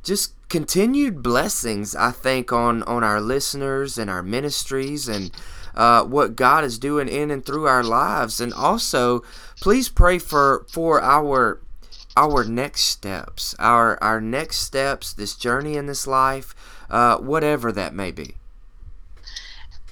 just 0.03 0.35
continued 0.51 1.23
blessings. 1.23 1.97
I 1.97 2.11
think 2.11 2.53
on 2.53 2.83
on 2.83 3.03
our 3.03 3.21
listeners 3.21 3.97
and 3.97 4.11
our 4.11 4.23
ministries 4.23 5.09
and. 5.09 5.31
Uh, 5.73 6.03
what 6.03 6.35
God 6.35 6.65
is 6.65 6.81
doing 6.81 7.07
in 7.09 7.31
and 7.31 7.47
through 7.47 7.65
our 7.69 7.85
lives, 7.85 8.41
and 8.41 8.53
also 8.53 9.23
please 9.61 9.89
pray 9.89 10.19
for 10.19 10.67
for 10.69 11.01
our 11.01 11.61
our 12.17 12.43
next 12.43 12.83
steps, 12.83 13.55
our 13.61 13.97
our 14.03 14.21
next 14.21 14.57
steps, 14.59 15.13
this 15.13 15.37
journey 15.37 15.77
in 15.77 15.87
this 15.87 16.09
life, 16.09 16.57
uh, 16.91 17.19
whatever 17.19 17.71
that 17.71 17.95
may 17.95 18.11
be. 18.11 18.35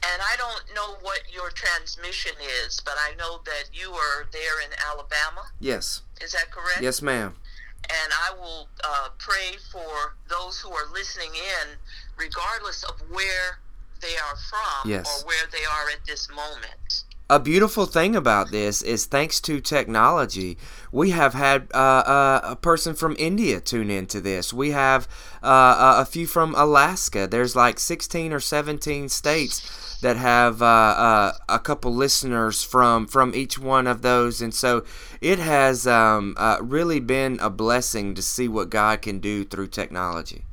And 0.02 0.20
I 0.20 0.34
don't 0.36 0.64
know 0.74 0.96
what 1.00 1.20
your 1.32 1.50
transmission 1.50 2.32
is, 2.64 2.80
but 2.84 2.94
I 2.98 3.14
know 3.16 3.40
that 3.44 3.64
you 3.72 3.92
are 3.92 4.26
there 4.32 4.60
in 4.60 4.70
Alabama. 4.84 5.46
Yes, 5.60 6.02
Is 6.20 6.32
that 6.32 6.50
correct? 6.50 6.82
yes, 6.82 7.00
ma'am. 7.00 7.36
And 7.84 8.12
I 8.12 8.34
will 8.38 8.68
uh, 8.84 9.08
pray 9.18 9.56
for 9.72 10.14
those 10.28 10.60
who 10.60 10.70
are 10.70 10.86
listening 10.92 11.30
in, 11.34 11.76
regardless 12.16 12.84
of 12.84 13.00
where 13.10 13.58
they 14.00 14.16
are 14.16 14.36
from 14.36 14.90
Yes. 14.90 15.06
or 15.06 15.26
where 15.26 15.46
they 15.50 15.64
are 15.64 15.90
at 15.90 16.04
this 16.06 16.28
moment. 16.30 17.04
A 17.30 17.38
beautiful 17.38 17.84
thing 17.84 18.16
about 18.16 18.52
this 18.52 18.80
is 18.80 19.04
thanks 19.04 19.38
to 19.42 19.60
technology, 19.60 20.56
we 20.90 21.10
have 21.10 21.34
had 21.34 21.68
uh, 21.74 21.76
uh, 21.76 22.40
a 22.42 22.56
person 22.56 22.94
from 22.94 23.16
India 23.18 23.60
tune 23.60 23.90
into 23.90 24.18
this. 24.18 24.50
We 24.50 24.70
have 24.70 25.06
uh, 25.42 25.96
a 25.98 26.06
few 26.06 26.26
from 26.26 26.54
Alaska. 26.54 27.26
There's 27.26 27.54
like 27.54 27.78
16 27.78 28.32
or 28.32 28.40
17 28.40 29.10
states 29.10 29.98
that 30.00 30.16
have 30.16 30.62
uh, 30.62 30.64
uh, 30.64 31.32
a 31.50 31.58
couple 31.58 31.94
listeners 31.94 32.64
from 32.64 33.06
from 33.06 33.34
each 33.34 33.58
one 33.58 33.86
of 33.86 34.00
those, 34.00 34.40
and 34.40 34.54
so 34.54 34.84
it 35.20 35.38
has 35.38 35.86
um, 35.86 36.34
uh, 36.38 36.56
really 36.62 37.00
been 37.00 37.38
a 37.42 37.50
blessing 37.50 38.14
to 38.14 38.22
see 38.22 38.48
what 38.48 38.70
God 38.70 39.02
can 39.02 39.18
do 39.18 39.44
through 39.44 39.68
technology. 39.68 40.44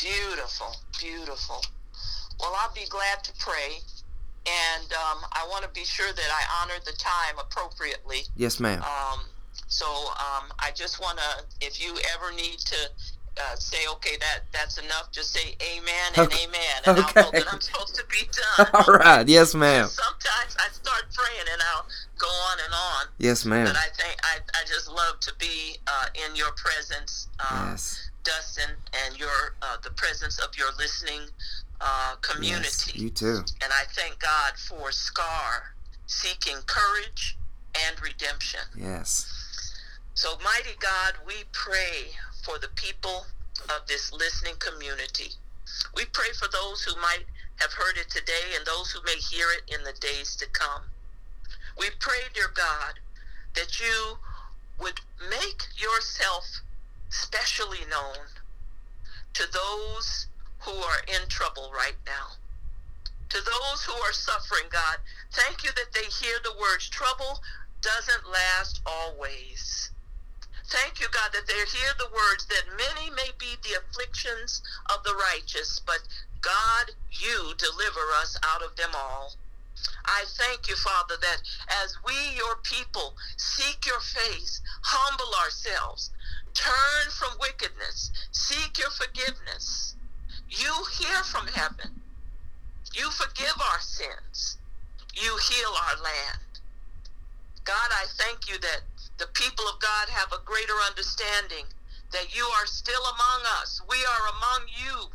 Beautiful, 0.00 0.76
beautiful. 0.98 1.62
Well, 2.40 2.56
I'll 2.58 2.72
be 2.72 2.86
glad 2.88 3.22
to 3.24 3.32
pray. 3.38 3.80
And 4.46 4.92
um, 4.92 5.24
I 5.32 5.46
want 5.48 5.64
to 5.64 5.70
be 5.70 5.84
sure 5.84 6.12
that 6.12 6.28
I 6.30 6.62
honor 6.62 6.78
the 6.84 6.92
time 6.92 7.38
appropriately. 7.38 8.22
Yes, 8.36 8.60
ma'am. 8.60 8.82
Um, 8.82 9.20
so 9.68 9.86
um, 9.86 10.52
I 10.58 10.70
just 10.74 11.00
want 11.00 11.18
to, 11.18 11.44
if 11.66 11.82
you 11.82 11.96
ever 12.14 12.30
need 12.34 12.58
to 12.58 12.76
uh, 13.40 13.56
say, 13.56 13.78
okay, 13.94 14.16
that 14.20 14.40
that's 14.52 14.78
enough, 14.78 15.10
just 15.10 15.32
say 15.32 15.56
amen 15.62 16.12
and 16.16 16.26
Okay. 16.28 16.44
amen, 16.44 16.76
and 16.86 16.98
I'll 17.00 17.14
know 17.24 17.30
that 17.32 17.52
I'm 17.52 17.60
supposed 17.60 17.94
to 17.96 18.04
be 18.10 18.28
done. 18.58 18.68
All 18.74 18.94
right. 18.94 19.26
Yes, 19.26 19.54
ma'am. 19.54 19.88
Sometimes 19.88 20.56
I 20.58 20.68
start 20.72 21.04
praying 21.12 21.46
and 21.50 21.60
I'll 21.74 21.86
go 22.18 22.28
on 22.28 22.58
and 22.64 22.72
on. 22.74 23.06
Yes, 23.18 23.44
ma'am. 23.44 23.66
But 23.66 23.76
I 23.76 23.88
think 23.96 24.20
I, 24.22 24.36
I 24.54 24.64
just 24.68 24.88
love 24.88 25.18
to 25.20 25.32
be 25.38 25.78
uh, 25.86 26.06
in 26.28 26.36
your 26.36 26.52
presence, 26.52 27.28
um, 27.50 27.70
Yes. 27.70 28.10
Dustin, 28.22 28.70
and 29.06 29.18
your 29.18 29.56
uh, 29.62 29.76
the 29.82 29.90
presence 29.90 30.38
of 30.38 30.56
your 30.56 30.68
listening 30.78 31.20
uh, 31.80 32.16
community. 32.20 32.92
Yes, 32.94 32.96
you 32.96 33.10
too. 33.10 33.44
And 33.62 33.72
I 33.72 33.84
thank 33.92 34.18
God 34.18 34.54
for 34.56 34.92
SCAR 34.92 35.74
seeking 36.06 36.56
courage 36.66 37.36
and 37.86 38.00
redemption. 38.02 38.60
Yes. 38.76 39.30
So, 40.14 40.36
mighty 40.44 40.76
God, 40.78 41.14
we 41.26 41.44
pray 41.52 42.10
for 42.44 42.58
the 42.58 42.68
people 42.76 43.26
of 43.64 43.86
this 43.88 44.12
listening 44.12 44.54
community. 44.58 45.30
We 45.96 46.04
pray 46.06 46.28
for 46.38 46.48
those 46.52 46.82
who 46.82 46.94
might 47.00 47.24
have 47.56 47.72
heard 47.72 47.96
it 47.96 48.10
today 48.10 48.54
and 48.56 48.66
those 48.66 48.90
who 48.90 49.00
may 49.04 49.16
hear 49.16 49.46
it 49.50 49.74
in 49.74 49.82
the 49.84 49.92
days 50.00 50.36
to 50.36 50.46
come. 50.50 50.82
We 51.78 51.86
pray, 51.98 52.20
dear 52.34 52.50
God, 52.54 53.00
that 53.54 53.80
you 53.80 54.18
would 54.80 55.00
make 55.30 55.62
yourself 55.76 56.44
specially 57.10 57.84
known 57.90 58.26
to 59.34 59.44
those 59.52 60.26
who 60.64 60.72
are 60.72 61.00
in 61.08 61.28
trouble 61.28 61.70
right 61.76 61.96
now. 62.06 62.36
To 63.30 63.38
those 63.40 63.84
who 63.84 63.92
are 63.92 64.12
suffering, 64.12 64.66
God, 64.70 64.98
thank 65.32 65.64
you 65.64 65.70
that 65.76 65.92
they 65.92 66.04
hear 66.04 66.38
the 66.42 66.54
words, 66.60 66.88
trouble 66.88 67.40
doesn't 67.80 68.30
last 68.30 68.80
always. 68.86 69.90
Thank 70.66 71.00
you, 71.00 71.06
God, 71.12 71.32
that 71.32 71.46
they 71.46 71.52
hear 71.52 71.92
the 71.98 72.08
words 72.14 72.46
that 72.46 72.76
many 72.78 73.10
may 73.10 73.30
be 73.38 73.56
the 73.62 73.78
afflictions 73.78 74.62
of 74.94 75.04
the 75.04 75.14
righteous, 75.14 75.80
but 75.84 76.00
God, 76.40 76.92
you 77.10 77.52
deliver 77.58 78.00
us 78.20 78.38
out 78.42 78.62
of 78.62 78.76
them 78.76 78.90
all. 78.94 79.34
I 80.06 80.24
thank 80.26 80.68
you, 80.68 80.76
Father, 80.76 81.16
that 81.20 81.42
as 81.84 81.96
we, 82.06 82.14
your 82.36 82.56
people, 82.62 83.14
seek 83.36 83.84
your 83.84 84.00
face, 84.00 84.62
humble 84.82 85.34
ourselves, 85.34 86.10
turn 86.54 87.10
from 87.10 87.38
wickedness, 87.40 88.10
seek 88.30 88.78
your 88.78 88.90
forgiveness, 88.90 89.94
you 90.60 90.72
hear 90.98 91.22
from 91.24 91.46
heaven. 91.48 92.00
You 92.94 93.10
forgive 93.10 93.54
our 93.72 93.80
sins. 93.80 94.58
You 95.14 95.36
heal 95.50 95.70
our 95.70 96.02
land. 96.02 96.60
God, 97.64 97.90
I 97.90 98.06
thank 98.18 98.48
you 98.48 98.58
that 98.58 98.82
the 99.18 99.26
people 99.34 99.64
of 99.66 99.80
God 99.80 100.08
have 100.10 100.32
a 100.32 100.44
greater 100.44 100.78
understanding 100.86 101.64
that 102.12 102.34
you 102.36 102.44
are 102.44 102.66
still 102.66 103.02
among 103.02 103.40
us. 103.60 103.80
We 103.88 103.96
are 103.96 104.24
among 104.36 104.68
you. 104.68 105.10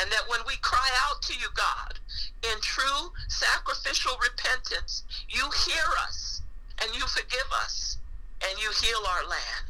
And 0.00 0.10
that 0.10 0.26
when 0.28 0.40
we 0.46 0.56
cry 0.56 0.90
out 1.06 1.22
to 1.22 1.34
you, 1.34 1.46
God, 1.54 2.00
in 2.42 2.60
true 2.60 3.12
sacrificial 3.28 4.16
repentance, 4.20 5.04
you 5.28 5.48
hear 5.66 5.86
us 6.02 6.42
and 6.82 6.94
you 6.96 7.06
forgive 7.06 7.46
us 7.62 7.98
and 8.42 8.60
you 8.60 8.70
heal 8.82 8.98
our 9.06 9.28
land. 9.28 9.66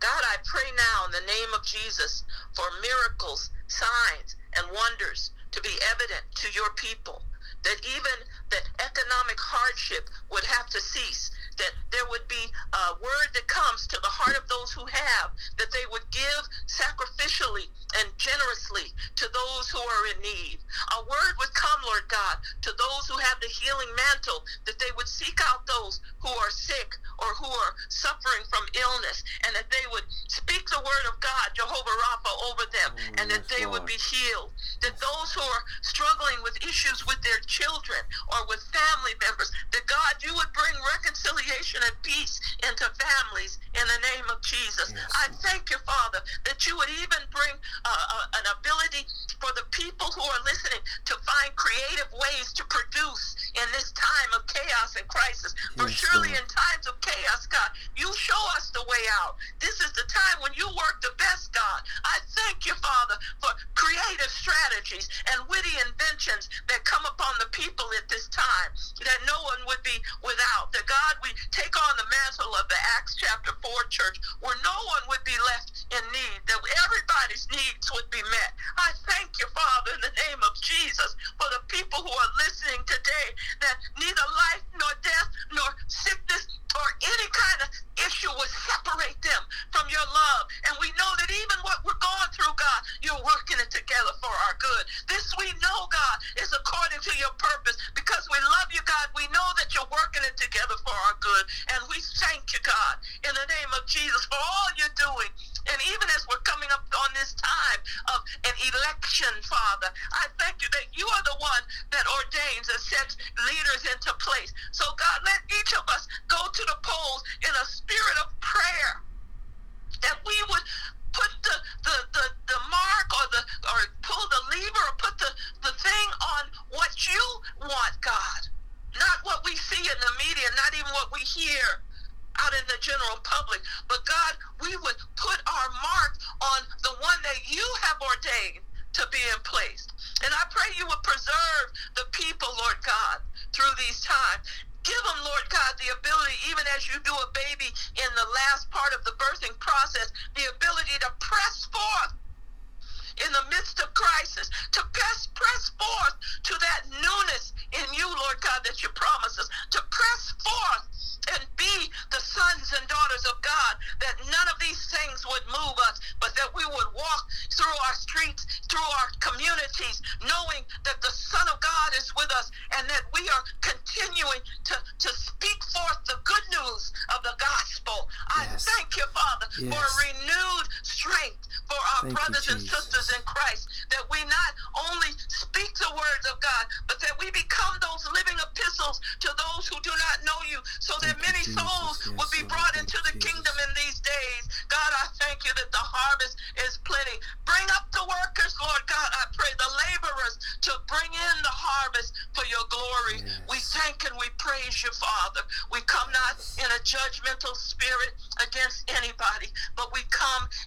God, 0.00 0.22
I 0.24 0.36
pray 0.44 0.66
now 0.74 1.06
in 1.06 1.12
the 1.12 1.26
name 1.26 1.54
of 1.54 1.64
Jesus 1.64 2.24
for 2.56 2.64
miracles, 2.80 3.50
signs, 3.72 4.36
and 4.56 4.66
wonders 4.72 5.30
to 5.50 5.60
be 5.62 5.72
evident 5.90 6.24
to 6.36 6.52
your 6.52 6.70
people. 6.76 7.22
That 7.64 7.80
even 7.96 8.26
that 8.50 8.68
economic 8.84 9.38
hardship 9.38 10.10
would 10.30 10.44
have 10.44 10.68
to 10.70 10.80
cease 10.80 11.30
that 11.58 11.72
there 11.90 12.06
would 12.08 12.26
be 12.28 12.50
a 12.72 12.96
word 13.00 13.28
that 13.34 13.46
comes 13.46 13.86
to 13.86 13.98
the 14.00 14.08
heart 14.08 14.36
of 14.36 14.48
those 14.48 14.72
who 14.72 14.84
have, 14.88 15.30
that 15.58 15.72
they 15.72 15.84
would 15.92 16.04
give 16.10 16.42
sacrificially 16.64 17.68
and 18.00 18.08
generously 18.16 18.92
to 19.16 19.28
those 19.28 19.68
who 19.68 19.78
are 19.78 20.04
in 20.16 20.18
need. 20.24 20.58
A 20.96 21.04
word 21.04 21.34
would 21.38 21.52
come, 21.52 21.80
Lord 21.84 22.08
God, 22.08 22.40
to 22.64 22.72
those 22.72 23.04
who 23.08 23.20
have 23.20 23.38
the 23.40 23.52
healing 23.52 23.92
mantle, 23.92 24.40
that 24.64 24.80
they 24.80 24.90
would 24.96 25.08
seek 25.08 25.36
out 25.52 25.68
those 25.68 26.00
who 26.24 26.32
are 26.40 26.50
sick 26.50 26.96
or 27.20 27.36
who 27.36 27.48
are 27.48 27.74
suffering 27.92 28.42
from 28.48 28.64
illness, 28.72 29.22
and 29.44 29.52
that 29.54 29.68
they 29.68 29.84
would 29.92 30.08
speak 30.32 30.64
the 30.72 30.80
word 30.80 31.06
of 31.12 31.20
God, 31.20 31.52
Jehovah 31.52 31.96
Rapha, 32.08 32.32
over 32.48 32.64
them, 32.72 32.90
oh, 32.96 33.20
and 33.20 33.30
that 33.30 33.48
they 33.52 33.68
would 33.68 33.84
be 33.84 34.00
healed. 34.00 34.56
That 34.80 34.96
those 34.98 35.36
who 35.36 35.44
are 35.44 35.64
struggling 35.84 36.40
with 36.42 36.56
issues 36.64 37.04
with 37.06 37.20
their 37.20 37.38
children 37.44 38.00
or 38.32 38.48
with 38.48 38.64
family 38.72 39.14
members, 39.20 39.52
that 39.70 39.86
God, 39.86 40.18
you 40.24 40.32
would 40.34 40.50
bring 40.56 40.74
reconciliation 40.96 41.51
and 41.60 41.96
peace 42.02 42.40
into 42.64 42.88
families 42.96 43.58
in 43.76 43.84
the 43.84 44.00
name 44.14 44.26
of 44.32 44.40
Jesus. 44.40 44.92
Yes. 44.92 45.04
I 45.12 45.28
thank 45.44 45.68
you, 45.68 45.76
Father, 45.84 46.20
that 46.44 46.64
you 46.66 46.76
would 46.76 46.88
even 46.88 47.20
bring 47.28 47.52
uh, 47.84 47.92
uh, 47.92 48.38
an 48.40 48.44
ability 48.56 49.04
for 49.40 49.52
the 49.52 49.64
people 49.70 50.08
who 50.12 50.22
are 50.22 50.42
listening 50.44 50.80
to 51.04 51.14
find 51.24 51.52
creative 51.56 52.08
ways 52.12 52.52
to 52.56 52.64
produce 52.68 53.36
in 53.56 53.66
this 53.72 53.92
time 53.92 54.30
of 54.36 54.46
chaos 54.48 54.96
and 54.96 55.06
crisis. 55.08 55.52
Yes, 55.52 55.76
for 55.76 55.88
surely 55.88 56.32
in 56.32 56.44
times 56.48 56.88
of 56.88 56.96
chaos, 57.00 57.44
God, 57.48 57.68
you 57.96 58.08
show 58.14 58.42
us 58.56 58.70
the 58.70 58.84
way 58.88 59.04
out. 59.20 59.36
This 59.60 59.80
is 59.80 59.92
the 59.92 60.06
time 60.08 60.40
when 60.40 60.52
you 60.56 60.68
work 60.72 61.00
the 61.02 61.12
best, 61.18 61.52
God. 61.52 61.80
I 62.04 62.20
thank 62.32 62.64
you, 62.64 62.72
Father, 62.80 63.16
for 63.40 63.52
creative 63.74 64.32
strategies 64.32 65.08
and 65.32 65.44
witty 65.48 65.74
inventions 65.84 66.48
that 66.68 66.84
come 66.84 67.04
upon 67.04 67.34
the 67.40 67.50
people 67.52 67.88
at 67.98 68.08
this 68.08 68.28
time 68.28 68.72
that 69.04 69.20
no 69.26 69.36
one 69.42 69.60
would 69.66 69.82
be 69.82 69.98
without. 70.22 70.72
That 70.72 70.86
God, 70.86 71.14
we 71.22 71.31
take 71.50 71.74
on 71.74 71.94
the 71.96 72.08
mantle 72.08 72.52
of 72.56 72.66
the 72.68 72.80
Acts 72.98 73.16
chapter 73.16 73.52
4 73.60 73.70
church 73.88 74.18
where 74.40 74.56
no 74.64 74.76
one 74.92 75.04
would 75.08 75.24
be 75.24 75.36
left 75.52 75.86
in 75.92 76.02
need, 76.12 76.40
that 76.48 76.60
everybody's 76.60 77.46
needs 77.52 77.86
would 77.92 78.08
be 78.10 78.22
met. 78.32 78.52
I 78.78 78.92
thank 79.08 79.36
you, 79.38 79.46
Father, 79.52 79.96
in 79.96 80.02
the 80.02 80.14
name 80.28 80.40
of 80.42 80.56
Jesus, 80.60 81.16
for 81.36 81.48
the 81.52 81.62
people 81.68 82.00
who 82.00 82.12
are 82.12 82.32
listening 82.40 82.80
today 82.88 83.26
that 83.60 83.76
neither 83.98 84.26
life 84.52 84.64
nor 84.78 84.92
death 85.04 85.28
nor 85.52 85.68
sickness 85.88 86.48
or 86.72 86.86
any 87.04 87.28
kind 87.28 87.60
of 87.64 87.68
issue 88.00 88.32
would 88.32 88.52
separate 88.64 89.20
them 89.20 89.42
from 89.70 89.84
your 89.92 90.04
love. 90.08 90.44
And 90.68 90.74
we 90.80 90.88
know 90.96 91.10
that 91.20 91.28
even 91.28 91.58
what 91.60 91.84
we're 91.84 92.00
going 92.00 92.30
through, 92.32 92.54
God, 92.56 92.80
you're 93.04 93.20
working 93.20 93.60
it 93.60 93.68
together 93.68 94.14
for 94.24 94.32
our 94.48 94.56
good. 94.56 94.84
This 95.08 95.28
we 95.36 95.52
know, 95.60 95.78
God, 95.92 96.16
is 96.40 96.50
according 96.56 97.04
to 97.04 97.12
your 97.20 97.32
purpose. 97.36 97.76
Because 97.92 98.24
we 98.32 98.40
love 98.40 98.72
you, 98.72 98.80
God, 98.88 99.12
we 99.12 99.28
know 99.30 99.48
that 99.60 99.76
you're 99.76 99.88
working 99.92 100.24
it 100.24 100.36
together 100.40 100.80
good. 101.22 101.46
And 101.70 101.86
we 101.86 102.02
thank 102.18 102.50
you, 102.50 102.58
God, 102.66 102.98
in 103.22 103.30
the 103.30 103.46
name 103.46 103.70
of 103.78 103.86
Jesus, 103.86 104.26
for 104.26 104.34
all 104.34 104.68
you're 104.74 104.81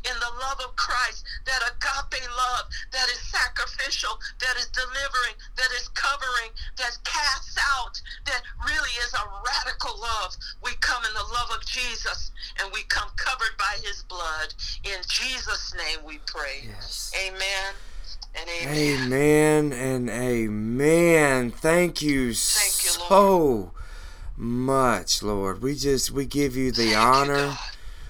in 0.04 0.16
the 0.20 0.34
love 0.42 0.60
of 0.68 0.76
Christ, 0.76 1.26
that 1.46 1.62
agape 1.64 2.26
love 2.30 2.66
that 2.92 3.08
is 3.10 3.20
sacrificial, 3.32 4.20
that 4.40 4.56
is 4.58 4.68
delivering, 4.70 5.36
that 5.56 5.72
is 5.76 5.88
covering, 5.90 6.52
that 6.78 6.98
casts 7.04 7.58
out, 7.78 8.02
that 8.26 8.42
really 8.66 8.94
is 9.06 9.14
a 9.14 9.26
radical 9.46 10.00
love. 10.00 10.36
We 10.64 10.72
come 10.82 11.04
in 11.06 11.14
the 11.14 11.34
love 11.34 11.52
of 11.56 11.66
Jesus 11.66 12.32
and 12.60 12.72
we 12.74 12.84
come 12.84 13.10
covered 13.16 13.58
by 13.58 13.78
his 13.84 14.04
blood. 14.04 14.54
In 14.84 15.00
Jesus' 15.08 15.74
name 15.78 16.06
we 16.06 16.20
pray. 16.26 16.68
Yes. 16.68 17.12
Amen 17.16 17.74
and 18.36 18.50
amen. 18.50 19.02
Amen 19.12 19.74
and 19.74 20.10
amen. 20.10 21.52
Thank 21.52 22.02
you 22.02 22.34
Thank 22.34 22.84
you, 22.84 22.90
so 22.90 23.72
much, 24.38 25.24
Lord. 25.24 25.62
We 25.62 25.76
just 25.76 26.12
we 26.12 26.26
give 26.26 26.56
you 26.56 26.72
the 26.72 26.92
Thank 26.92 26.98
honor. 26.98 27.48
God. 27.48 27.58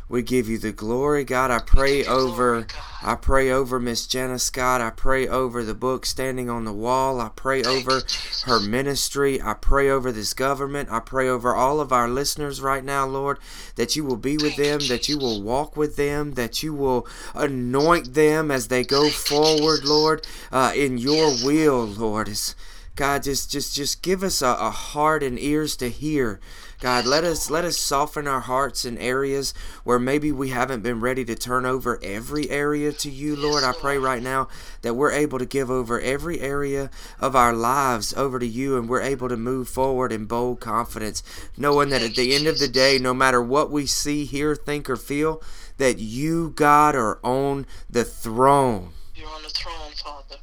We 0.07 0.21
give 0.21 0.47
you 0.47 0.57
the 0.59 0.71
glory, 0.71 1.23
God. 1.23 1.49
I 1.49 1.59
pray 1.59 1.99
you 1.99 2.05
over. 2.05 2.67
I 3.01 3.15
pray 3.15 3.51
over 3.51 3.79
Miss 3.79 4.05
Jenna 4.05 4.37
Scott. 4.37 4.81
I 4.81 4.91
pray 4.91 5.27
over 5.27 5.63
the 5.63 5.73
book 5.73 6.05
standing 6.05 6.49
on 6.49 6.63
the 6.63 6.73
wall. 6.73 7.19
I 7.19 7.29
pray 7.35 7.63
Thank 7.63 7.87
over 7.87 7.97
you, 7.97 8.03
her 8.45 8.59
ministry. 8.59 9.41
I 9.41 9.53
pray 9.55 9.89
over 9.89 10.11
this 10.11 10.33
government. 10.33 10.89
I 10.91 10.99
pray 10.99 11.27
over 11.27 11.55
all 11.55 11.79
of 11.79 11.91
our 11.91 12.07
listeners 12.07 12.61
right 12.61 12.83
now, 12.83 13.05
Lord, 13.07 13.39
that 13.75 13.95
you 13.95 14.03
will 14.03 14.17
be 14.17 14.37
with 14.37 14.55
Thank 14.55 14.57
you, 14.57 14.63
them, 14.65 14.87
that 14.89 15.09
you 15.09 15.17
will 15.17 15.41
walk 15.41 15.75
with 15.75 15.95
them, 15.95 16.33
that 16.33 16.61
you 16.61 16.73
will 16.73 17.07
anoint 17.33 18.13
them 18.13 18.51
as 18.51 18.67
they 18.67 18.83
go 18.83 19.03
Thank 19.03 19.13
forward, 19.13 19.85
Lord, 19.85 20.27
uh, 20.51 20.71
in 20.75 20.97
your 20.99 21.29
Yes, 21.29 21.43
will, 21.43 21.85
Lord. 21.85 22.27
It's, 22.27 22.55
God, 22.95 23.23
just 23.23 23.51
just 23.51 23.75
just 23.75 24.01
give 24.01 24.23
us 24.23 24.41
a, 24.41 24.47
a 24.47 24.69
heart 24.69 25.23
and 25.23 25.39
ears 25.39 25.75
to 25.77 25.89
hear. 25.89 26.39
God, 26.82 27.05
let 27.05 27.23
us 27.23 27.49
let 27.49 27.63
us 27.63 27.78
soften 27.78 28.28
our 28.28 28.41
hearts 28.41 28.84
in 28.84 28.97
areas 28.97 29.53
where 29.84 29.97
maybe 29.97 30.32
we 30.32 30.49
haven't 30.49 30.84
been 30.84 30.99
ready 30.99 31.23
to 31.26 31.36
turn 31.36 31.65
over 31.65 31.99
every 32.03 32.49
area 32.49 32.91
to 32.91 33.09
you, 33.09 33.36
Lord. 33.36 33.63
I 33.63 33.71
pray 33.71 33.97
right 33.97 34.21
now 34.21 34.49
that 34.82 34.93
we're 34.93 35.11
able 35.11 35.39
to 35.39 35.45
give 35.45 35.71
over 35.71 35.99
every 35.99 36.41
area 36.41 36.89
of 37.19 37.36
our 37.36 37.53
lives 37.53 38.13
over 38.13 38.39
to 38.39 38.47
you 38.47 38.78
and 38.78 38.89
we're 38.89 39.01
able 39.01 39.30
to 39.30 39.38
move 39.38 39.69
forward 39.69 40.11
in 40.11 40.26
bold 40.26 40.59
confidence, 40.59 41.23
knowing 41.57 41.89
that 41.89 42.01
at 42.01 42.15
the 42.15 42.36
end 42.36 42.47
of 42.47 42.59
the 42.59 42.67
day, 42.67 42.97
no 42.99 43.13
matter 43.13 43.41
what 43.41 43.71
we 43.71 43.86
see, 43.86 44.26
hear, 44.26 44.55
think, 44.55 44.89
or 44.89 44.97
feel, 44.97 45.41
that 45.78 45.99
you, 45.99 46.51
God, 46.55 46.95
are 46.95 47.19
on 47.23 47.65
the 47.89 48.03
throne. 48.03 48.91
You're 49.15 49.30
on 49.30 49.43
the 49.43 49.49
throne, 49.49 49.91
Father. 49.95 50.36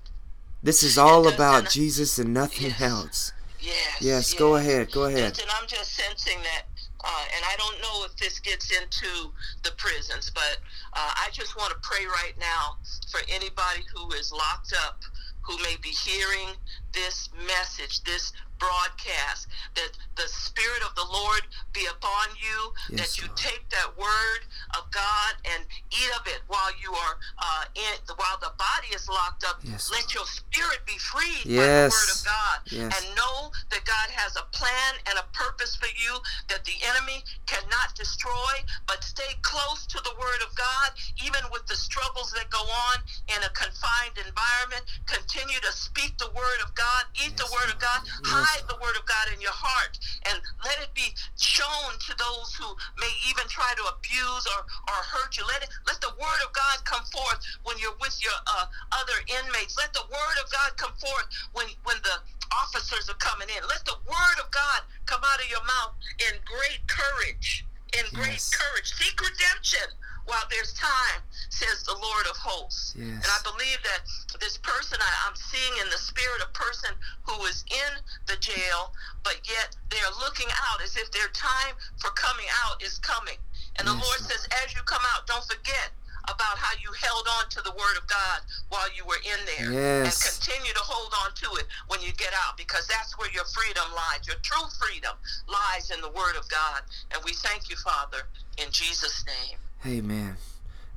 This 0.62 0.82
is 0.82 0.96
all 0.96 1.28
about 1.28 1.68
Jesus 1.68 2.18
and 2.18 2.32
nothing 2.32 2.68
yes. 2.68 2.80
else. 2.80 3.32
Yes. 3.62 3.98
Yes, 4.00 4.34
go 4.34 4.56
ahead, 4.56 4.90
go 4.90 5.04
ahead. 5.04 5.38
And 5.38 5.50
I'm 5.50 5.68
just 5.68 5.92
sensing 5.92 6.38
that, 6.42 6.64
uh, 7.04 7.24
and 7.36 7.44
I 7.44 7.56
don't 7.56 7.80
know 7.80 8.04
if 8.04 8.16
this 8.16 8.40
gets 8.40 8.72
into 8.72 9.32
the 9.62 9.70
prisons, 9.76 10.30
but 10.34 10.58
uh, 10.92 11.12
I 11.16 11.28
just 11.32 11.56
want 11.56 11.70
to 11.70 11.78
pray 11.80 12.04
right 12.06 12.34
now 12.40 12.76
for 13.10 13.20
anybody 13.28 13.84
who 13.94 14.10
is 14.14 14.32
locked 14.32 14.74
up, 14.86 15.02
who 15.42 15.56
may 15.58 15.76
be 15.80 15.90
hearing 15.90 16.48
this 16.92 17.30
message, 17.46 18.02
this 18.02 18.32
broadcast, 18.62 19.48
that 19.74 19.90
the 20.16 20.28
Spirit 20.30 20.82
of 20.86 20.94
the 20.94 21.04
Lord 21.10 21.42
be 21.72 21.82
upon 21.90 22.30
you, 22.38 22.58
Yes, 22.90 22.98
that 23.00 23.12
you 23.20 23.26
Lord. 23.26 23.36
take 23.38 23.64
that 23.70 23.90
word 23.98 24.42
of 24.78 24.86
God 24.94 25.32
and 25.44 25.64
eat 25.90 26.10
of 26.14 26.26
it 26.30 26.40
while 26.46 26.70
you 26.80 26.92
are 26.94 27.14
uh, 27.42 27.64
in, 27.74 27.94
while 28.16 28.38
the 28.38 28.52
body 28.58 28.94
is 28.94 29.08
locked 29.08 29.42
up. 29.44 29.58
Yes, 29.64 29.90
Let 29.90 30.14
your 30.14 30.26
spirit 30.26 30.84
be 30.86 30.96
freed 30.98 31.44
by 31.50 31.66
the 31.66 31.90
word 31.90 32.10
of 32.14 32.22
God 32.24 32.56
Yes. 32.70 32.90
and 32.94 33.04
know 33.16 33.50
that 33.70 33.82
God 33.84 34.08
has 34.14 34.36
a 34.36 34.46
plan 34.54 34.92
and 35.10 35.18
a 35.18 35.26
purpose 35.34 35.74
for 35.76 35.90
you 35.98 36.18
that 36.48 36.62
the 36.64 36.76
enemy 36.94 37.24
cannot 37.46 37.94
destroy, 37.96 38.54
but 38.86 39.02
stay 39.02 39.34
close 39.42 39.86
to 39.86 39.98
the 40.04 40.14
Word 40.20 40.40
of 40.46 40.54
God, 40.56 40.92
even 41.24 41.40
with 41.50 41.66
the 41.66 41.74
struggles 41.76 42.32
that 42.36 42.48
go 42.50 42.60
on 42.62 42.96
in 43.28 43.40
a 43.42 43.50
confined 43.50 44.16
environment. 44.16 44.84
Continue 45.06 45.58
to 45.60 45.72
speak 45.72 46.16
the 46.18 46.30
Word 46.36 46.60
of 46.64 46.74
God, 46.74 47.04
eat 47.24 47.36
the 47.36 47.44
Yes, 47.48 47.52
Word 47.52 47.68
of 47.74 47.78
God, 47.80 48.00
Lord. 48.24 48.44
Hide 48.52 48.68
the 48.68 48.76
Word 48.84 49.00
of 49.00 49.08
God 49.08 49.32
in 49.32 49.40
your 49.40 49.56
heart, 49.56 49.96
and 50.28 50.36
let 50.60 50.76
it 50.84 50.92
be 50.92 51.08
shown 51.40 51.96
to 52.04 52.12
those 52.20 52.52
who 52.52 52.68
may 53.00 53.08
even 53.32 53.48
try 53.48 53.72
to 53.72 53.84
abuse 53.88 54.44
or, 54.52 54.60
or 54.92 54.98
hurt 55.08 55.40
you. 55.40 55.44
Let 55.48 55.64
it 55.64 55.72
let 55.88 56.04
the 56.04 56.12
Word 56.20 56.40
of 56.44 56.52
God 56.52 56.84
come 56.84 57.04
forth 57.08 57.40
when 57.64 57.80
you're 57.80 57.96
with 57.96 58.20
your 58.20 58.36
uh, 58.44 58.68
other 58.92 59.18
inmates. 59.40 59.80
Let 59.80 59.96
the 59.96 60.04
Word 60.04 60.36
of 60.36 60.52
God 60.52 60.76
come 60.76 60.92
forth 61.00 61.26
when 61.56 61.66
when 61.88 61.96
the 62.04 62.20
officers 62.52 63.08
are 63.08 63.18
coming 63.18 63.48
in. 63.48 63.62
Let 63.68 63.84
the 63.84 63.96
word 64.06 64.38
of 64.44 64.50
God 64.50 64.80
come 65.06 65.20
out 65.24 65.40
of 65.40 65.48
your 65.48 65.64
mouth 65.64 65.94
in 66.28 66.36
great 66.44 66.84
courage. 66.86 67.64
In 67.98 68.06
great 68.14 68.40
Yes. 68.40 68.50
courage. 68.50 68.92
Seek 68.94 69.20
redemption 69.20 69.84
while 70.24 70.44
there's 70.50 70.72
time, 70.74 71.20
says 71.50 71.82
the 71.84 71.94
Lord 71.94 72.26
of 72.26 72.36
hosts. 72.36 72.94
Yes. 72.96 73.24
And 73.24 73.26
I 73.26 73.38
believe 73.42 73.82
that 73.82 74.00
this 74.40 74.56
person 74.58 74.98
I, 75.00 75.12
I'm 75.28 75.36
seeing 75.36 75.76
in 75.82 75.90
the 75.90 75.98
spirit, 75.98 76.40
a 76.42 76.48
person 76.56 76.94
who 77.22 77.44
is 77.46 77.64
in 77.70 77.92
the 78.26 78.36
jail, 78.36 78.94
but 79.24 79.40
yet 79.44 79.76
they're 79.90 80.14
looking 80.20 80.48
out 80.70 80.80
as 80.82 80.96
if 80.96 81.10
their 81.12 81.28
time 81.28 81.74
for 81.98 82.10
coming 82.12 82.46
out 82.64 82.82
is 82.82 82.98
coming. 82.98 83.36
And 83.76 83.86
the 83.88 83.92
Yes, 83.92 84.02
Lord 84.04 84.20
Lord. 84.20 84.30
says, 84.32 84.48
as 84.64 84.74
you 84.74 84.82
come 84.82 85.02
out, 85.14 85.26
don't 85.26 85.44
forget 85.44 85.90
about 86.24 86.58
how 86.58 86.72
you 86.82 86.90
held 86.92 87.26
on 87.38 87.48
to 87.50 87.60
the 87.62 87.72
word 87.72 87.96
of 87.98 88.06
God 88.06 88.40
while 88.68 88.88
you 88.96 89.04
were 89.04 89.20
in 89.24 89.40
there. 89.46 89.72
Yes. 89.72 90.22
And 90.22 90.46
continue 90.46 90.72
to 90.72 90.84
hold 90.84 91.12
on 91.24 91.34
to 91.34 91.60
it 91.60 91.66
when 91.88 92.00
you 92.02 92.12
get 92.12 92.32
out 92.46 92.56
because 92.56 92.86
that's 92.86 93.18
where 93.18 93.30
your 93.32 93.44
freedom 93.44 93.84
lies. 93.94 94.26
Your 94.26 94.36
true 94.42 94.68
freedom 94.78 95.16
lies 95.48 95.90
in 95.90 96.00
the 96.00 96.10
word 96.10 96.36
of 96.38 96.48
God. 96.48 96.82
And 97.14 97.22
we 97.24 97.32
thank 97.32 97.70
you, 97.70 97.76
Father, 97.76 98.28
in 98.58 98.70
Jesus' 98.70 99.24
name. 99.26 99.58
Amen. 99.84 100.36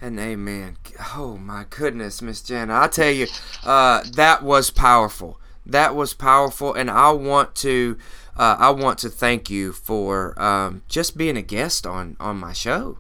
And 0.02 0.20
amen. 0.20 0.78
Oh 1.16 1.38
my 1.38 1.66
goodness, 1.70 2.22
Miss 2.22 2.42
Jenna. 2.42 2.82
I 2.82 2.88
tell 2.88 3.12
you, 3.12 3.28
uh, 3.64 4.04
that 4.14 4.44
was 4.44 4.70
powerful. 4.70 5.40
That 5.66 5.96
was 5.96 6.14
powerful, 6.14 6.74
and 6.74 6.92
I 6.92 7.10
want 7.12 7.56
to, 7.56 7.98
uh, 8.38 8.56
I 8.60 8.70
want 8.70 9.00
to 9.00 9.10
thank 9.10 9.50
you 9.50 9.72
for 9.72 10.40
um, 10.40 10.84
just 10.88 11.18
being 11.18 11.38
a 11.38 11.42
guest 11.42 11.88
on 11.88 12.18
on 12.20 12.38
my 12.38 12.54
show. 12.54 13.00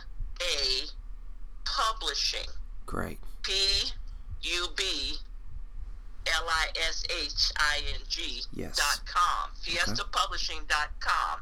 A, 0.41 0.87
publishing. 1.65 2.49
Great. 2.85 3.19
P 3.43 3.53
U 4.43 4.69
B 4.77 5.15
L 6.27 6.47
I 6.49 6.67
S 6.89 7.05
H 7.11 7.53
I 7.57 7.81
N 7.95 8.01
G 8.09 8.43
Yes. 8.53 8.77
dot 8.77 9.01
com. 9.07 9.51
FiestaPublishing.com. 9.63 11.41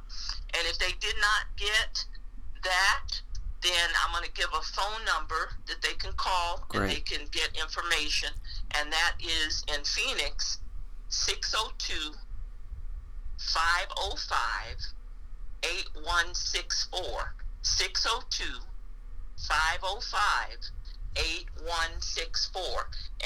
And 0.57 0.67
if 0.69 0.79
they 0.79 0.93
did 1.01 1.17
not 1.21 1.57
get 1.57 2.05
that, 2.62 3.21
then 3.62 3.89
I'm 4.05 4.12
going 4.12 4.25
to 4.25 4.33
give 4.33 4.51
a 4.53 4.61
phone 4.61 5.05
number 5.05 5.51
that 5.67 5.81
they 5.83 5.95
can 5.95 6.12
call 6.12 6.67
and 6.75 6.89
they 6.89 7.01
can 7.01 7.27
get 7.33 7.51
information. 7.57 8.29
And 8.77 8.93
that 8.93 9.14
is 9.20 9.64
in 9.68 9.85
Phoenix, 9.85 10.59
602 11.09 12.14
505 13.39 14.77
8164. 15.62 17.35
602 17.62 18.45
505 19.49 20.70
8164. 21.16 22.62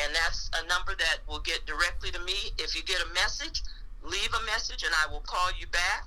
And 0.03 0.14
that's 0.14 0.51
a 0.55 0.66
number 0.68 0.94
that 0.96 1.18
will 1.28 1.40
get 1.40 1.64
directly 1.66 2.11
to 2.11 2.20
me. 2.20 2.53
If 2.59 2.76
you 2.76 2.82
get 2.82 3.01
a 3.01 3.14
message, 3.14 3.62
leave 4.03 4.32
a 4.34 4.44
message 4.46 4.82
and 4.84 4.94
I 4.94 5.11
will 5.11 5.20
call 5.20 5.51
you 5.59 5.66
back. 5.68 6.07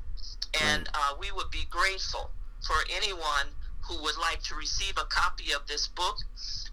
And 0.61 0.87
uh, 0.93 1.15
we 1.19 1.31
would 1.31 1.49
be 1.49 1.65
grateful 1.69 2.29
for 2.61 2.75
anyone 2.93 3.47
who 3.91 4.01
would 4.03 4.17
like 4.17 4.41
to 4.43 4.55
receive 4.55 4.97
a 4.97 5.05
copy 5.05 5.51
of 5.51 5.67
this 5.67 5.87
book. 5.89 6.15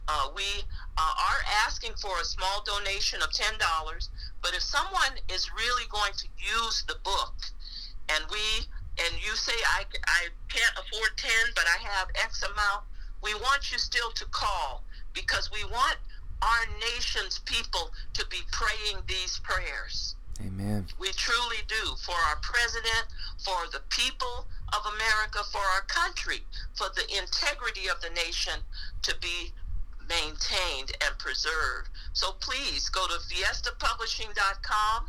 Uh, 0.07 0.29
we 0.37 0.62
uh, 0.97 1.14
are 1.19 1.43
asking 1.66 1.93
for 2.01 2.21
a 2.21 2.25
small 2.25 2.62
donation 2.64 3.21
of 3.21 3.31
$10, 3.31 4.09
but 4.41 4.55
if 4.55 4.62
someone 4.62 5.19
is 5.29 5.51
really 5.53 5.85
going 5.91 6.12
to 6.16 6.27
use 6.39 6.85
the 6.87 6.95
book 7.03 7.35
and 8.09 8.25
we 8.31 8.66
and 8.99 9.14
you 9.23 9.35
say 9.37 9.53
I, 9.77 9.85
I 10.07 10.29
can't 10.49 10.75
afford 10.75 11.16
10 11.16 11.31
but 11.55 11.64
i 11.66 11.83
have 11.83 12.09
x 12.16 12.43
amount 12.43 12.85
we 13.23 13.35
want 13.35 13.71
you 13.71 13.79
still 13.79 14.11
to 14.12 14.25
call 14.27 14.83
because 15.14 15.51
we 15.53 15.62
want 15.64 15.97
our 16.43 16.64
nation's 16.81 17.41
people 17.41 17.91
to 18.14 18.27
be 18.27 18.39
praying 18.51 19.03
these 19.07 19.41
prayers 19.45 20.16
Amen. 20.41 20.86
we 20.99 21.09
truly 21.12 21.59
do 21.66 21.97
for 22.05 22.14
our 22.14 22.36
president 22.43 23.07
for 23.39 23.66
the 23.72 23.80
people 23.91 24.47
of 24.72 24.86
america 24.95 25.43
for 25.51 25.61
our 25.74 25.82
country 25.82 26.41
for 26.74 26.89
the 26.95 27.05
integrity 27.16 27.89
of 27.89 28.01
the 28.01 28.11
nation 28.11 28.61
to 29.03 29.14
be 29.20 29.53
maintained 30.09 30.93
and 31.05 31.18
preserved 31.18 31.89
so 32.12 32.32
please 32.41 32.89
go 32.89 33.07
to 33.07 33.14
fiestapublishing.com 33.14 35.07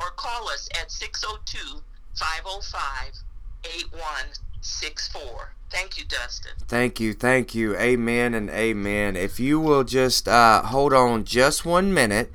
or 0.00 0.10
call 0.16 0.48
us 0.48 0.68
at 0.80 0.90
602 0.90 1.82
505 2.14 3.12
8164. 3.64 5.54
Thank 5.70 5.98
you, 5.98 6.04
Dustin. 6.04 6.52
Thank 6.66 6.98
you, 7.00 7.12
thank 7.12 7.54
you. 7.54 7.76
Amen 7.76 8.34
and 8.34 8.50
amen. 8.50 9.16
If 9.16 9.38
you 9.38 9.60
will 9.60 9.84
just 9.84 10.26
uh, 10.26 10.62
hold 10.62 10.92
on 10.92 11.24
just 11.24 11.64
one 11.64 11.94
minute. 11.94 12.32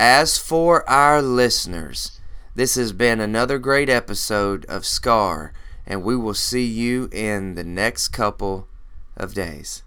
As 0.00 0.38
for 0.38 0.88
our 0.88 1.20
listeners, 1.20 2.20
this 2.54 2.76
has 2.76 2.92
been 2.92 3.20
another 3.20 3.58
great 3.58 3.88
episode 3.88 4.64
of 4.66 4.86
SCAR, 4.86 5.52
and 5.88 6.04
we 6.04 6.14
will 6.14 6.34
see 6.34 6.64
you 6.64 7.08
in 7.10 7.56
the 7.56 7.64
next 7.64 8.08
couple 8.08 8.68
of 9.16 9.34
days. 9.34 9.82